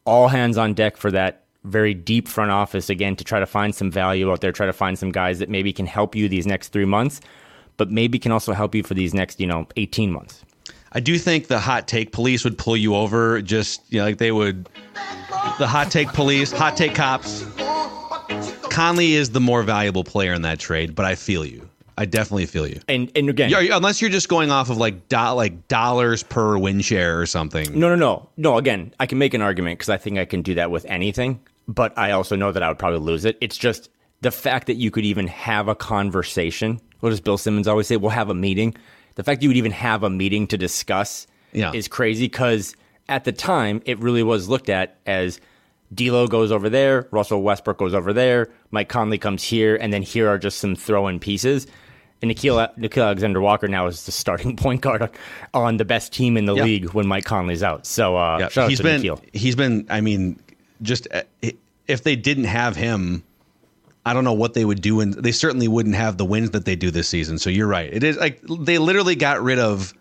all 0.05 0.27
hands 0.27 0.57
on 0.57 0.73
deck 0.73 0.97
for 0.97 1.11
that 1.11 1.43
very 1.65 1.93
deep 1.93 2.27
front 2.27 2.51
office 2.51 2.89
again 2.89 3.15
to 3.17 3.23
try 3.23 3.39
to 3.39 3.45
find 3.45 3.75
some 3.75 3.91
value 3.91 4.31
out 4.31 4.41
there, 4.41 4.51
try 4.51 4.65
to 4.65 4.73
find 4.73 4.97
some 4.97 5.11
guys 5.11 5.39
that 5.39 5.49
maybe 5.49 5.73
can 5.73 5.85
help 5.85 6.15
you 6.15 6.29
these 6.29 6.47
next 6.47 6.69
three 6.69 6.85
months, 6.85 7.19
but 7.77 7.91
maybe 7.91 8.17
can 8.17 8.31
also 8.31 8.53
help 8.53 8.73
you 8.73 8.83
for 8.83 8.93
these 8.93 9.13
next, 9.13 9.39
you 9.39 9.47
know, 9.47 9.67
18 9.75 10.11
months. 10.11 10.45
I 10.91 10.99
do 10.99 11.17
think 11.17 11.47
the 11.47 11.59
hot 11.59 11.87
take 11.87 12.11
police 12.11 12.43
would 12.43 12.57
pull 12.57 12.75
you 12.75 12.95
over. 12.95 13.41
Just 13.41 13.81
you 13.91 13.99
know, 13.99 14.05
like 14.05 14.17
they 14.17 14.31
would. 14.31 14.67
The 15.57 15.67
hot 15.67 15.91
take 15.91 16.09
police, 16.09 16.51
hot 16.51 16.75
take 16.75 16.95
cops. 16.95 17.45
Conley 18.69 19.13
is 19.13 19.31
the 19.31 19.39
more 19.39 19.63
valuable 19.63 20.03
player 20.03 20.33
in 20.33 20.41
that 20.43 20.59
trade, 20.59 20.95
but 20.95 21.05
I 21.05 21.15
feel 21.15 21.45
you. 21.45 21.67
I 21.97 22.05
definitely 22.05 22.45
feel 22.45 22.65
you. 22.65 22.79
And 22.87 23.11
and 23.13 23.29
again, 23.29 23.49
Yeah, 23.49 23.75
unless 23.75 24.01
you're 24.01 24.09
just 24.09 24.29
going 24.29 24.51
off 24.51 24.69
of 24.69 24.77
like 24.77 25.09
do, 25.09 25.17
like 25.17 25.67
dollars 25.67 26.23
per 26.23 26.57
win 26.57 26.79
share 26.79 27.19
or 27.19 27.25
something. 27.25 27.77
No, 27.77 27.89
no, 27.89 27.95
no, 27.95 28.29
no. 28.37 28.57
Again, 28.57 28.93
I 29.01 29.05
can 29.05 29.17
make 29.17 29.33
an 29.33 29.41
argument 29.41 29.79
because 29.79 29.89
I 29.89 29.97
think 29.97 30.17
I 30.17 30.23
can 30.23 30.41
do 30.41 30.55
that 30.55 30.71
with 30.71 30.85
anything, 30.85 31.41
but 31.67 31.95
I 31.97 32.11
also 32.11 32.37
know 32.37 32.53
that 32.53 32.63
I 32.63 32.69
would 32.69 32.79
probably 32.79 32.99
lose 32.99 33.25
it. 33.25 33.37
It's 33.41 33.57
just 33.57 33.89
the 34.21 34.31
fact 34.31 34.67
that 34.67 34.75
you 34.75 34.91
could 34.91 35.03
even 35.03 35.27
have 35.27 35.67
a 35.67 35.75
conversation. 35.75 36.79
What 37.01 37.09
does 37.09 37.19
Bill 37.19 37.37
Simmons 37.37 37.67
always 37.67 37.87
say? 37.87 37.97
We'll 37.97 38.11
have 38.11 38.29
a 38.29 38.33
meeting. 38.33 38.75
The 39.19 39.23
fact 39.25 39.43
you 39.43 39.49
would 39.49 39.57
even 39.57 39.73
have 39.73 40.03
a 40.03 40.09
meeting 40.09 40.47
to 40.47 40.57
discuss 40.57 41.27
Yeah. 41.51 41.73
is 41.73 41.89
crazy 41.89 42.23
because 42.23 42.73
at 43.09 43.25
the 43.25 43.33
time 43.33 43.81
it 43.85 43.99
really 43.99 44.23
was 44.23 44.47
looked 44.47 44.69
at 44.69 44.95
as 45.05 45.41
D'Lo 45.93 46.25
goes 46.25 46.53
over 46.53 46.69
there, 46.69 47.05
Russell 47.11 47.41
Westbrook 47.41 47.77
goes 47.79 47.93
over 47.93 48.13
there, 48.13 48.47
Mike 48.71 48.87
Conley 48.87 49.17
comes 49.17 49.43
here, 49.43 49.75
and 49.75 49.91
then 49.91 50.03
here 50.03 50.29
are 50.29 50.37
just 50.37 50.59
some 50.59 50.73
throw-in 50.73 51.19
pieces. 51.19 51.67
And 52.21 52.31
Nickeil, 52.31 52.73
Nickeil 52.77 53.03
Alexander 53.03 53.41
Walker 53.41 53.67
now 53.67 53.87
is 53.87 54.05
the 54.05 54.13
starting 54.13 54.55
point 54.63 54.79
guard 54.79 55.01
on, 55.01 55.09
on 55.53 55.75
the 55.75 55.83
best 55.85 56.13
team 56.13 56.37
in 56.37 56.45
the 56.45 56.53
league 56.53 56.85
when 56.93 57.05
Mike 57.05 57.25
Conley's 57.25 57.61
out. 57.61 57.85
So 57.85 58.15
uh, 58.15 58.37
Yeah, 58.39 58.47
shout 58.47 58.71
out 58.71 58.77
to 58.77 58.83
been 58.83 59.01
Nickeil. 59.01 59.21
he's 59.33 59.57
been. 59.57 59.85
I 59.89 59.99
mean, 59.99 60.39
just 60.81 61.09
uh, 61.11 61.23
if 61.89 62.03
they 62.03 62.15
didn't 62.15 62.45
have 62.45 62.77
him, 62.77 63.25
I 64.09 64.13
don't 64.13 64.23
know 64.23 64.33
what 64.33 64.55
they 64.55 64.65
would 64.65 64.81
do, 64.81 65.01
and 65.01 65.13
they 65.13 65.31
certainly 65.31 65.67
wouldn't 65.67 65.93
have 65.93 66.17
the 66.17 66.25
wins 66.25 66.49
that 66.51 66.65
they 66.65 66.75
do 66.75 66.89
this 66.89 67.07
season. 67.07 67.37
So 67.37 67.51
you're 67.51 67.67
right. 67.67 67.93
It 67.93 68.03
is 68.03 68.17
like 68.17 68.41
they 68.41 68.79
literally 68.79 69.15
got 69.15 69.43
rid 69.43 69.59
of 69.59 69.93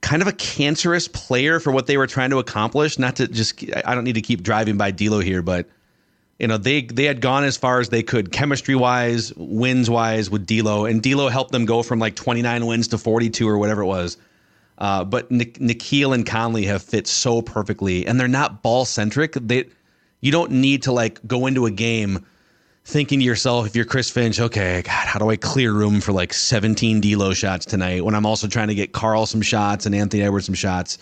kind 0.00 0.22
of 0.22 0.28
a 0.28 0.32
cancerous 0.32 1.08
player 1.08 1.60
for 1.60 1.70
what 1.70 1.86
they 1.86 1.98
were 1.98 2.06
trying 2.06 2.30
to 2.30 2.38
accomplish. 2.38 2.98
Not 2.98 3.16
to 3.16 3.28
just, 3.28 3.62
I 3.84 3.94
don't 3.94 4.04
need 4.04 4.14
to 4.14 4.22
keep 4.22 4.42
driving 4.42 4.78
by 4.78 4.92
D'Lo 4.92 5.20
here, 5.20 5.42
but 5.42 5.68
you 6.38 6.46
know 6.46 6.56
they 6.56 6.80
they 6.80 7.04
had 7.04 7.20
gone 7.20 7.44
as 7.44 7.58
far 7.58 7.80
as 7.80 7.90
they 7.90 8.02
could 8.02 8.32
chemistry 8.32 8.74
wise, 8.74 9.34
wins 9.36 9.90
wise 9.90 10.30
with 10.30 10.46
D'Lo, 10.46 10.86
and 10.86 11.02
D'Lo 11.02 11.28
helped 11.28 11.52
them 11.52 11.66
go 11.66 11.82
from 11.82 11.98
like 11.98 12.16
29 12.16 12.64
wins 12.64 12.88
to 12.88 12.96
42 12.96 13.46
or 13.46 13.58
whatever 13.58 13.82
it 13.82 13.86
was. 13.86 14.16
Uh, 14.78 15.04
but 15.04 15.30
Nik- 15.30 15.58
Nickeil 15.58 16.14
and 16.14 16.24
Conley 16.24 16.64
have 16.64 16.82
fit 16.82 17.06
so 17.06 17.42
perfectly, 17.42 18.06
and 18.06 18.18
they're 18.18 18.26
not 18.26 18.62
ball 18.62 18.86
centric. 18.86 19.34
They 19.34 19.66
you 20.22 20.32
don't 20.32 20.50
need 20.50 20.84
to 20.84 20.92
like 20.92 21.20
go 21.26 21.46
into 21.46 21.66
a 21.66 21.70
game 21.70 22.24
thinking 22.88 23.18
to 23.18 23.24
yourself, 23.24 23.66
if 23.66 23.76
you're 23.76 23.84
Chris 23.84 24.08
Finch, 24.10 24.40
okay, 24.40 24.80
God, 24.82 25.06
how 25.06 25.18
do 25.18 25.28
I 25.28 25.36
clear 25.36 25.72
room 25.72 26.00
for 26.00 26.12
like 26.12 26.32
17 26.32 27.00
D'Lo 27.02 27.34
shots 27.34 27.66
tonight 27.66 28.02
when 28.04 28.14
I'm 28.14 28.24
also 28.24 28.48
trying 28.48 28.68
to 28.68 28.74
get 28.74 28.92
Karl 28.92 29.26
some 29.26 29.42
shots 29.42 29.84
and 29.84 29.94
Anthony 29.94 30.22
Edwards 30.22 30.46
some 30.46 30.54
shots? 30.54 30.96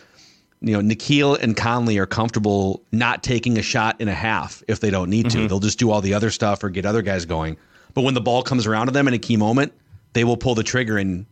You 0.61 0.72
know, 0.72 0.80
Nickeil 0.95 1.41
and 1.41 1.57
Conley 1.57 1.99
are 1.99 2.07
comfortable 2.07 2.82
not 2.91 3.22
taking 3.22 3.57
a 3.57 3.62
shot 3.62 4.01
in 4.01 4.09
a 4.09 4.14
half 4.14 4.64
if 4.66 4.80
they 4.80 4.91
don't 4.91 5.11
need 5.11 5.30
to. 5.30 5.39
Mm-hmm. 5.39 5.47
They'll 5.47 5.61
just 5.61 5.78
do 5.78 5.91
all 5.93 6.01
the 6.01 6.14
other 6.14 6.30
stuff 6.30 6.64
or 6.64 6.70
get 6.70 6.84
other 6.87 7.03
guys 7.03 7.24
going. 7.24 7.57
But 7.95 8.03
when 8.03 8.14
the 8.14 8.20
ball 8.20 8.43
comes 8.43 8.66
around 8.66 8.87
to 8.87 8.93
them 8.93 9.07
in 9.07 9.14
a 9.14 9.18
key 9.18 9.37
moment, 9.37 9.72
they 10.12 10.24
will 10.24 10.37
pull 10.37 10.55
the 10.57 10.64
trigger 10.64 10.99
and 10.99 11.24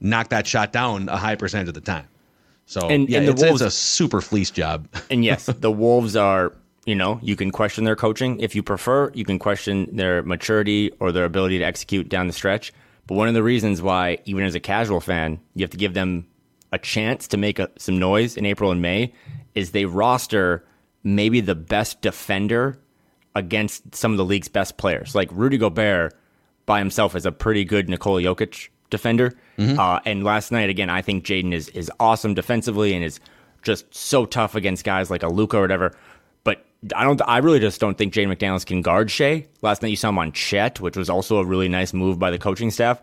knock 0.00 0.28
that 0.28 0.46
shot 0.46 0.72
down 0.72 1.08
a 1.08 1.16
high 1.16 1.36
percentage 1.36 1.68
of 1.68 1.74
the 1.74 1.80
time. 1.80 2.06
So 2.66 2.88
And- 2.88 3.08
yeah, 3.08 3.18
and 3.18 3.28
the 3.28 3.32
it's, 3.32 3.42
Wolves- 3.42 3.62
it's 3.62 3.74
a 3.74 3.76
super 3.78 4.20
fleece 4.20 4.50
job. 4.50 4.88
And 5.10 5.24
yes, 5.24 5.46
the 5.60 5.70
Wolves 5.72 6.16
are, 6.16 6.52
you 6.86 6.94
know, 6.94 7.18
you 7.22 7.36
can 7.36 7.50
question 7.50 7.84
their 7.84 7.96
coaching 7.96 8.40
if 8.40 8.54
you 8.54 8.62
prefer. 8.62 9.10
You 9.12 9.24
can 9.24 9.38
question 9.38 9.94
their 9.94 10.22
maturity 10.22 10.92
or 11.00 11.12
their 11.12 11.24
ability 11.24 11.58
to 11.58 11.64
execute 11.64 12.08
down 12.08 12.28
the 12.28 12.32
stretch. 12.32 12.72
But 13.06 13.16
one 13.16 13.28
of 13.28 13.34
the 13.34 13.42
reasons 13.42 13.82
why, 13.82 14.18
even 14.24 14.44
as 14.44 14.54
a 14.54 14.60
casual 14.60 15.00
fan, 15.00 15.40
you 15.54 15.62
have 15.62 15.70
to 15.70 15.76
give 15.76 15.94
them 15.94 16.26
a 16.72 16.78
chance 16.78 17.28
to 17.28 17.36
make 17.36 17.58
a, 17.58 17.70
some 17.76 17.98
noise 17.98 18.36
in 18.36 18.46
April 18.46 18.70
and 18.70 18.80
May 18.80 19.12
is 19.54 19.72
they 19.72 19.84
roster 19.84 20.64
maybe 21.02 21.40
the 21.40 21.54
best 21.54 22.00
defender 22.02 22.78
against 23.34 23.94
some 23.94 24.12
of 24.12 24.18
the 24.18 24.24
league's 24.24 24.48
best 24.48 24.76
players. 24.76 25.14
Like 25.14 25.28
Rudy 25.32 25.58
Gobert 25.58 26.16
by 26.66 26.78
himself 26.78 27.14
is 27.14 27.26
a 27.26 27.32
pretty 27.32 27.64
good 27.64 27.88
Nikola 27.88 28.22
Jokic 28.22 28.68
defender. 28.90 29.34
Uh, 29.78 30.00
and 30.04 30.24
last 30.24 30.52
night, 30.52 30.68
again, 30.70 30.90
I 30.90 31.02
think 31.02 31.24
Jaden 31.24 31.52
is, 31.52 31.68
is 31.70 31.90
awesome 32.00 32.34
defensively 32.34 32.94
and 32.94 33.04
is 33.04 33.20
just 33.62 33.92
so 33.94 34.26
tough 34.26 34.54
against 34.54 34.84
guys 34.84 35.10
like 35.10 35.22
a 35.22 35.28
Luka 35.28 35.58
or 35.58 35.62
whatever. 35.62 35.96
I 36.94 37.04
don't. 37.04 37.20
I 37.26 37.38
really 37.38 37.60
just 37.60 37.80
don't 37.80 37.96
think 37.96 38.12
Jaden 38.12 38.34
McDaniels 38.34 38.66
can 38.66 38.82
guard 38.82 39.10
Shai. 39.10 39.46
Last 39.62 39.82
night 39.82 39.88
you 39.88 39.96
saw 39.96 40.10
him 40.10 40.18
on 40.18 40.32
Chet, 40.32 40.80
which 40.80 40.96
was 40.96 41.10
also 41.10 41.38
a 41.38 41.44
really 41.44 41.68
nice 41.68 41.92
move 41.92 42.18
by 42.18 42.30
the 42.30 42.38
coaching 42.38 42.70
staff. 42.70 43.00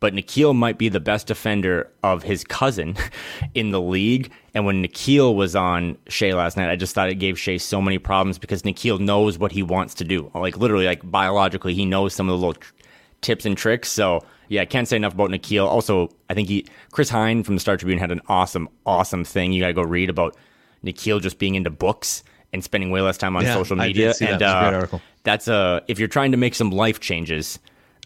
But 0.00 0.14
Nickeil 0.14 0.56
might 0.56 0.78
be 0.78 0.88
the 0.88 0.98
best 0.98 1.28
defender 1.28 1.88
of 2.02 2.24
his 2.24 2.42
cousin 2.42 2.96
in 3.54 3.70
the 3.70 3.80
league. 3.80 4.32
And 4.52 4.66
when 4.66 4.84
Nickeil 4.84 5.36
was 5.36 5.54
on 5.54 5.96
Shai 6.08 6.32
last 6.32 6.56
night, 6.56 6.70
I 6.70 6.74
just 6.74 6.92
thought 6.92 7.08
it 7.08 7.20
gave 7.20 7.38
Shai 7.38 7.56
so 7.56 7.80
many 7.80 7.98
problems 7.98 8.36
because 8.36 8.62
Nickeil 8.62 8.98
knows 8.98 9.38
what 9.38 9.52
he 9.52 9.62
wants 9.62 9.94
to 9.94 10.04
do. 10.04 10.28
Like 10.34 10.56
literally, 10.56 10.86
like 10.86 11.08
biologically, 11.08 11.74
he 11.74 11.84
knows 11.84 12.14
some 12.14 12.28
of 12.28 12.32
the 12.32 12.44
little 12.44 12.60
tr- 12.60 12.72
tips 13.20 13.46
and 13.46 13.56
tricks. 13.56 13.90
So 13.90 14.24
yeah, 14.48 14.62
I 14.62 14.64
can't 14.64 14.88
say 14.88 14.96
enough 14.96 15.14
about 15.14 15.30
Nickeil. 15.30 15.66
Also, 15.66 16.10
I 16.28 16.34
think 16.34 16.48
he 16.48 16.66
Chris 16.90 17.08
Hine 17.08 17.44
from 17.44 17.54
the 17.54 17.60
Star 17.60 17.76
Tribune 17.76 18.00
had 18.00 18.10
an 18.10 18.20
awesome, 18.26 18.68
awesome 18.84 19.24
thing. 19.24 19.52
You 19.52 19.60
got 19.60 19.68
to 19.68 19.72
go 19.72 19.82
read 19.82 20.10
about 20.10 20.36
Nickeil 20.84 21.22
just 21.22 21.38
being 21.38 21.54
into 21.54 21.70
books 21.70 22.24
and 22.52 22.62
spending 22.62 22.90
way 22.90 23.00
less 23.00 23.16
time 23.18 23.36
on 23.36 23.44
Yeah, 23.44 23.54
social 23.54 23.76
media. 23.76 24.08
that. 24.12 24.20
And 24.22 24.28
It 24.30 24.44
was 24.44 24.52
a 24.52 24.60
great 24.60 24.72
uh, 24.72 24.76
article. 24.76 25.00
that's 25.24 25.48
a 25.48 25.82
if 25.88 25.98
you're 25.98 26.08
trying 26.08 26.32
to 26.32 26.38
make 26.38 26.54
some 26.54 26.70
life 26.70 27.00
changes. 27.00 27.58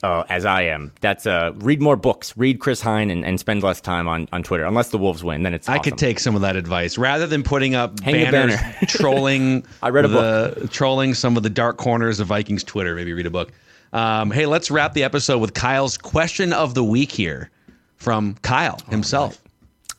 uh, 0.03 0.25
as 0.29 0.45
I 0.45 0.63
am. 0.63 0.93
That's 1.01 1.27
uh, 1.27 1.53
read 1.57 1.81
more 1.81 1.97
books, 1.97 2.37
read 2.37 2.61
Chris 2.61 2.83
Hine, 2.83 3.11
and, 3.11 3.25
and 3.25 3.41
spend 3.41 3.63
less 3.63 3.81
time 3.81 4.07
on, 4.07 4.29
on 4.31 4.43
Twitter. 4.43 4.65
Unless 4.67 4.91
the 4.91 4.99
Wolves 4.99 5.25
win, 5.25 5.43
then 5.43 5.55
it's. 5.55 5.69
I 5.71 5.79
could 5.79 5.97
take 5.97 6.21
some 6.21 6.35
of 6.37 6.43
that 6.43 6.55
advice 6.55 6.99
rather 6.99 7.27
than 7.27 7.43
putting 7.43 7.75
up 7.75 7.99
Hang 8.01 8.31
banners 8.31 8.61
banner. 8.61 8.77
trolling. 8.89 9.65
I 9.83 9.89
read 9.89 10.05
a 10.05 10.09
the, 10.09 10.69
Trolling 10.71 11.15
some 11.15 11.37
of 11.39 11.43
the 11.43 11.51
dark 11.51 11.79
corners 11.79 12.21
of 12.21 12.27
Vikings 12.29 12.63
Twitter. 12.63 12.95
Maybe 12.95 13.15
read 13.15 13.25
a 13.27 13.31
book. 13.31 13.53
Um, 13.95 14.31
hey, 14.31 14.45
let's 14.45 14.71
wrap 14.71 14.93
the 14.93 15.03
episode 15.03 15.39
with 15.39 15.55
Kyle's 15.55 15.97
question 15.97 16.53
of 16.53 16.75
the 16.75 16.85
week 16.85 17.11
here 17.11 17.51
from 17.97 18.35
Kyle 18.43 18.79
himself. 18.91 19.41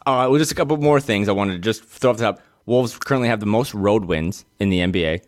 Uh, 0.06 0.28
well, 0.30 0.38
just 0.38 0.52
a 0.52 0.56
couple 0.56 0.78
more 0.78 1.00
things 1.02 1.28
I 1.28 1.32
wanted 1.32 1.54
to 1.54 1.60
just 1.60 1.84
throw 1.84 2.12
off 2.12 2.18
the 2.18 2.24
top. 2.26 2.40
Wolves 2.68 2.96
currently 2.98 3.30
have 3.30 3.40
the 3.40 3.46
most 3.48 3.74
road 3.74 4.06
wins 4.06 4.46
in 4.60 4.70
the 4.70 4.80
NBA, 4.82 5.22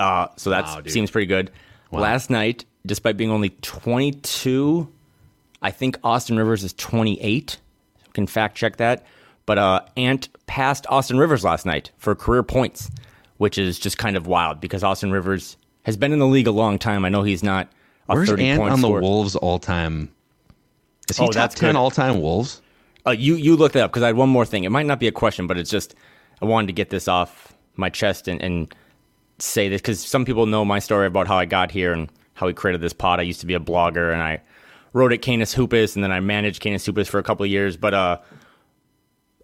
uh, 0.00 0.26
so 0.36 0.50
that 0.50 0.64
Wow, 0.64 0.82
seems 0.86 1.10
pretty 1.12 1.26
good. 1.26 1.52
Last 1.92 2.28
night, 2.30 2.64
despite 2.84 3.16
being 3.16 3.30
only 3.30 3.50
22, 3.50 4.92
I 5.62 5.70
think 5.70 5.98
Austin 6.04 6.36
Rivers 6.36 6.64
is 6.64 6.72
28. 6.74 7.58
You 8.04 8.12
can 8.12 8.26
fact 8.26 8.56
check 8.56 8.76
that. 8.78 9.06
But 9.46 9.58
uh, 9.58 9.80
Ant 9.96 10.28
passed 10.46 10.86
Austin 10.88 11.18
Rivers 11.18 11.44
last 11.44 11.64
night 11.64 11.92
for 11.98 12.14
career 12.14 12.42
points, 12.42 12.90
which 13.36 13.56
is 13.58 13.78
just 13.78 13.96
kind 13.96 14.16
of 14.16 14.26
wild 14.26 14.60
because 14.60 14.82
Austin 14.82 15.12
Rivers 15.12 15.56
has 15.84 15.96
been 15.96 16.12
in 16.12 16.18
the 16.18 16.26
league 16.26 16.48
a 16.48 16.52
long 16.52 16.78
time. 16.78 17.04
I 17.04 17.08
know 17.08 17.22
he's 17.22 17.42
not 17.44 17.68
a 18.08 18.14
Where's 18.14 18.28
30 18.28 18.44
Ant 18.44 18.60
point 18.60 18.72
on 18.72 18.80
the. 18.80 18.90
Wolves 18.90 19.36
all 19.36 19.58
time? 19.58 20.10
Is 21.08 21.16
he 21.16 21.22
Oh, 21.22 21.26
top 21.28 21.34
that's 21.34 21.54
ten 21.54 21.76
all 21.76 21.90
time 21.92 22.20
Wolves? 22.20 22.60
Uh, 23.06 23.12
you 23.12 23.36
you 23.36 23.54
look 23.56 23.72
that 23.72 23.84
up 23.84 23.92
because 23.92 24.02
I 24.02 24.08
had 24.08 24.16
one 24.16 24.28
more 24.28 24.44
thing. 24.44 24.64
It 24.64 24.70
might 24.70 24.86
not 24.86 24.98
be 24.98 25.06
a 25.06 25.12
question, 25.12 25.46
but 25.46 25.56
it's 25.56 25.70
just 25.70 25.94
I 26.40 26.44
wanted 26.44 26.68
to 26.68 26.72
get 26.72 26.90
this 26.90 27.08
off 27.08 27.54
my 27.76 27.90
chest 27.90 28.28
and, 28.28 28.42
and 28.42 28.74
say 29.38 29.68
this 29.68 29.80
because 29.80 30.04
some 30.04 30.24
people 30.24 30.46
know 30.46 30.64
my 30.64 30.78
story 30.78 31.06
about 31.06 31.26
how 31.26 31.36
I 31.36 31.44
got 31.44 31.70
here 31.70 31.92
and 31.92 32.10
how 32.34 32.46
we 32.46 32.54
created 32.54 32.80
this 32.80 32.92
pod. 32.92 33.20
I 33.20 33.22
used 33.22 33.40
to 33.40 33.46
be 33.46 33.54
a 33.54 33.60
blogger 33.60 34.12
and 34.12 34.22
I 34.22 34.42
wrote 34.92 35.12
at 35.12 35.22
Canis 35.22 35.52
Hoopus 35.52 35.94
and 35.94 36.04
then 36.04 36.12
I 36.12 36.20
managed 36.20 36.60
Canis 36.62 36.84
Hoopus 36.86 37.08
for 37.08 37.18
a 37.18 37.22
couple 37.22 37.44
of 37.44 37.50
years. 37.50 37.76
But 37.76 37.94
uh, 37.94 38.18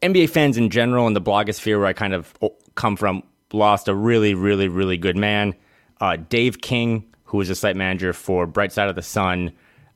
NBA 0.03 0.31
fans 0.31 0.57
in 0.57 0.71
general 0.71 1.07
and 1.07 1.15
the 1.15 1.21
blogosphere 1.21 1.79
where 1.79 1.87
I 1.87 1.93
kind 1.93 2.15
of 2.15 2.35
come 2.75 2.97
from 2.97 3.23
lost 3.53 3.89
a 3.89 3.95
really, 3.95 4.35
really, 4.35 4.69
really 4.69 4.97
good 4.97 5.17
man. 5.17 5.55
Uh, 6.01 6.17
Dave 6.17 6.61
King, 6.61 7.05
who 7.25 7.39
was 7.39 7.51
a 7.51 7.55
site 7.55 7.77
manager 7.77 8.13
for 8.13 8.47
Bright 8.47 8.73
Side 8.73 8.89
of 8.89 8.97
the 8.97 9.03
Sun, 9.03 9.53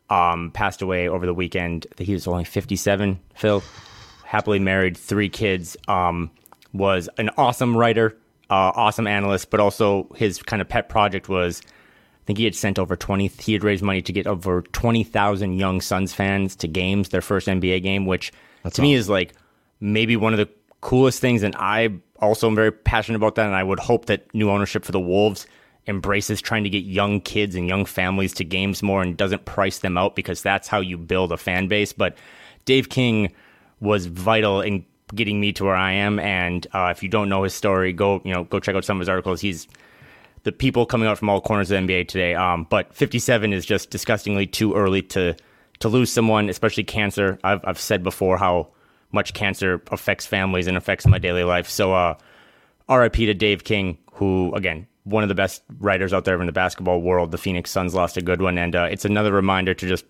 um, 0.09 0.51
passed 0.53 0.83
away 0.83 1.09
over 1.09 1.27
the 1.27 1.35
weekend. 1.35 1.87
I 1.91 1.95
think 1.95 2.07
he 2.07 2.13
was 2.13 2.27
only 2.27 2.45
57, 2.45 3.19
Phil. 3.35 3.63
Happily 4.25 4.59
married, 4.59 4.97
three 4.97 5.29
kids. 5.29 5.77
Um, 5.89 6.31
was 6.79 7.09
an 7.19 7.31
awesome 7.37 7.77
writer, 7.77 8.17
uh, 8.51 8.73
awesome 8.75 9.07
analyst, 9.07 9.51
but 9.51 9.61
also 9.61 10.09
his 10.17 10.43
kind 10.43 10.63
of 10.63 10.69
pet 10.69 10.89
project 10.89 11.29
was 11.29 11.63
I 11.65 12.27
think 12.27 12.39
he 12.39 12.45
had 12.45 12.57
sent 12.57 12.79
over 12.79 12.97
20, 12.97 13.29
he 13.39 13.53
had 13.53 13.63
raised 13.63 13.85
money 13.85 14.03
to 14.03 14.13
get 14.13 14.27
over 14.27 14.63
20,000 14.63 15.53
young 15.53 15.81
Suns 15.81 16.13
fans 16.13 16.57
to 16.57 16.67
games, 16.67 17.11
their 17.11 17.21
first 17.21 17.47
NBA 17.47 17.85
game, 17.85 18.05
which 18.05 18.33
to 18.73 18.83
me 18.83 18.95
is 18.95 19.09
like 19.09 19.33
maybe 19.79 20.17
one 20.17 20.33
of 20.33 20.39
the 20.39 20.49
coolest 20.81 21.21
things. 21.21 21.45
And 21.45 21.55
I 21.57 21.91
also 22.21 22.49
am 22.49 22.57
very 22.57 22.73
passionate 22.73 23.19
about 23.19 23.37
that. 23.37 23.47
And 23.47 23.55
I 23.55 23.63
would 23.63 23.79
hope 23.79 24.07
that 24.07 24.35
new 24.35 24.51
ownership 24.51 24.85
for 24.85 24.91
the 24.91 24.99
Wolves 24.99 25.47
embraces 25.87 26.41
trying 26.41 26.65
to 26.65 26.71
get 26.71 26.85
young 26.85 27.21
kids 27.21 27.55
and 27.55 27.69
young 27.69 27.85
families 27.85 28.35
to 28.35 28.45
games 28.45 28.83
more 28.83 29.03
and 29.03 29.17
doesn't 29.17 29.45
price 29.45 29.79
them 29.79 29.97
out 29.97 30.17
because 30.17 30.43
that's 30.43 30.67
how 30.67 30.81
you 30.81 30.99
build 30.99 31.31
a 31.31 31.37
fan 31.37 31.69
base. 31.69 31.93
But 31.93 32.17
Dave 32.65 32.89
King 32.89 33.33
was 33.79 34.07
vital 34.07 34.61
in 34.61 34.85
getting 35.15 35.41
me 35.41 35.53
to 35.53 35.65
where 35.65 35.77
I 35.77 35.93
am. 35.93 36.19
And 36.19 36.67
uh, 36.73 36.93
if 36.95 37.03
you 37.03 37.09
don't 37.09 37.29
know 37.29 37.43
his 37.43 37.55
story, 37.55 37.93
go 37.93 38.21
you 38.25 38.33
know 38.33 38.45
go 38.45 38.61
check 38.61 38.75
out 38.75 38.85
some 38.85 38.97
of 38.97 39.01
his 39.01 39.09
articles. 39.09 39.41
He's 39.41 39.69
the 40.43 40.53
people 40.53 40.87
coming 40.87 41.09
out 41.09 41.19
from 41.19 41.29
all 41.29 41.41
corners 41.41 41.71
of 41.71 41.87
the 41.87 41.93
NBA 41.93 42.09
today. 42.09 42.35
Um, 42.35 42.67
but 42.71 42.95
57 42.95 43.53
is 43.53 43.67
just 43.67 43.91
disgustingly 43.91 44.47
too 44.47 44.75
early 44.75 45.03
to 45.03 45.37
to 45.81 45.89
lose 45.89 46.11
someone, 46.11 46.49
especially 46.49 46.85
cancer. 46.85 47.39
I've 47.45 47.61
I've 47.65 47.81
said 47.81 48.03
before 48.03 48.39
how 48.39 48.69
much 49.13 49.35
cancer 49.35 49.83
affects 49.91 50.27
families 50.27 50.67
and 50.67 50.77
affects 50.77 51.07
my 51.07 51.19
daily 51.19 51.45
life. 51.45 51.69
So, 51.69 51.95
uh, 51.95 52.17
RIP 52.89 53.15
to 53.15 53.35
Dave 53.35 53.65
King, 53.65 53.99
who 54.13 54.55
again 54.55 54.87
one 55.05 55.23
of 55.23 55.29
the 55.29 55.37
best 55.37 55.63
writers 55.79 56.13
out 56.13 56.25
there 56.25 56.41
in 56.41 56.47
the 56.47 56.53
basketball 56.53 57.01
world. 57.01 57.31
The 57.31 57.39
Phoenix 57.39 57.71
Suns 57.71 57.95
lost 57.95 58.17
a 58.17 58.23
good 58.23 58.43
one, 58.43 58.59
and 58.59 58.75
uh, 58.75 58.89
it's 58.91 59.05
another 59.05 59.33
reminder 59.33 59.73
to 59.73 59.89
just 59.89 60.05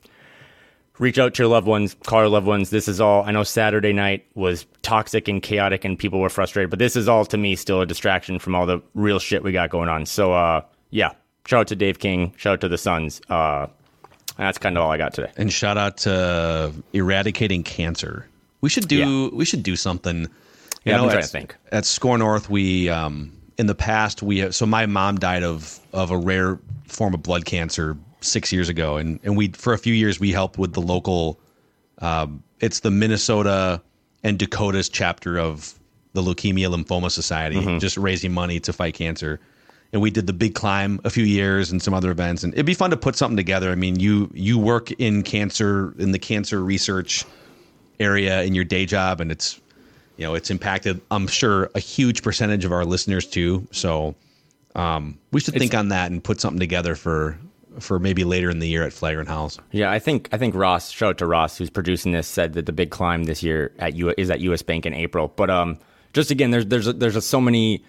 reach 0.98 1.18
out 1.18 1.34
to 1.34 1.42
your 1.42 1.50
loved 1.50 1.66
ones, 1.66 1.96
call 2.04 2.20
your 2.20 2.28
loved 2.28 2.46
ones. 2.46 2.70
This 2.70 2.88
is 2.88 3.00
all. 3.00 3.24
I 3.24 3.30
know 3.32 3.42
Saturday 3.42 3.92
night 3.92 4.26
was 4.34 4.66
toxic 4.82 5.28
and 5.28 5.42
chaotic, 5.42 5.84
and 5.84 5.98
people 5.98 6.20
were 6.20 6.28
frustrated, 6.28 6.70
but 6.70 6.78
this 6.78 6.96
is 6.96 7.08
all 7.08 7.24
to 7.26 7.36
me 7.36 7.56
still 7.56 7.80
a 7.80 7.86
distraction 7.86 8.38
from 8.38 8.54
all 8.54 8.66
the 8.66 8.80
real 8.94 9.18
shit 9.18 9.42
we 9.42 9.52
got 9.52 9.70
going 9.70 9.88
on. 9.88 10.06
So, 10.06 10.32
uh, 10.32 10.62
yeah, 10.90 11.10
shout 11.46 11.60
out 11.60 11.66
to 11.68 11.76
Dave 11.76 11.98
King, 11.98 12.32
shout 12.36 12.54
out 12.54 12.60
to 12.62 12.68
the 12.68 12.78
Suns. 12.78 13.20
Uh, 13.28 13.66
that's 14.36 14.58
kind 14.58 14.76
of 14.76 14.84
all 14.84 14.90
I 14.90 14.98
got 14.98 15.14
today. 15.14 15.32
And 15.36 15.52
shout 15.52 15.78
out 15.78 15.98
to 15.98 16.72
eradicating 16.92 17.62
cancer. 17.62 18.26
We 18.60 18.68
should 18.68 18.88
do 18.88 19.30
we 19.32 19.44
should 19.44 19.62
do 19.62 19.76
something. 19.76 20.22
You 20.22 20.92
Yeah, 20.92 20.98
been 20.98 21.08
trying 21.08 21.18
at, 21.18 21.24
to 21.24 21.28
think. 21.28 21.56
At 21.72 21.84
SKOR 21.84 22.18
North, 22.18 22.50
we 22.50 22.88
um, 22.88 23.32
in 23.58 23.66
the 23.66 23.74
past 23.74 24.22
we 24.22 24.50
so 24.52 24.66
my 24.66 24.86
mom 24.86 25.18
died 25.18 25.42
of 25.42 25.80
of 25.92 26.10
a 26.10 26.18
rare 26.18 26.58
form 26.86 27.14
of 27.14 27.22
blood 27.22 27.44
cancer 27.44 27.96
six 28.26 28.52
years 28.52 28.68
ago, 28.68 28.96
and 28.96 29.18
and 29.22 29.36
we 29.36 29.48
for 29.48 29.72
a 29.72 29.78
few 29.78 29.94
years 29.94 30.20
we 30.20 30.32
helped 30.32 30.58
with 30.58 30.72
the 30.72 30.82
local. 30.82 31.38
Um, 31.98 32.42
it's 32.60 32.80
the 32.80 32.90
Minnesota 32.90 33.80
and 34.22 34.38
Dakota's 34.38 34.88
chapter 34.88 35.38
of 35.38 35.74
the 36.12 36.22
Leukemia 36.22 36.68
Lymphoma 36.74 37.10
Society, 37.10 37.56
Mm-hmm. 37.56 37.78
just 37.78 37.96
raising 37.96 38.32
money 38.32 38.58
to 38.60 38.72
fight 38.72 38.94
cancer. 38.94 39.38
And 39.92 40.02
we 40.02 40.10
did 40.10 40.26
the 40.26 40.32
big 40.32 40.54
climb 40.54 41.00
a 41.04 41.10
few 41.10 41.24
years 41.24 41.70
and 41.70 41.80
some 41.80 41.94
other 41.94 42.10
events, 42.10 42.42
and 42.42 42.52
it'd 42.54 42.66
be 42.66 42.74
fun 42.74 42.90
to 42.90 42.96
put 42.96 43.16
something 43.16 43.36
together. 43.36 43.70
I 43.70 43.76
mean, 43.76 44.00
you 44.00 44.30
you 44.34 44.58
work 44.58 44.90
in 44.92 45.22
cancer 45.22 45.94
in 45.98 46.12
the 46.12 46.18
cancer 46.18 46.62
research 46.62 47.24
area 48.00 48.42
in 48.42 48.54
your 48.54 48.64
day 48.64 48.84
job, 48.84 49.20
and 49.20 49.30
it's 49.30 49.60
you 50.16 50.24
know 50.26 50.34
it's 50.34 50.50
impacted. 50.50 51.00
I'm 51.10 51.26
sure 51.28 51.70
a 51.74 51.80
huge 51.80 52.22
percentage 52.22 52.64
of 52.64 52.72
our 52.72 52.84
listeners 52.84 53.26
too. 53.26 53.66
So 53.70 54.14
um, 54.74 55.18
we 55.32 55.40
should 55.40 55.54
think 55.54 55.74
on 55.74 55.88
that 55.90 56.10
and 56.10 56.22
put 56.22 56.40
something 56.40 56.60
together 56.60 56.94
for 56.94 57.38
for 57.80 57.98
maybe 57.98 58.24
later 58.24 58.50
in 58.50 58.58
the 58.58 58.68
year 58.68 58.82
at 58.82 58.92
Flagrant 58.92 59.28
Howls. 59.28 59.58
Yeah, 59.72 59.90
I 59.90 59.98
think 59.98 60.28
I 60.32 60.38
think 60.38 60.54
Ross, 60.54 60.90
shout 60.90 61.10
out 61.10 61.18
to 61.18 61.26
Ross, 61.26 61.58
who's 61.58 61.70
producing 61.70 62.12
this, 62.12 62.26
said 62.26 62.54
that 62.54 62.66
the 62.66 62.72
big 62.72 62.90
climb 62.90 63.24
this 63.24 63.42
year 63.42 63.72
at 63.78 63.94
U 63.94 64.12
is 64.16 64.30
at 64.30 64.40
U.S. 64.40 64.62
Bank 64.62 64.86
in 64.86 64.94
April. 64.94 65.32
But 65.36 65.50
um, 65.50 65.78
just 66.12 66.30
again, 66.30 66.50
there's 66.50 66.66
there's 66.66 66.88
a, 66.88 66.92
there's 66.92 67.24
so 67.24 67.40
many 67.40 67.84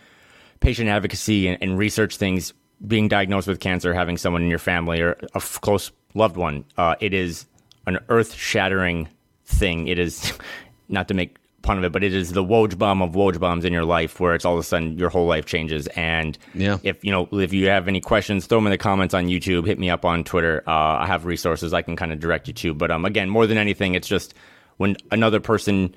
patient 0.60 0.90
advocacy 0.90 1.48
and, 1.48 1.58
and 1.62 1.78
research 1.78 2.18
things. 2.18 2.54
Being 2.86 3.08
diagnosed 3.08 3.48
with 3.48 3.60
cancer, 3.60 3.92
having 3.92 4.18
someone 4.18 4.44
in 4.44 4.50
your 4.50 4.60
family 4.60 5.02
or 5.02 5.14
a 5.14 5.38
f- 5.38 5.60
close 5.62 5.92
loved 6.14 6.38
one, 6.38 6.64
uh, 6.78 6.94
it 7.00 7.12
is 7.12 7.48
an 7.88 7.98
earth 8.10 8.36
shattering 8.36 9.10
thing. 9.46 9.88
It 9.88 9.98
is 9.98 10.32
not 10.90 11.08
to 11.08 11.16
make 11.16 11.38
fun 11.68 11.78
of 11.78 11.84
it, 11.84 11.92
but 11.92 12.04
it 12.04 12.14
is 12.14 12.32
the 12.32 12.44
Woj 12.44 12.78
bomb 12.78 13.02
of 13.02 13.12
Woj 13.12 13.40
bombs 13.40 13.66
in 13.66 13.74
your 13.74 13.84
life, 13.86 14.20
where 14.20 14.34
it's 14.34 14.46
all 14.46 14.54
of 14.54 14.60
a 14.60 14.64
sudden 14.64 14.98
your 14.98 15.10
whole 15.10 15.28
life 15.28 15.46
changes. 15.46 15.86
And 15.88 16.38
Yeah. 16.56 16.78
if 16.84 17.04
you 17.04 17.12
know 17.12 17.28
if 17.34 17.54
you 17.54 17.68
have 17.68 17.88
any 17.88 18.00
questions, 18.02 18.48
throw 18.48 18.58
them 18.58 18.68
in 18.68 18.72
the 18.72 18.78
comments 18.78 19.14
on 19.14 19.28
YouTube. 19.28 19.68
Hit 19.68 19.78
me 19.78 19.90
up 19.90 20.06
on 20.06 20.24
Twitter. 20.24 20.64
Uh, 20.66 20.72
I 20.72 21.06
have 21.06 21.26
resources 21.26 21.74
I 21.74 21.82
can 21.84 21.96
kind 21.96 22.12
of 22.12 22.20
direct 22.20 22.48
you 22.48 22.54
to. 22.56 22.74
But 22.74 22.90
um, 22.90 23.06
again, 23.06 23.30
more 23.30 23.46
than 23.46 23.58
anything, 23.58 23.94
it's 23.94 24.08
just 24.08 24.34
when 24.78 24.96
another 25.12 25.40
person 25.40 25.94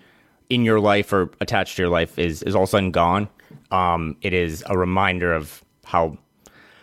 in 0.50 0.64
your 0.64 0.80
life 0.80 1.12
or 1.12 1.30
attached 1.40 1.76
to 1.76 1.82
your 1.82 1.90
life 1.90 2.18
is 2.18 2.42
is 2.42 2.54
all 2.54 2.64
of 2.64 2.68
a 2.68 2.70
sudden 2.70 2.90
gone. 2.90 3.28
Um, 3.70 4.16
it 4.22 4.32
is 4.34 4.64
a 4.66 4.76
reminder 4.76 5.32
of 5.32 5.64
how 5.84 6.18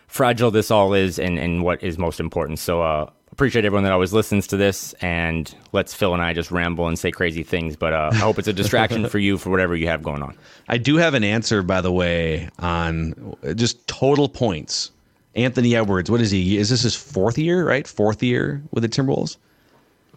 fragile 0.07 0.51
this 0.51 0.71
all 0.71 0.93
is 0.93 1.19
and, 1.19 1.37
and 1.37 1.63
what 1.63 1.83
is 1.83 1.97
most 1.97 2.19
important. 2.21 2.59
So 2.59 2.81
uh, 2.81 3.09
appreciate 3.37 3.65
everyone 3.65 3.83
that 3.83 3.91
always 3.91 4.13
listens 4.13 4.47
to 4.47 4.57
this 4.57 4.93
and 4.93 5.53
lets 5.71 5.93
Phil 5.93 6.11
and 6.11 6.23
I 6.23 6.33
just 6.33 6.49
ramble 6.49 6.87
and 6.87 6.97
say 6.97 7.11
crazy 7.11 7.43
things. 7.43 7.75
But 7.75 7.93
uh, 7.93 8.09
I 8.11 8.15
hope 8.15 8.39
it's 8.39 8.47
a 8.47 8.53
distraction 8.53 9.07
for 9.09 9.19
you 9.19 9.37
for 9.37 9.51
whatever 9.51 9.75
you 9.75 9.85
have 9.89 10.01
going 10.01 10.23
on. 10.23 10.35
I 10.67 10.79
do 10.79 10.97
have 10.97 11.13
an 11.13 11.23
answer, 11.23 11.61
by 11.61 11.81
the 11.81 11.91
way, 11.91 12.49
on 12.57 13.37
just 13.53 13.87
total 13.87 14.27
points. 14.27 14.89
Anthony 15.35 15.75
Edwards, 15.75 16.09
what 16.09 16.19
is 16.19 16.31
he? 16.31 16.57
Is 16.57 16.69
this 16.69 16.81
his 16.81 16.95
fourth 16.95 17.37
year, 17.37 17.63
right? 17.63 17.85
Fourth 17.85 18.23
year 18.23 18.63
with 18.71 18.81
the 18.81 18.89
Timberwolves? 18.89 19.37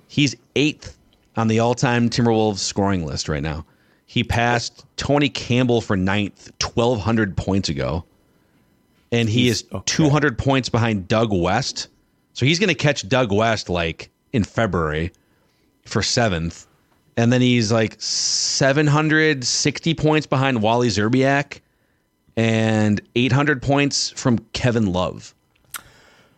He's 0.09 0.35
eighth 0.57 0.97
on 1.37 1.49
the 1.49 1.59
all 1.59 1.75
time 1.75 2.09
Timberwolves 2.09 2.61
scoring 2.61 3.05
list 3.05 3.29
right 3.29 3.43
now. 3.43 3.67
He 4.07 4.25
passed 4.25 4.87
Tony 4.97 5.29
Campbell 5.29 5.83
for 5.83 5.95
ninth 5.95 6.51
1,200 6.59 7.37
points 7.37 7.69
ago. 7.69 8.07
And 9.13 9.29
he 9.29 9.49
is 9.49 9.67
200 9.85 10.39
points 10.39 10.71
behind 10.71 11.07
Doug 11.07 11.35
West. 11.35 11.89
So 12.41 12.47
he's 12.47 12.59
going 12.59 12.69
to 12.71 12.75
catch 12.75 13.07
Doug 13.07 13.31
West 13.31 13.69
like 13.69 14.09
in 14.33 14.45
February 14.45 15.13
for 15.85 16.03
seventh. 16.03 16.67
And 17.19 17.31
then 17.31 17.43
he's 17.43 17.71
like 17.71 17.97
760 17.99 19.93
points 19.93 20.27
behind 20.27 20.63
Wally 20.63 20.89
Szczerbiak 20.89 21.61
and 22.39 22.99
800 23.15 23.61
points 23.61 24.09
from 24.13 24.39
Kevin 24.55 24.91
Love. 24.91 25.35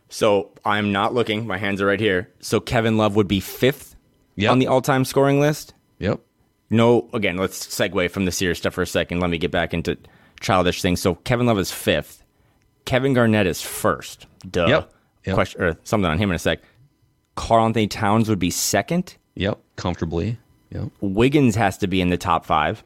So 0.09 0.50
I'm 0.64 0.90
not 0.90 1.14
looking. 1.14 1.46
My 1.46 1.57
hands 1.57 1.80
are 1.80 1.86
right 1.86 2.00
here. 2.00 2.28
So 2.40 2.59
Kevin 2.59 2.96
Love 2.96 3.14
would 3.14 3.28
be 3.28 3.38
fifth 3.38 3.94
Yep. 4.34 4.50
on 4.50 4.59
the 4.59 4.66
all-time 4.66 5.05
scoring 5.05 5.38
list. 5.38 5.72
Yep. 6.00 6.18
No, 6.68 7.09
again, 7.14 7.36
let's 7.36 7.64
segue 7.64 8.11
from 8.11 8.24
the 8.24 8.32
serious 8.32 8.59
stuff 8.59 8.74
for 8.74 8.82
a 8.82 8.88
second. 8.88 9.20
Let 9.20 9.30
me 9.30 9.38
get 9.38 9.53
back 9.53 9.72
into 9.72 9.96
childish 10.40 10.82
things. 10.82 11.00
So 11.00 11.14
Kevin 11.14 11.46
Love 11.46 11.61
is 11.61 11.70
fifth. 11.70 12.24
Kevin 12.86 13.14
Garnett 13.14 13.46
is 13.46 13.62
first. 13.62 14.26
Duh. 14.50 14.66
Yep. 14.66 14.92
Yep. 15.26 15.34
Question 15.34 15.62
or 15.62 15.76
something 15.84 16.10
on 16.10 16.18
him 16.18 16.30
in 16.30 16.36
a 16.36 16.38
sec. 16.38 16.60
Karl 17.36 17.64
Anthony 17.66 17.86
Towns 17.86 18.28
would 18.28 18.38
be 18.38 18.50
second. 18.50 19.16
Yep, 19.34 19.58
comfortably. 19.76 20.38
Yep, 20.70 20.88
Wiggins 21.00 21.54
has 21.54 21.78
to 21.78 21.86
be 21.86 22.00
in 22.00 22.08
the 22.10 22.16
top 22.18 22.44
five. 22.44 22.82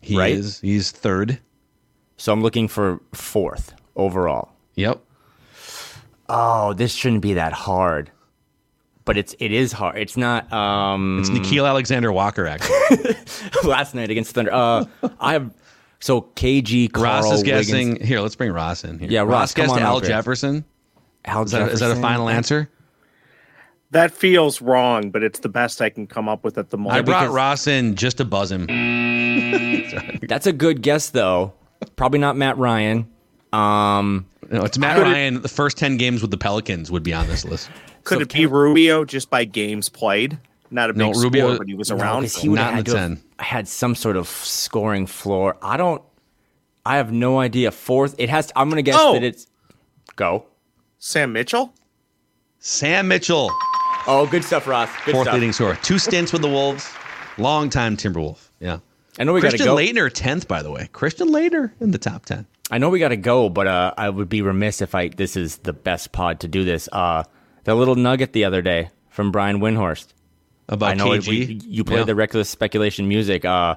he 0.00 0.16
Right? 0.18 0.32
is. 0.34 0.60
He's 0.60 0.90
third. 0.90 1.38
So 2.16 2.32
I'm 2.32 2.42
looking 2.42 2.68
for 2.68 3.00
fourth 3.12 3.74
overall. 3.96 4.50
Yep. 4.74 5.00
Oh, 6.28 6.72
this 6.74 6.92
shouldn't 6.92 7.22
be 7.22 7.34
that 7.34 7.52
hard. 7.52 8.10
But 9.04 9.16
it's 9.16 9.34
it 9.38 9.52
is 9.52 9.72
hard. 9.72 9.96
It's 9.98 10.16
not 10.16 10.52
um 10.52 11.20
It's 11.20 11.30
Nickeil 11.30 11.66
Alexander 11.66 12.12
Walker. 12.12 12.46
Actually, 12.46 13.14
last 13.64 13.94
night 13.94 14.10
against 14.10 14.32
Thunder. 14.34 14.52
Uh 14.52 14.84
I 15.20 15.32
have 15.32 15.54
so 16.00 16.20
KG 16.22 16.92
Karl 16.92 17.04
Ross 17.04 17.24
is 17.32 17.42
Wiggins, 17.42 17.66
guessing. 17.68 18.00
Here, 18.04 18.20
let's 18.20 18.36
bring 18.36 18.52
Ross 18.52 18.84
in. 18.84 18.98
Here. 18.98 19.08
Yeah, 19.10 19.20
Ross, 19.22 19.54
come 19.54 19.64
guessed 19.66 19.76
on 19.76 19.82
Al 19.82 20.00
here. 20.00 20.08
Jefferson. 20.10 20.64
Al 21.24 21.42
Is 21.44 21.50
that, 21.52 21.70
is 21.70 21.80
that 21.80 21.90
a 21.90 21.96
final 22.00 22.28
answer? 22.28 22.68
That 23.90 24.10
feels 24.12 24.60
wrong, 24.60 25.10
but 25.10 25.22
it's 25.22 25.38
the 25.40 25.48
best 25.48 25.80
I 25.80 25.88
can 25.88 26.06
come 26.06 26.28
up 26.28 26.44
with 26.44 26.58
at 26.58 26.70
the 26.70 26.76
moment. 26.76 26.96
I 26.96 27.02
brought 27.02 27.22
because- 27.22 27.34
Ross 27.34 27.66
in 27.66 27.94
just 27.96 28.18
to 28.18 28.24
buzz 28.24 28.52
him. 28.52 28.66
That's 30.28 30.46
a 30.46 30.52
good 30.52 30.82
guess 30.82 31.10
though. 31.10 31.54
Probably 31.96 32.18
not 32.18 32.36
Matt 32.36 32.58
Ryan. 32.58 33.08
Um 33.52 34.26
No, 34.50 34.62
it's 34.64 34.76
Matt 34.78 34.98
Ryan. 35.00 35.40
The 35.42 35.48
first 35.48 35.78
ten 35.78 35.96
games 35.96 36.20
with 36.22 36.30
the 36.30 36.36
Pelicans 36.36 36.90
would 36.90 37.02
be 37.02 37.14
on 37.14 37.26
this 37.28 37.44
list. 37.44 37.70
Could 38.04 38.22
it 38.22 38.32
be 38.32 38.46
Rubio 38.46 39.04
just 39.04 39.30
by 39.30 39.44
games 39.44 39.88
played? 39.88 40.38
Not 40.70 40.90
a 40.90 40.92
big 40.92 40.98
No, 40.98 41.12
big 41.12 41.22
Rubio- 41.22 41.44
scorer, 41.46 41.58
but 41.58 41.66
he 41.68 41.74
was 41.74 41.90
No, 41.90 41.96
around. 41.96 42.22
'cause 42.22 42.34
for 42.34 42.40
he 42.42 42.48
would 42.50 42.56
Not 42.56 42.64
have 42.64 42.72
in 42.72 42.76
had 42.76 42.86
the 42.86 42.92
to 42.92 42.98
have 42.98 43.18
had 43.38 43.68
some 43.68 43.94
sort 43.94 44.16
of 44.16 44.28
scoring 44.28 45.06
floor. 45.06 45.56
I 45.62 45.76
don't. 45.78 46.02
I 46.84 46.96
have 46.96 47.10
no 47.12 47.38
idea. 47.40 47.70
Fourth, 47.70 48.14
it 48.18 48.28
has. 48.28 48.46
to, 48.48 48.58
I'm 48.58 48.68
gonna 48.68 48.82
guess 48.82 48.96
Oh. 48.98 49.14
that 49.14 49.22
it's 49.22 49.46
go. 50.16 50.44
Sam 50.98 51.32
Mitchell? 51.32 51.72
Sam 52.58 53.08
Mitchell, 53.08 53.50
Oh, 54.10 54.26
good 54.26 54.42
stuff, 54.42 54.66
Ross. 54.66 54.88
Good 55.04 55.12
fourth 55.12 55.26
stuff. 55.26 55.34
leading 55.34 55.52
scorer. 55.52 55.76
Two 55.82 55.98
stints 55.98 56.32
with 56.32 56.40
the 56.42 56.48
Wolves. 56.48 56.90
Long 57.36 57.68
time 57.68 57.96
Timberwolf. 57.96 58.48
Yeah. 58.58 58.78
I 59.18 59.24
know 59.24 59.32
we 59.34 59.40
got 59.40 59.50
to 59.50 59.58
Christian 59.58 59.66
go. 59.66 59.76
Laettner, 59.76 60.10
tenth, 60.12 60.48
by 60.48 60.62
the 60.62 60.70
way. 60.70 60.88
Christian 60.92 61.28
Laettner 61.28 61.72
in 61.80 61.90
the 61.90 61.98
top 61.98 62.24
ten. 62.24 62.46
I 62.70 62.78
know 62.78 62.88
we 62.88 62.98
got 63.00 63.08
to 63.08 63.16
go, 63.16 63.48
but 63.48 63.66
uh, 63.66 63.92
I 63.98 64.08
would 64.08 64.28
be 64.28 64.40
remiss 64.42 64.80
if 64.80 64.94
I. 64.94 65.08
This 65.08 65.36
is 65.36 65.58
the 65.58 65.72
best 65.74 66.12
pod 66.12 66.40
to 66.40 66.48
do 66.48 66.64
this. 66.64 66.88
Uh, 66.90 67.24
the 67.64 67.74
little 67.74 67.96
nugget 67.96 68.32
the 68.32 68.44
other 68.44 68.62
day 68.62 68.88
from 69.10 69.30
Brian 69.30 69.58
Windhorst. 69.60 70.06
About 70.68 70.90
I 70.90 70.94
know 70.94 71.06
KG. 71.10 71.28
we, 71.28 71.60
you 71.66 71.84
played 71.84 71.98
Yeah. 71.98 72.04
the 72.04 72.14
reckless 72.14 72.48
speculation 72.48 73.08
music. 73.08 73.44
Uh, 73.44 73.76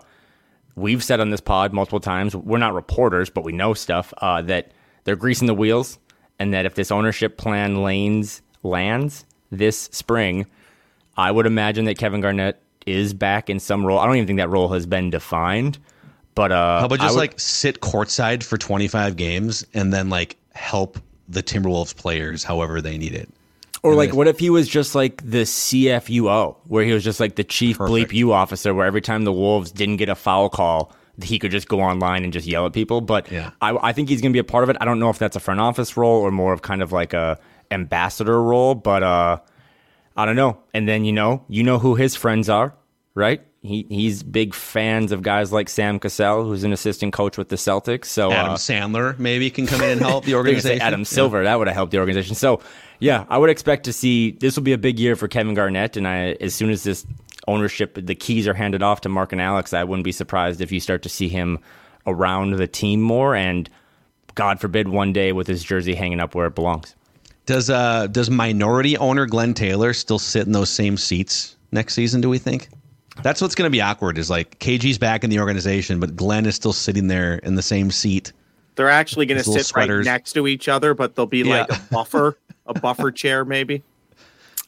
we've 0.76 1.04
said 1.04 1.20
on 1.20 1.30
this 1.30 1.42
pod 1.42 1.74
multiple 1.74 2.00
times, 2.00 2.36
we're 2.36 2.58
not 2.58 2.74
reporters, 2.74 3.30
but 3.30 3.44
we 3.44 3.52
know 3.52 3.74
stuff, 3.74 4.14
uh, 4.20 4.42
that 4.44 4.72
they're 5.04 5.16
greasing 5.16 5.48
the 5.48 5.54
wheels 5.56 6.00
and 6.42 6.56
that 6.56 6.66
if 6.66 6.74
this 6.74 6.90
ownership 6.92 7.38
plan 7.38 7.84
lanes 7.84 8.42
lands 8.64 9.26
this 9.52 9.78
spring, 9.92 10.48
I 11.16 11.30
would 11.30 11.46
imagine 11.46 11.86
that 11.86 12.00
Kevin 12.00 12.20
Garnett 12.20 12.60
is 12.88 13.14
back 13.14 13.48
in 13.48 13.60
some 13.60 13.86
role. 13.86 14.00
I 14.00 14.08
don't 14.08 14.16
even 14.16 14.26
think 14.26 14.40
that 14.40 14.50
role 14.50 14.70
has 14.70 14.88
been 14.88 15.12
defined. 15.12 15.78
But 16.34 16.52
uh, 16.52 16.80
How 16.80 16.86
about 16.88 17.00
just 17.00 17.14
would- 17.14 17.20
like 17.20 17.40
sit 17.40 17.80
courtside 17.82 18.42
for 18.42 18.58
25 18.58 19.18
games 19.18 19.64
and 19.76 19.94
then 19.94 20.10
like 20.10 20.36
help 20.54 20.98
the 21.30 21.44
Timberwolves 21.44 21.96
players 21.96 22.44
however 22.44 22.82
they 22.82 22.98
need 22.98 23.14
it? 23.14 23.30
Or 23.84 23.94
like, 23.94 24.14
what 24.14 24.28
if 24.28 24.40
he 24.40 24.50
was 24.50 24.68
just 24.68 24.96
like 24.96 25.22
the 25.24 25.42
CFUO, 25.44 26.56
where 26.68 26.84
he 26.86 26.92
was 26.94 27.04
just 27.04 27.20
like 27.20 27.36
the 27.36 27.44
chief 27.44 27.78
Perfect. 27.78 28.12
bleep 28.12 28.14
U 28.16 28.32
officer, 28.32 28.74
where 28.74 28.86
every 28.88 29.02
time 29.02 29.26
the 29.26 29.32
Wolves 29.34 29.72
didn't 29.72 29.98
get 29.98 30.08
a 30.10 30.16
foul 30.16 30.50
call, 30.50 30.92
he 31.22 31.40
could 31.40 31.52
just 31.52 31.68
go 31.68 31.82
online 31.82 32.24
and 32.24 32.32
just 32.34 32.48
yell 32.48 32.66
at 32.66 32.74
people. 32.74 33.02
But 33.02 33.32
Yeah. 33.32 33.52
I, 33.62 33.76
I 33.90 33.94
think 33.94 34.10
he's 34.10 34.22
going 34.22 34.32
to 34.32 34.36
be 34.36 34.40
a 34.40 34.44
part 34.44 34.64
of 34.64 34.70
it. 34.70 34.78
I 34.80 34.86
don't 34.86 35.00
know 35.00 35.10
if 35.10 35.20
that's 35.20 35.36
a 35.36 35.40
front 35.40 35.60
office 35.60 35.98
role 35.98 36.22
or 36.22 36.32
more 36.32 36.54
of 36.54 36.62
kind 36.62 36.82
of 36.82 36.92
like 36.92 37.14
a 37.14 37.40
ambassador 37.70 38.42
role, 38.42 38.76
but 38.76 39.04
uh, 39.04 39.40
I 40.16 40.26
don't 40.26 40.36
know. 40.36 40.58
And 40.74 40.88
then 40.88 41.06
you 41.06 41.12
know, 41.14 41.44
you 41.48 41.64
know 41.64 41.80
who 41.80 41.96
his 41.96 42.16
friends 42.16 42.50
are, 42.50 42.74
right? 43.16 43.42
He 43.64 43.86
he's 43.90 44.24
big 44.24 44.56
fans 44.56 45.12
of 45.12 45.22
guys 45.22 45.52
like 45.54 45.70
Sam 45.70 46.00
Cassell, 46.00 46.46
who's 46.46 46.64
an 46.64 46.74
assistant 46.74 47.14
coach 47.14 47.38
with 47.38 47.50
the 47.50 47.58
Celtics. 47.58 48.06
So 48.06 48.32
Adam 48.32 48.54
uh, 48.54 48.56
Sandler 48.56 49.18
maybe 49.20 49.52
can 49.52 49.68
come 49.68 49.82
in 49.82 49.92
and 49.92 50.02
help 50.02 50.26
the 50.26 50.34
organization. 50.36 50.82
Adam 50.82 51.06
Silver. 51.06 51.44
That 51.44 51.60
would 51.60 51.68
have 51.68 51.76
helped 51.76 51.92
the 51.92 52.00
organization. 52.00 52.34
So, 52.34 52.60
yeah, 52.98 53.26
I 53.30 53.38
would 53.38 53.52
expect 53.52 53.84
to 53.84 53.94
see 53.94 54.32
this 54.32 54.56
will 54.56 54.64
be 54.64 54.74
a 54.74 54.80
big 54.80 54.98
year 55.00 55.16
for 55.16 55.28
Kevin 55.28 55.54
Garnett. 55.54 55.96
And 55.96 56.08
I, 56.08 56.32
as 56.42 56.56
soon 56.56 56.72
as 56.72 56.84
this 56.84 57.06
ownership, 57.52 57.98
the 58.02 58.16
keys 58.16 58.48
are 58.48 58.54
handed 58.54 58.82
off 58.84 59.02
to 59.02 59.10
Mark 59.10 59.32
and 59.32 59.42
Alex, 59.42 59.74
I 59.74 59.84
wouldn't 59.84 60.04
be 60.04 60.12
surprised 60.12 60.62
if 60.62 60.72
you 60.72 60.80
start 60.80 61.04
to 61.04 61.10
see 61.10 61.28
him 61.28 61.60
around 62.08 62.56
the 62.56 62.68
team 62.68 63.02
more. 63.02 63.36
And 63.36 63.70
God 64.36 64.60
forbid, 64.60 64.88
one 64.88 65.14
day 65.14 65.32
with 65.32 65.48
his 65.48 65.64
jersey 65.64 65.96
hanging 65.96 66.20
up 66.20 66.36
where 66.36 66.48
it 66.48 66.56
belongs. 66.56 66.96
Does 67.48 67.70
uh 67.70 68.08
does 68.08 68.30
minority 68.30 68.96
owner 68.98 69.26
Glen 69.26 69.54
Taylor 69.54 69.94
still 69.94 70.20
sit 70.20 70.46
in 70.46 70.54
those 70.54 70.70
same 70.70 70.96
seats 70.96 71.56
next 71.72 71.96
season? 71.96 72.22
Do 72.22 72.30
we 72.30 72.38
think? 72.38 72.70
That's 73.24 73.42
what's 73.42 73.56
going 73.56 73.66
to 73.68 73.72
be 73.72 73.82
awkward. 73.82 74.18
Is 74.18 74.30
like 74.30 74.60
KG's 74.60 74.98
back 74.98 75.24
in 75.24 75.30
the 75.30 75.40
organization, 75.40 76.00
but 76.00 76.16
Glen 76.16 76.46
is 76.46 76.56
still 76.56 76.74
sitting 76.74 77.08
there 77.08 77.36
in 77.40 77.56
the 77.56 77.62
same 77.62 77.92
seat. 77.92 78.32
They're 78.76 78.90
actually 78.90 79.26
going 79.26 79.36
to 79.36 79.40
His 79.40 79.48
little 79.48 79.64
sit 79.64 79.76
right 79.76 80.06
next 80.06 80.34
to 80.34 80.48
each 80.48 80.68
other, 80.70 80.94
but 80.94 81.16
they'll 81.16 81.26
be 81.26 81.44
like 81.44 81.70
a 81.70 81.80
buffer, 81.92 82.38
a 82.68 82.80
buffer 82.80 83.12
chair 83.12 83.44
maybe. 83.44 83.84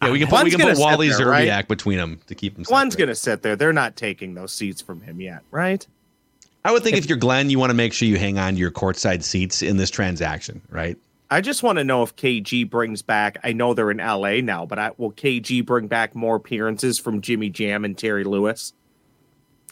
Yeah, 0.06 0.12
we 0.12 0.20
can 0.20 0.28
put, 0.28 0.44
we 0.44 0.52
can 0.52 0.60
put 0.60 0.78
Wally 0.78 1.10
there, 1.10 1.20
Szczerbiak 1.20 1.56
right? 1.56 1.68
between 1.68 1.98
them 1.98 2.20
to 2.28 2.36
keep 2.36 2.56
them. 2.56 2.64
Glen's 2.64 2.94
separate. 2.94 3.06
going 3.06 3.10
to 3.10 3.16
sit 3.16 3.42
there. 3.42 3.56
They're 3.56 3.74
not 3.74 3.96
taking 3.96 4.34
those 4.34 4.52
seats 4.52 4.82
from 4.82 5.02
him 5.02 5.22
yet, 5.22 5.42
right? 5.52 5.86
I 6.66 6.72
would 6.72 6.84
think 6.84 6.98
if 6.98 7.08
you're 7.10 7.18
Glen, 7.18 7.50
you 7.50 7.60
want 7.60 7.72
to 7.72 7.76
make 7.76 7.94
sure 7.94 8.08
you 8.08 8.18
hang 8.18 8.38
on 8.38 8.54
to 8.54 8.60
your 8.60 8.72
courtside 8.72 9.24
seats 9.24 9.62
in 9.62 9.78
this 9.78 9.90
transaction, 9.90 10.62
right? 10.70 10.98
I 11.30 11.42
just 11.42 11.64
want 11.64 11.78
to 11.80 11.84
know 11.84 12.04
if 12.04 12.16
KG 12.16 12.70
brings 12.70 13.02
back. 13.02 13.40
I 13.44 13.54
know 13.54 13.74
they're 13.74 13.92
in 13.92 13.98
LA 13.98 14.42
now, 14.42 14.66
but 14.66 14.80
I, 14.80 14.92
will 14.98 15.12
KG 15.12 15.66
bring 15.66 15.88
back 15.88 16.16
more 16.16 16.36
appearances 16.36 17.00
from 17.00 17.22
Jimmy 17.22 17.50
Jam 17.50 17.84
and 17.84 17.98
Terry 17.98 18.24
Lewis? 18.24 18.74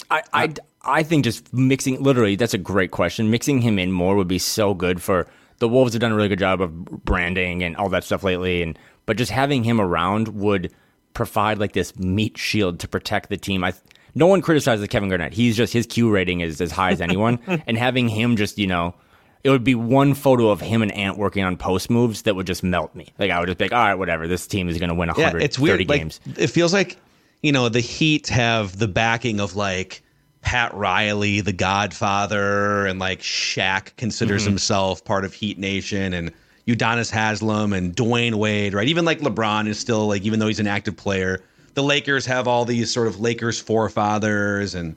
I, 0.10 0.24
I, 0.34 0.54
I 0.84 1.04
think 1.04 1.24
just 1.24 1.54
mixing, 1.54 2.02
literally, 2.02 2.36
that's 2.36 2.54
a 2.54 2.58
great 2.58 2.92
question. 2.92 3.30
Mixing 3.30 3.62
him 3.62 3.78
in 3.78 3.92
more 3.92 4.16
would 4.16 4.28
be 4.28 4.40
so 4.40 4.74
good 4.74 5.02
for 5.02 5.28
the 5.60 5.68
Wolves 5.68 5.94
have 5.94 6.02
done 6.02 6.12
a 6.12 6.16
really 6.16 6.30
good 6.30 6.40
job 6.40 6.60
of 6.60 6.84
branding 7.06 7.64
and 7.64 7.78
all 7.78 7.90
that 7.90 8.04
stuff 8.04 8.24
lately. 8.24 8.64
And 8.64 8.78
but 9.12 9.18
just 9.18 9.30
having 9.32 9.62
him 9.66 9.82
around 9.82 10.30
would 10.30 10.72
provide 11.14 11.58
like 11.60 11.74
this 11.74 12.00
meat 12.00 12.38
shield 12.38 12.80
to 12.80 12.88
protect 12.88 13.28
the 13.28 13.36
team. 13.36 13.62
I 13.62 13.74
no 14.16 14.26
one 14.26 14.42
criticizes 14.42 14.88
Kevin 14.88 15.10
Garnett. 15.10 15.34
He's 15.34 15.58
just 15.58 15.74
his 15.74 15.86
Q 15.86 16.10
rating 16.10 16.40
is 16.40 16.62
as 16.62 16.72
high 16.72 16.92
as 16.92 17.02
anyone, 17.02 17.38
and 17.68 17.78
having 17.78 18.08
him 18.08 18.38
just 18.38 18.58
you 18.58 18.68
know. 18.68 18.96
It 19.44 19.50
would 19.50 19.66
be 19.66 19.76
one 19.76 20.14
photo 20.14 20.48
of 20.50 20.62
him 20.62 20.82
and 20.82 20.94
Ant 20.94 21.18
working 21.18 21.44
on 21.44 21.58
post 21.58 21.90
moves 21.90 22.22
that 22.22 22.36
would 22.38 22.48
just 22.48 22.64
melt 22.64 22.96
me. 22.96 23.08
Like 23.20 23.32
I 23.32 23.40
would 23.40 23.48
just 23.48 23.58
be 23.58 23.66
like, 23.66 23.74
all 23.74 23.84
right, 23.84 23.96
whatever. 23.96 24.28
This 24.28 24.48
team 24.48 24.70
is 24.70 24.78
going 24.78 24.88
to 24.90 24.96
win 24.96 25.08
Yeah, 25.10 25.34
130 25.34 25.44
it's 25.44 25.60
weird. 25.60 25.86
games. 25.90 26.22
Like 26.26 26.40
it 26.40 26.48
feels 26.48 26.72
like 26.74 26.98
you 27.42 27.52
know 27.52 27.68
the 27.68 27.82
Heat 27.82 28.30
have 28.30 28.78
the 28.80 28.88
backing 28.88 29.42
of 29.42 29.58
like 29.58 30.04
Pat 30.42 30.74
Riley, 30.74 31.42
the 31.42 31.52
Godfather, 31.54 32.86
and 32.86 32.98
like 33.00 33.20
Shaq 33.20 33.96
considers 33.98 34.44
Mm-hmm. 34.44 34.52
himself 34.52 35.04
part 35.04 35.26
of 35.26 35.34
Heat 35.34 35.58
Nation, 35.60 36.14
and 36.14 36.32
Udonis 36.68 37.10
Haslem 37.12 37.74
and 37.74 37.96
Dwyane 37.96 38.36
Wade, 38.36 38.74
right? 38.74 38.88
Even 38.88 39.06
like 39.06 39.20
LeBron 39.20 39.68
is 39.68 39.80
still 39.80 40.08
like, 40.08 40.24
even 40.24 40.40
though 40.40 40.48
he's 40.48 40.60
an 40.60 40.68
active 40.68 40.96
player, 40.96 41.42
the 41.74 41.84
Lakers 41.84 42.26
have 42.26 42.48
all 42.48 42.66
these 42.66 42.92
sort 42.92 43.08
of 43.08 43.20
Lakers 43.20 43.60
forefathers, 43.60 44.76
and 44.76 44.96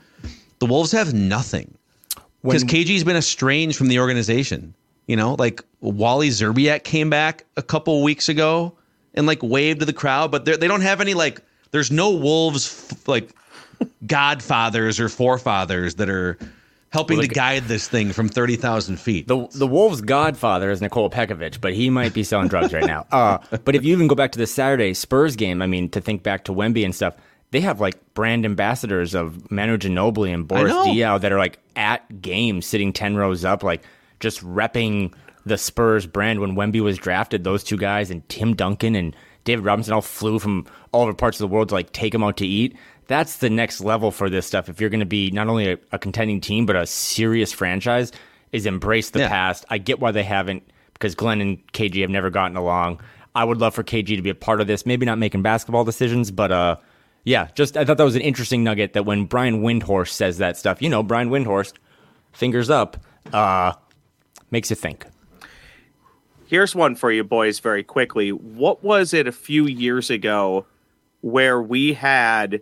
the 0.58 0.66
Wolves 0.66 0.92
have 0.92 1.14
nothing 1.14 1.72
because 2.42 2.64
KG's 2.64 3.04
been 3.04 3.16
estranged 3.16 3.76
from 3.78 3.88
the 3.88 3.98
organization. 3.98 4.74
You 5.06 5.16
know, 5.16 5.34
like 5.38 5.62
Wally 5.80 6.30
Szczerbiak 6.30 6.82
came 6.84 7.10
back 7.10 7.44
a 7.56 7.62
couple 7.62 8.02
weeks 8.02 8.28
ago 8.28 8.72
and 9.14 9.26
like 9.26 9.42
waved 9.42 9.80
to 9.80 9.86
the 9.86 9.92
crowd, 9.92 10.30
but 10.30 10.44
they're- 10.44 10.56
don't 10.56 10.80
have 10.80 11.00
any 11.00 11.14
like. 11.14 11.40
There's 11.70 11.90
no 11.90 12.10
Wolves 12.10 12.88
f- 12.92 13.08
like 13.08 13.30
godfathers 14.06 14.98
or 15.00 15.08
forefathers 15.08 15.96
that 15.96 16.08
are 16.08 16.38
helping 16.94 17.18
Well, 17.18 17.26
to 17.26 17.34
guide 17.34 17.64
this 17.64 17.88
thing 17.88 18.12
from 18.12 18.28
thirty 18.28 18.56
thousand 18.56 18.98
feet. 18.98 19.26
The 19.26 19.48
the 19.52 19.66
Wolves' 19.66 20.00
godfather 20.00 20.70
is 20.70 20.80
Nikola 20.80 21.10
Pekovic, 21.10 21.60
but 21.60 21.74
he 21.74 21.90
might 21.90 22.14
be 22.14 22.22
selling 22.22 22.48
drugs 22.48 22.72
right 22.72 22.86
now. 22.86 23.06
Uh, 23.14 23.38
but 23.64 23.74
if 23.74 23.84
you 23.84 23.92
even 23.92 24.06
go 24.08 24.14
back 24.14 24.32
to 24.32 24.38
the 24.38 24.46
Saturday 24.46 24.94
Spurs 24.94 25.36
game, 25.36 25.60
I 25.62 25.66
mean, 25.66 25.88
to 25.90 26.00
think 26.00 26.22
back 26.22 26.44
to 26.44 26.52
Wemby 26.52 26.84
and 26.84 26.94
stuff, 26.94 27.14
they 27.50 27.60
have 27.60 27.80
like 27.80 28.14
brand 28.14 28.44
ambassadors 28.44 29.14
of 29.14 29.50
Manu 29.50 29.76
Ginobili 29.76 30.32
and 30.32 30.46
Boris. 30.48 30.72
Diaw 30.72 31.20
that 31.20 31.32
are 31.32 31.38
like 31.38 31.58
at 31.76 32.22
games, 32.22 32.66
sitting 32.66 32.92
ten 32.92 33.16
rows 33.16 33.44
up, 33.44 33.62
like 33.62 33.82
just 34.20 34.40
repping 34.42 35.12
the 35.44 35.58
Spurs 35.58 36.06
brand. 36.06 36.40
When 36.40 36.54
Wemby 36.54 36.80
was 36.80 36.96
drafted, 36.96 37.44
those 37.44 37.64
two 37.64 37.76
guys 37.76 38.10
and 38.10 38.26
Tim 38.28 38.54
Duncan 38.54 38.94
and 38.94 39.14
David 39.44 39.64
Robinson 39.64 39.92
all 39.92 40.00
flew 40.00 40.38
from 40.38 40.66
all 40.92 41.02
over 41.02 41.14
parts 41.14 41.38
of 41.38 41.48
the 41.48 41.54
world 41.54 41.68
to 41.68 41.74
like 41.74 41.92
take 41.92 42.14
him 42.14 42.22
out 42.22 42.36
to 42.38 42.46
eat. 42.46 42.76
That's 43.06 43.36
the 43.38 43.50
next 43.50 43.80
level 43.80 44.10
for 44.10 44.30
this 44.30 44.46
stuff. 44.46 44.68
If 44.68 44.80
you're 44.80 44.90
going 44.90 45.00
to 45.00 45.06
be 45.06 45.30
not 45.30 45.48
only 45.48 45.72
a, 45.72 45.78
a 45.92 45.98
contending 45.98 46.40
team 46.40 46.66
but 46.66 46.76
a 46.76 46.86
serious 46.86 47.52
franchise, 47.52 48.12
is 48.52 48.66
embrace 48.66 49.10
the 49.10 49.18
Yeah. 49.20 49.28
past. 49.28 49.64
I 49.68 49.78
get 49.78 49.98
why 50.00 50.12
they 50.12 50.22
haven't 50.22 50.62
because 50.92 51.14
Glen 51.14 51.40
and 51.40 51.72
KG 51.72 52.00
have 52.02 52.10
never 52.10 52.30
gotten 52.30 52.56
along. 52.56 53.00
I 53.34 53.42
would 53.44 53.58
love 53.58 53.74
for 53.74 53.82
KG 53.82 54.14
to 54.16 54.22
be 54.22 54.30
a 54.30 54.34
part 54.34 54.60
of 54.60 54.66
this. 54.68 54.86
Maybe 54.86 55.04
not 55.04 55.18
making 55.18 55.42
basketball 55.42 55.84
decisions, 55.84 56.30
but 56.30 56.52
uh, 56.52 56.76
yeah, 57.24 57.48
just 57.54 57.76
I 57.76 57.84
thought 57.84 57.96
that 57.98 58.04
was 58.04 58.14
an 58.14 58.22
interesting 58.22 58.62
nugget 58.62 58.92
that 58.92 59.04
when 59.04 59.24
Brian 59.24 59.60
Windhorst 59.62 60.10
says 60.10 60.38
that 60.38 60.56
stuff, 60.56 60.80
you 60.80 60.88
know, 60.88 61.02
Brian 61.02 61.30
Windhorst, 61.30 61.74
fingers 62.32 62.70
up, 62.70 62.96
uh, 63.32 63.72
makes 64.52 64.70
you 64.70 64.76
think. 64.76 65.04
Here's 66.46 66.74
one 66.74 66.94
for 66.94 67.10
you 67.10 67.24
boys 67.24 67.58
very 67.58 67.82
quickly. 67.82 68.30
What 68.30 68.84
was 68.84 69.12
it 69.12 69.26
a 69.26 69.32
few 69.32 69.66
years 69.66 70.10
ago 70.10 70.66
where 71.22 71.60
we 71.60 71.94
had 71.94 72.60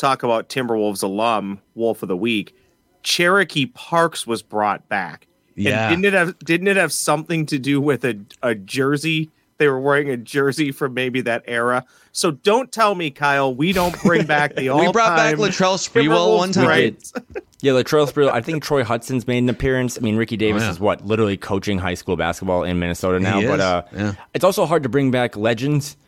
talk 0.00 0.22
about 0.22 0.48
Timberwolves 0.48 1.02
alum, 1.02 1.60
Wolf 1.74 2.02
of 2.02 2.08
the 2.08 2.16
Week, 2.16 2.56
Cherokee 3.02 3.66
Parks 3.66 4.26
was 4.26 4.42
brought 4.42 4.88
back. 4.88 5.26
Yeah. 5.54 5.90
And 5.90 6.02
didn't 6.02 6.14
it 6.14 6.16
have 6.16 6.38
didn't 6.38 6.68
it 6.68 6.76
have 6.76 6.92
something 6.92 7.46
to 7.46 7.58
do 7.58 7.80
with 7.80 8.04
a, 8.04 8.18
a 8.42 8.54
jersey? 8.54 9.30
They 9.58 9.68
were 9.68 9.78
wearing 9.78 10.08
a 10.08 10.16
jersey 10.16 10.72
from 10.72 10.94
maybe 10.94 11.20
that 11.20 11.42
era. 11.46 11.84
So 12.12 12.30
don't 12.30 12.72
tell 12.72 12.94
me, 12.94 13.10
Kyle, 13.10 13.54
we 13.54 13.74
don't 13.74 13.94
bring 14.02 14.24
back 14.24 14.56
the 14.56 14.70
all 14.70 14.80
We 14.86 14.90
brought 14.90 15.16
back 15.16 15.36
Latrell 15.36 15.76
Sprewell 15.76 16.38
one 16.38 16.52
time. 16.52 16.66
Right? 16.66 17.12
Yeah, 17.60 17.72
Latrell 17.72 18.10
Sprewell. 18.10 18.30
I 18.30 18.40
think 18.40 18.62
Troy 18.62 18.82
Hudson's 18.84 19.26
made 19.26 19.38
an 19.38 19.50
appearance. 19.50 19.98
I 19.98 20.00
mean, 20.00 20.16
Ricky 20.16 20.38
Davis 20.38 20.62
Oh, 20.62 20.66
yeah. 20.66 20.70
is 20.70 20.80
what 20.80 21.04
literally 21.04 21.36
coaching 21.36 21.76
high 21.76 21.92
school 21.92 22.16
basketball 22.16 22.64
in 22.64 22.78
Minnesota 22.78 23.20
now. 23.20 23.40
He 23.40 23.46
but 23.46 23.60
uh, 23.60 23.82
yeah. 23.92 24.14
it's 24.32 24.44
also 24.44 24.64
hard 24.64 24.82
to 24.84 24.88
bring 24.88 25.10
back 25.10 25.36
legends 25.36 25.98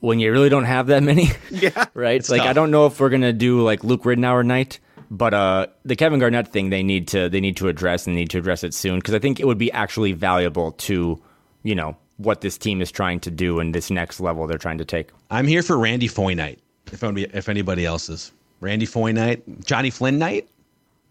when 0.00 0.18
you 0.20 0.30
really 0.32 0.48
don't 0.48 0.64
have 0.64 0.86
that 0.88 1.02
many. 1.02 1.30
Yeah. 1.50 1.84
right? 1.94 2.16
It's 2.16 2.30
like 2.30 2.42
I 2.42 2.52
don't 2.52 2.70
know 2.70 2.86
if 2.86 3.00
we're 3.00 3.10
gonna 3.10 3.32
do 3.32 3.62
like 3.62 3.84
Luke 3.84 4.02
Ridnour 4.02 4.44
night, 4.44 4.78
but 5.10 5.32
uh, 5.34 5.66
the 5.84 5.96
Kevin 5.96 6.18
Garnett 6.20 6.48
thing 6.48 6.70
they 6.70 6.82
need 6.82 7.08
to 7.08 7.28
they 7.28 7.40
need 7.40 7.56
to 7.58 7.68
address 7.68 8.06
and 8.06 8.14
need 8.16 8.30
to 8.30 8.38
address 8.38 8.64
it 8.64 8.74
soon 8.74 8.98
because 8.98 9.14
I 9.14 9.18
think 9.18 9.40
it 9.40 9.46
would 9.46 9.58
be 9.58 9.70
actually 9.72 10.12
valuable 10.12 10.72
to 10.72 11.20
you 11.62 11.74
know 11.74 11.96
what 12.16 12.40
this 12.42 12.56
team 12.58 12.80
is 12.80 12.90
trying 12.92 13.18
to 13.20 13.30
do 13.30 13.58
and 13.58 13.74
this 13.74 13.90
next 13.90 14.20
level 14.20 14.46
they're 14.46 14.58
trying 14.58 14.78
to 14.78 14.84
take. 14.84 15.10
I'm 15.30 15.46
here 15.46 15.62
for 15.62 15.76
Randy 15.78 16.06
Foye 16.08 16.34
night. 16.34 16.60
If 16.92 17.02
anybody, 17.02 17.26
if 17.36 17.48
anybody 17.48 17.84
else 17.86 18.08
is 18.08 18.30
Randy 18.60 18.86
Foye 18.86 19.12
night, 19.12 19.42
Johnny 19.64 19.90
Flynn 19.90 20.18
night. 20.18 20.48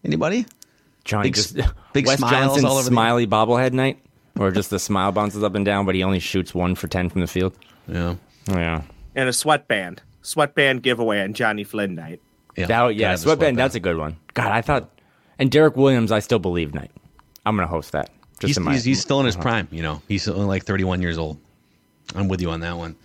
Anybody? 0.06 0.46
Johnny 1.04 1.28
Big 1.28 1.36
just 1.36 1.56
big 1.94 2.06
Wes 2.08 2.18
smiles 2.20 2.32
Johnson 2.32 2.66
all 2.66 2.74
over 2.74 2.84
the- 2.84 2.88
smiley 2.88 3.28
bobblehead 3.28 3.74
night, 3.74 4.00
or 4.40 4.52
just 4.52 4.70
the 4.70 4.80
smile 4.80 5.12
bounces 5.12 5.44
up 5.44 5.56
and 5.56 5.66
down, 5.66 5.86
but 5.86 5.96
he 5.96 6.04
only 6.04 6.20
shoots 6.20 6.54
one 6.54 6.76
for 6.76 6.88
ten 6.88 7.10
from 7.10 7.22
the 7.22 7.28
field. 7.28 7.54
Yeah. 7.88 8.16
Oh, 8.50 8.58
yeah. 8.58 8.82
And 9.16 9.30
a 9.30 9.34
sweatband. 9.34 10.02
Sweatband 10.22 10.84
giveaway 10.84 11.22
on 11.22 11.34
Johnny 11.34 11.64
Flynn 11.64 11.96
night. 11.96 12.22
Yeah. 12.56 12.68
That, 12.68 12.96
yeah, 12.96 13.00
Gotta 13.00 13.08
have 13.08 13.20
a 13.20 13.22
sweatband. 13.22 13.58
That's 13.58 13.76
a 13.76 13.80
good 13.80 13.98
one. 13.98 14.18
God, 14.34 14.52
I 14.52 14.62
thought, 14.62 14.90
and 15.40 15.52
Derrick 15.52 15.76
Williams, 15.76 16.12
I 16.12 16.20
still 16.20 16.40
believe 16.40 16.74
night. 16.74 16.92
I'm 17.46 17.56
gonna 17.56 17.68
host 17.68 17.92
that. 17.92 18.10
Just 18.40 18.50
He's, 18.50 18.58
in 18.58 18.64
my, 18.64 18.74
he's, 18.74 18.84
he's 18.84 19.02
still 19.02 19.20
in 19.20 19.26
his 19.26 19.36
uh-huh. 19.36 19.44
prime, 19.44 19.68
you 19.72 19.82
know. 19.82 20.02
He's 20.08 20.28
only 20.28 20.46
like 20.46 20.64
31 20.64 21.02
years 21.02 21.18
old. 21.18 21.38
I'm 22.16 22.28
with 22.28 22.42
you 22.42 22.52
on 22.52 22.62
that 22.62 22.78
one. 22.78 22.96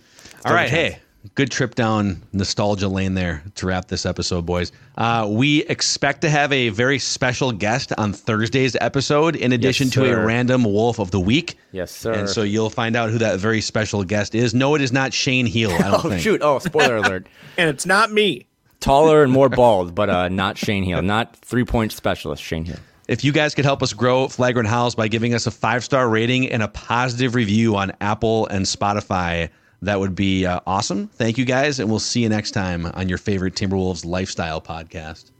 All 0.45 0.53
right, 0.53 0.69
chance. 0.69 0.95
hey, 0.95 1.01
good 1.35 1.51
trip 1.51 1.75
down 1.75 2.23
nostalgia 2.33 2.87
lane 2.87 3.13
there 3.13 3.43
to 3.55 3.65
wrap 3.65 3.87
this 3.87 4.05
episode, 4.05 4.45
boys. 4.45 4.71
Uh, 4.97 5.27
we 5.29 5.63
expect 5.65 6.21
to 6.21 6.29
have 6.29 6.51
a 6.51 6.69
very 6.69 6.99
special 6.99 7.51
guest 7.51 7.91
on 7.97 8.13
Thursday's 8.13 8.75
episode, 8.79 9.35
in 9.35 9.51
addition 9.51 9.89
to 9.91 10.05
a 10.05 10.25
random 10.25 10.63
Wolf 10.63 10.99
of 10.99 11.11
the 11.11 11.19
Week. 11.19 11.57
Yes, 11.71 11.91
sir. 11.91 12.13
And 12.13 12.29
so 12.29 12.43
you'll 12.43 12.69
find 12.69 12.95
out 12.95 13.09
who 13.09 13.17
that 13.17 13.39
very 13.39 13.61
special 13.61 14.03
guest 14.03 14.33
is. 14.35 14.53
No, 14.53 14.75
it 14.75 14.81
is 14.81 14.91
not 14.91 15.13
Shane 15.13 15.45
Heal. 15.45 15.71
I 15.71 15.77
don't 15.91 15.93
oh 16.05 16.09
think. 16.09 16.21
shoot! 16.21 16.41
Oh, 16.41 16.59
spoiler 16.59 16.97
alert. 16.97 17.27
And 17.57 17.69
it's 17.69 17.85
not 17.85 18.09
me. 18.09 18.47
Taller 18.79 19.21
and 19.21 19.33
more 19.33 19.49
bald, 19.49 19.93
but 19.93 20.09
uh, 20.09 20.29
not 20.29 20.57
Shane 20.57 20.83
Heal, 20.83 21.01
not 21.01 21.35
three 21.35 21.65
point 21.65 21.91
specialist 21.91 22.41
Shane 22.41 22.63
Heal. 22.63 22.77
If 23.09 23.23
you 23.25 23.33
guys 23.33 23.53
could 23.53 23.65
help 23.65 23.83
us 23.83 23.91
grow 23.91 24.27
Flagrant 24.29 24.69
Howls 24.69 24.95
by 24.95 25.09
giving 25.09 25.33
us 25.33 25.45
a 25.47 25.51
five 25.51 25.83
star 25.83 26.07
rating 26.07 26.47
and 26.49 26.63
a 26.63 26.69
positive 26.69 27.35
review 27.35 27.75
on 27.75 27.91
Apple 27.99 28.45
and 28.47 28.65
Spotify, 28.65 29.49
that 29.81 29.99
would 29.99 30.15
be 30.15 30.45
uh, 30.45 30.59
awesome. 30.65 31.07
Thank 31.07 31.37
you 31.37 31.45
guys, 31.45 31.79
and 31.79 31.89
we'll 31.89 31.99
see 31.99 32.21
you 32.21 32.29
next 32.29 32.51
time 32.51 32.85
on 32.85 33.09
your 33.09 33.17
favorite 33.17 33.55
Timberwolves 33.55 34.05
lifestyle 34.05 34.61
podcast. 34.61 35.31